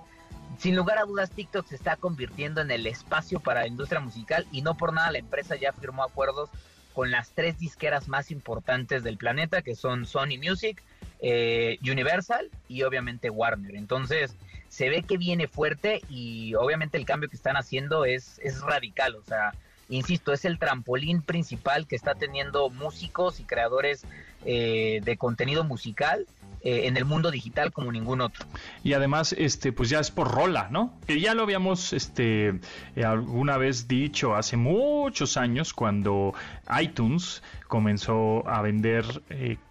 sin 0.59 0.75
lugar 0.75 0.99
a 0.99 1.05
dudas, 1.05 1.31
TikTok 1.31 1.67
se 1.67 1.77
está 1.77 1.97
convirtiendo 1.97 2.63
en 2.63 2.71
el 2.71 2.87
espacio 2.87 3.41
para 3.41 3.61
la 3.61 3.69
industria 3.69 4.01
musical 4.01 4.47
y 4.51 4.63
no 4.63 4.75
por 4.75 4.95
nada 4.95 5.13
la 5.13 5.19
empresa 5.19 5.55
ya 5.57 5.73
firmó 5.75 6.03
acuerdos 6.03 6.49
con 6.95 7.11
las 7.11 7.31
tres 7.33 7.59
disqueras 7.59 8.09
más 8.09 8.31
importantes 8.31 9.05
del 9.05 9.19
planeta, 9.19 9.61
que 9.61 9.75
son 9.75 10.07
Sony 10.07 10.39
Music, 10.43 10.83
eh, 11.21 11.79
Universal 11.83 12.51
y 12.69 12.83
obviamente 12.85 13.29
Warner. 13.29 13.77
Entonces, 13.77 14.35
se 14.71 14.89
ve 14.89 15.03
que 15.03 15.19
viene 15.19 15.47
fuerte 15.47 16.01
y 16.09 16.55
obviamente 16.55 16.97
el 16.97 17.05
cambio 17.05 17.29
que 17.29 17.37
están 17.37 17.57
haciendo 17.57 18.07
es, 18.07 18.41
es 18.43 18.61
radical. 18.63 19.17
O 19.17 19.23
sea, 19.23 19.53
insisto, 19.91 20.33
es 20.33 20.45
el 20.45 20.59
trampolín 20.59 21.23
principal 21.23 21.87
que 21.87 21.97
está 21.97 22.15
teniendo 22.15 22.71
músicos 22.71 23.41
y 23.41 23.45
creadores 23.45 24.05
eh, 24.45 25.01
de 25.05 25.17
contenido 25.17 25.65
musical 25.65 26.27
eh, 26.63 26.87
en 26.87 26.97
el 26.97 27.05
mundo 27.05 27.31
digital 27.31 27.73
como 27.73 27.91
ningún 27.91 28.21
otro. 28.21 28.45
Y 28.85 28.93
además, 28.93 29.35
este, 29.37 29.73
pues 29.73 29.89
ya 29.89 30.01
es 30.01 30.11
por 30.11 30.31
rola, 30.31 30.69
¿no? 30.71 30.95
Que 31.07 31.21
ya 31.21 31.35
lo 31.35 31.43
habíamos, 31.43 31.93
este, 31.93 32.61
eh, 32.97 33.05
alguna 33.05 33.57
vez 33.57 33.89
dicho 33.89 34.35
hace 34.35 34.57
muchos 34.57 35.37
años 35.37 35.73
cuando 35.73 36.35
iTunes 36.81 37.43
comenzó 37.67 38.47
a 38.49 38.63
vender 38.63 39.23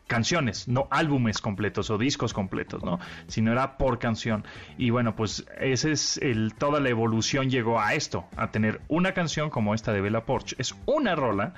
canciones, 0.10 0.68
no 0.68 0.90
álbumes 0.92 1.40
completos 1.40 1.90
o 1.90 1.98
discos 1.98 2.34
completos, 2.34 2.84
¿no? 2.84 3.00
Sino 3.28 3.54
era 3.54 3.78
por 3.78 4.00
canción. 4.00 4.44
Y 4.78 4.90
bueno, 4.90 5.16
pues 5.16 5.46
ese 5.60 5.94
es 5.94 6.18
el, 6.18 6.54
toda 6.56 6.82
la 6.82 6.90
evolución 6.90 7.50
llegó 7.50 7.80
a 7.80 7.94
esto, 7.94 8.26
a 8.36 8.52
tener 8.52 8.82
una 8.90 9.14
canción 9.14 9.50
como 9.50 9.74
esta 9.74 9.94
de 9.94 10.02
Bella 10.02 10.26
Porch. 10.26 10.56
Es 10.58 10.76
una 10.86 11.16
rola 11.16 11.54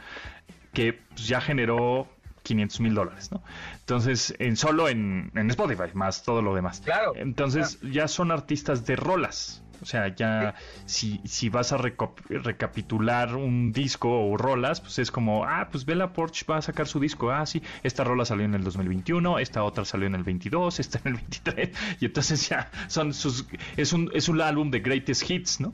que 0.74 0.94
pues, 0.94 1.28
ya 1.28 1.42
generó 1.42 2.08
500 2.44 2.80
mil 2.82 2.94
dólares, 2.94 3.32
¿no? 3.32 3.42
Entonces, 3.80 4.36
en 4.40 4.58
solo 4.58 4.90
en, 4.90 5.32
Spotify, 5.50 5.90
más 5.94 6.24
todo 6.24 6.42
lo 6.42 6.54
demás. 6.54 6.82
Claro. 6.82 7.14
Entonces, 7.16 7.80
ya 7.82 8.08
son 8.08 8.32
artistas 8.32 8.86
de 8.86 8.96
rolas. 8.96 9.64
O 9.82 9.86
sea, 9.86 10.14
ya 10.16 10.56
si, 10.86 11.22
si 11.26 11.50
vas 11.50 11.72
a 11.72 11.78
recapitular 11.78 13.36
un 13.36 13.72
disco 13.72 14.10
o 14.30 14.38
rolas, 14.38 14.82
pues 14.82 15.00
es 15.00 15.12
como, 15.12 15.46
ah, 15.46 15.68
pues 15.72 15.86
Bella 15.86 16.14
Porch 16.14 16.46
va 16.50 16.58
a 16.58 16.62
sacar 16.62 16.88
su 16.88 17.00
disco. 17.00 17.32
Ah, 17.32 17.46
sí, 17.46 17.62
esta 17.84 18.04
rola 18.04 18.26
salió 18.26 18.46
en 18.46 18.54
el 18.54 18.64
2021, 18.64 19.40
esta 19.40 19.64
otra 19.64 19.86
salió 19.86 20.08
en 20.08 20.16
el 20.16 20.24
22, 20.24 20.80
esta 20.80 21.00
en 21.00 21.08
el 21.08 21.14
23. 21.16 21.70
Y 22.00 22.06
entonces 22.06 22.48
ya 22.50 22.70
son 22.88 23.14
sus, 23.14 23.46
es 23.78 23.94
un, 23.94 24.12
es 24.14 24.30
un 24.30 24.42
álbum 24.42 24.72
de 24.72 24.80
greatest 24.80 25.30
hits, 25.30 25.60
¿no? 25.60 25.72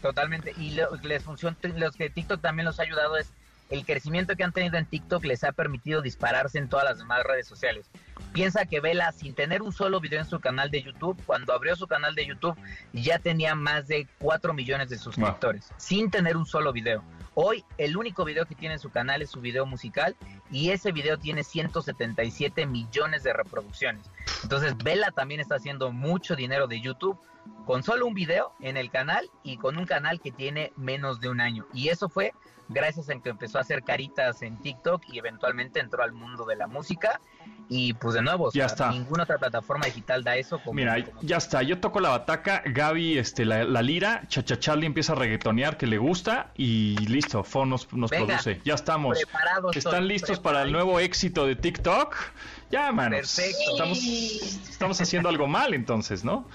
Totalmente. 0.00 0.54
Y 0.58 0.74
lo, 0.74 0.94
les 1.02 1.22
funciona, 1.22 1.56
los 1.76 1.96
que 1.96 2.10
TikTok 2.10 2.40
también 2.40 2.66
los 2.66 2.78
ha 2.80 2.84
ayudado 2.84 3.16
es 3.16 3.32
el 3.70 3.84
crecimiento 3.84 4.36
que 4.36 4.44
han 4.44 4.52
tenido 4.52 4.78
en 4.78 4.86
TikTok 4.86 5.24
les 5.24 5.44
ha 5.44 5.52
permitido 5.52 6.00
dispararse 6.00 6.58
en 6.58 6.68
todas 6.68 6.84
las 6.84 6.98
demás 6.98 7.22
redes 7.24 7.46
sociales. 7.46 7.90
Piensa 8.32 8.66
que 8.66 8.80
Vela, 8.80 9.12
sin 9.12 9.34
tener 9.34 9.62
un 9.62 9.72
solo 9.72 10.00
video 10.00 10.20
en 10.20 10.26
su 10.26 10.40
canal 10.40 10.70
de 10.70 10.82
YouTube, 10.82 11.20
cuando 11.26 11.52
abrió 11.52 11.76
su 11.76 11.86
canal 11.86 12.14
de 12.14 12.26
YouTube, 12.26 12.56
ya 12.92 13.18
tenía 13.18 13.54
más 13.54 13.88
de 13.88 14.06
4 14.18 14.52
millones 14.54 14.90
de 14.90 14.98
suscriptores, 14.98 15.70
sin 15.76 16.10
tener 16.10 16.36
un 16.36 16.46
solo 16.46 16.72
video. 16.72 17.02
Hoy 17.34 17.64
el 17.78 17.96
único 17.96 18.24
video 18.24 18.46
que 18.46 18.54
tiene 18.54 18.74
en 18.74 18.80
su 18.80 18.90
canal 18.90 19.22
es 19.22 19.30
su 19.30 19.40
video 19.40 19.64
musical 19.64 20.16
y 20.50 20.70
ese 20.70 20.92
video 20.92 21.18
tiene 21.18 21.44
177 21.44 22.66
millones 22.66 23.22
de 23.22 23.32
reproducciones. 23.32 24.10
Entonces 24.42 24.76
Vela 24.78 25.12
también 25.12 25.40
está 25.40 25.54
haciendo 25.54 25.92
mucho 25.92 26.34
dinero 26.34 26.66
de 26.66 26.80
YouTube 26.80 27.18
con 27.68 27.82
solo 27.82 28.06
un 28.06 28.14
video 28.14 28.54
en 28.60 28.78
el 28.78 28.90
canal 28.90 29.30
y 29.42 29.58
con 29.58 29.76
un 29.76 29.84
canal 29.84 30.22
que 30.22 30.32
tiene 30.32 30.72
menos 30.76 31.20
de 31.20 31.28
un 31.28 31.38
año. 31.38 31.66
Y 31.74 31.90
eso 31.90 32.08
fue 32.08 32.32
gracias 32.70 33.10
a 33.10 33.20
que 33.20 33.28
empezó 33.28 33.58
a 33.58 33.60
hacer 33.60 33.82
caritas 33.82 34.40
en 34.40 34.56
TikTok 34.56 35.02
y 35.12 35.18
eventualmente 35.18 35.78
entró 35.78 36.02
al 36.02 36.12
mundo 36.12 36.46
de 36.46 36.56
la 36.56 36.66
música. 36.66 37.20
Y 37.68 37.92
pues 37.92 38.14
de 38.14 38.22
nuevo, 38.22 38.50
ya 38.54 38.64
está. 38.64 38.90
ninguna 38.90 39.24
otra 39.24 39.36
plataforma 39.36 39.84
digital 39.84 40.24
da 40.24 40.36
eso. 40.36 40.58
Mira, 40.72 40.96
ya 41.20 41.36
está. 41.36 41.62
Yo 41.62 41.78
toco 41.78 42.00
la 42.00 42.08
bataca, 42.08 42.62
Gaby 42.64 43.18
este, 43.18 43.44
la, 43.44 43.82
lira, 43.82 44.22
Chacha 44.28 44.58
Charlie 44.58 44.86
empieza 44.86 45.12
a 45.12 45.16
reggaetonear 45.16 45.76
que 45.76 45.86
le 45.86 45.98
gusta 45.98 46.52
y 46.56 46.96
listo, 47.06 47.44
Fon 47.44 47.68
nos, 47.68 47.84
produce. 47.84 48.62
Ya 48.64 48.76
estamos. 48.76 49.18
¿Están 49.74 50.08
listos 50.08 50.40
para 50.40 50.62
el 50.62 50.72
nuevo 50.72 51.00
éxito 51.00 51.44
de 51.44 51.54
TikTok? 51.54 52.16
Ya, 52.70 52.90
manos. 52.92 53.36
Perfecto. 53.36 53.72
Estamos, 53.72 53.98
estamos 54.70 55.00
haciendo 55.02 55.28
algo 55.28 55.46
mal 55.46 55.74
entonces, 55.74 56.24
¿no? 56.24 56.46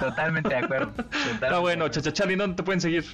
Totalmente 0.00 0.48
de 0.48 0.56
acuerdo. 0.56 0.92
Está 1.32 1.58
bueno, 1.58 1.88
Chacha 1.88 2.12
Charlie, 2.12 2.36
¿dónde 2.36 2.56
te 2.56 2.62
pueden 2.62 2.80
seguir? 2.80 3.04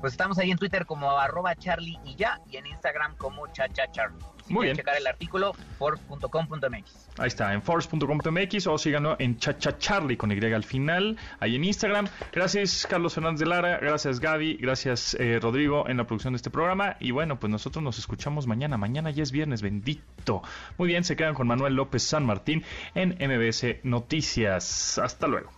Pues 0.00 0.12
estamos 0.12 0.38
ahí 0.38 0.50
en 0.50 0.58
Twitter 0.58 0.86
como 0.86 1.10
arroba 1.18 1.56
charlie 1.56 1.98
y 2.04 2.14
ya, 2.14 2.40
y 2.48 2.56
en 2.56 2.66
Instagram 2.66 3.16
como 3.16 3.48
chachacharlie. 3.48 4.20
Si 4.46 4.52
Muy 4.54 4.66
bien. 4.66 4.76
checar 4.76 4.96
el 4.96 5.06
artículo, 5.06 5.54
force.com.mx. 5.78 7.08
Ahí 7.18 7.26
está, 7.26 7.52
en 7.52 7.62
force.com.mx 7.62 8.66
o 8.68 8.78
síganlo 8.78 9.16
en 9.18 9.38
chachacharlie 9.38 10.16
con 10.16 10.30
Y 10.30 10.52
al 10.52 10.62
final, 10.64 11.18
ahí 11.40 11.56
en 11.56 11.64
Instagram. 11.64 12.08
Gracias 12.32 12.86
Carlos 12.88 13.14
Fernández 13.14 13.40
de 13.40 13.46
Lara, 13.46 13.78
gracias 13.78 14.20
Gaby, 14.20 14.54
gracias 14.58 15.14
eh, 15.14 15.40
Rodrigo 15.42 15.88
en 15.88 15.96
la 15.96 16.06
producción 16.06 16.32
de 16.32 16.36
este 16.36 16.50
programa. 16.50 16.96
Y 17.00 17.10
bueno, 17.10 17.40
pues 17.40 17.50
nosotros 17.50 17.82
nos 17.82 17.98
escuchamos 17.98 18.46
mañana. 18.46 18.78
Mañana 18.78 19.10
ya 19.10 19.24
es 19.24 19.32
viernes, 19.32 19.62
bendito. 19.62 20.42
Muy 20.78 20.86
bien, 20.86 21.02
se 21.02 21.16
quedan 21.16 21.34
con 21.34 21.48
Manuel 21.48 21.74
López 21.74 22.04
San 22.04 22.24
Martín 22.24 22.64
en 22.94 23.18
MBS 23.18 23.82
Noticias. 23.82 24.98
Hasta 24.98 25.26
luego. 25.26 25.57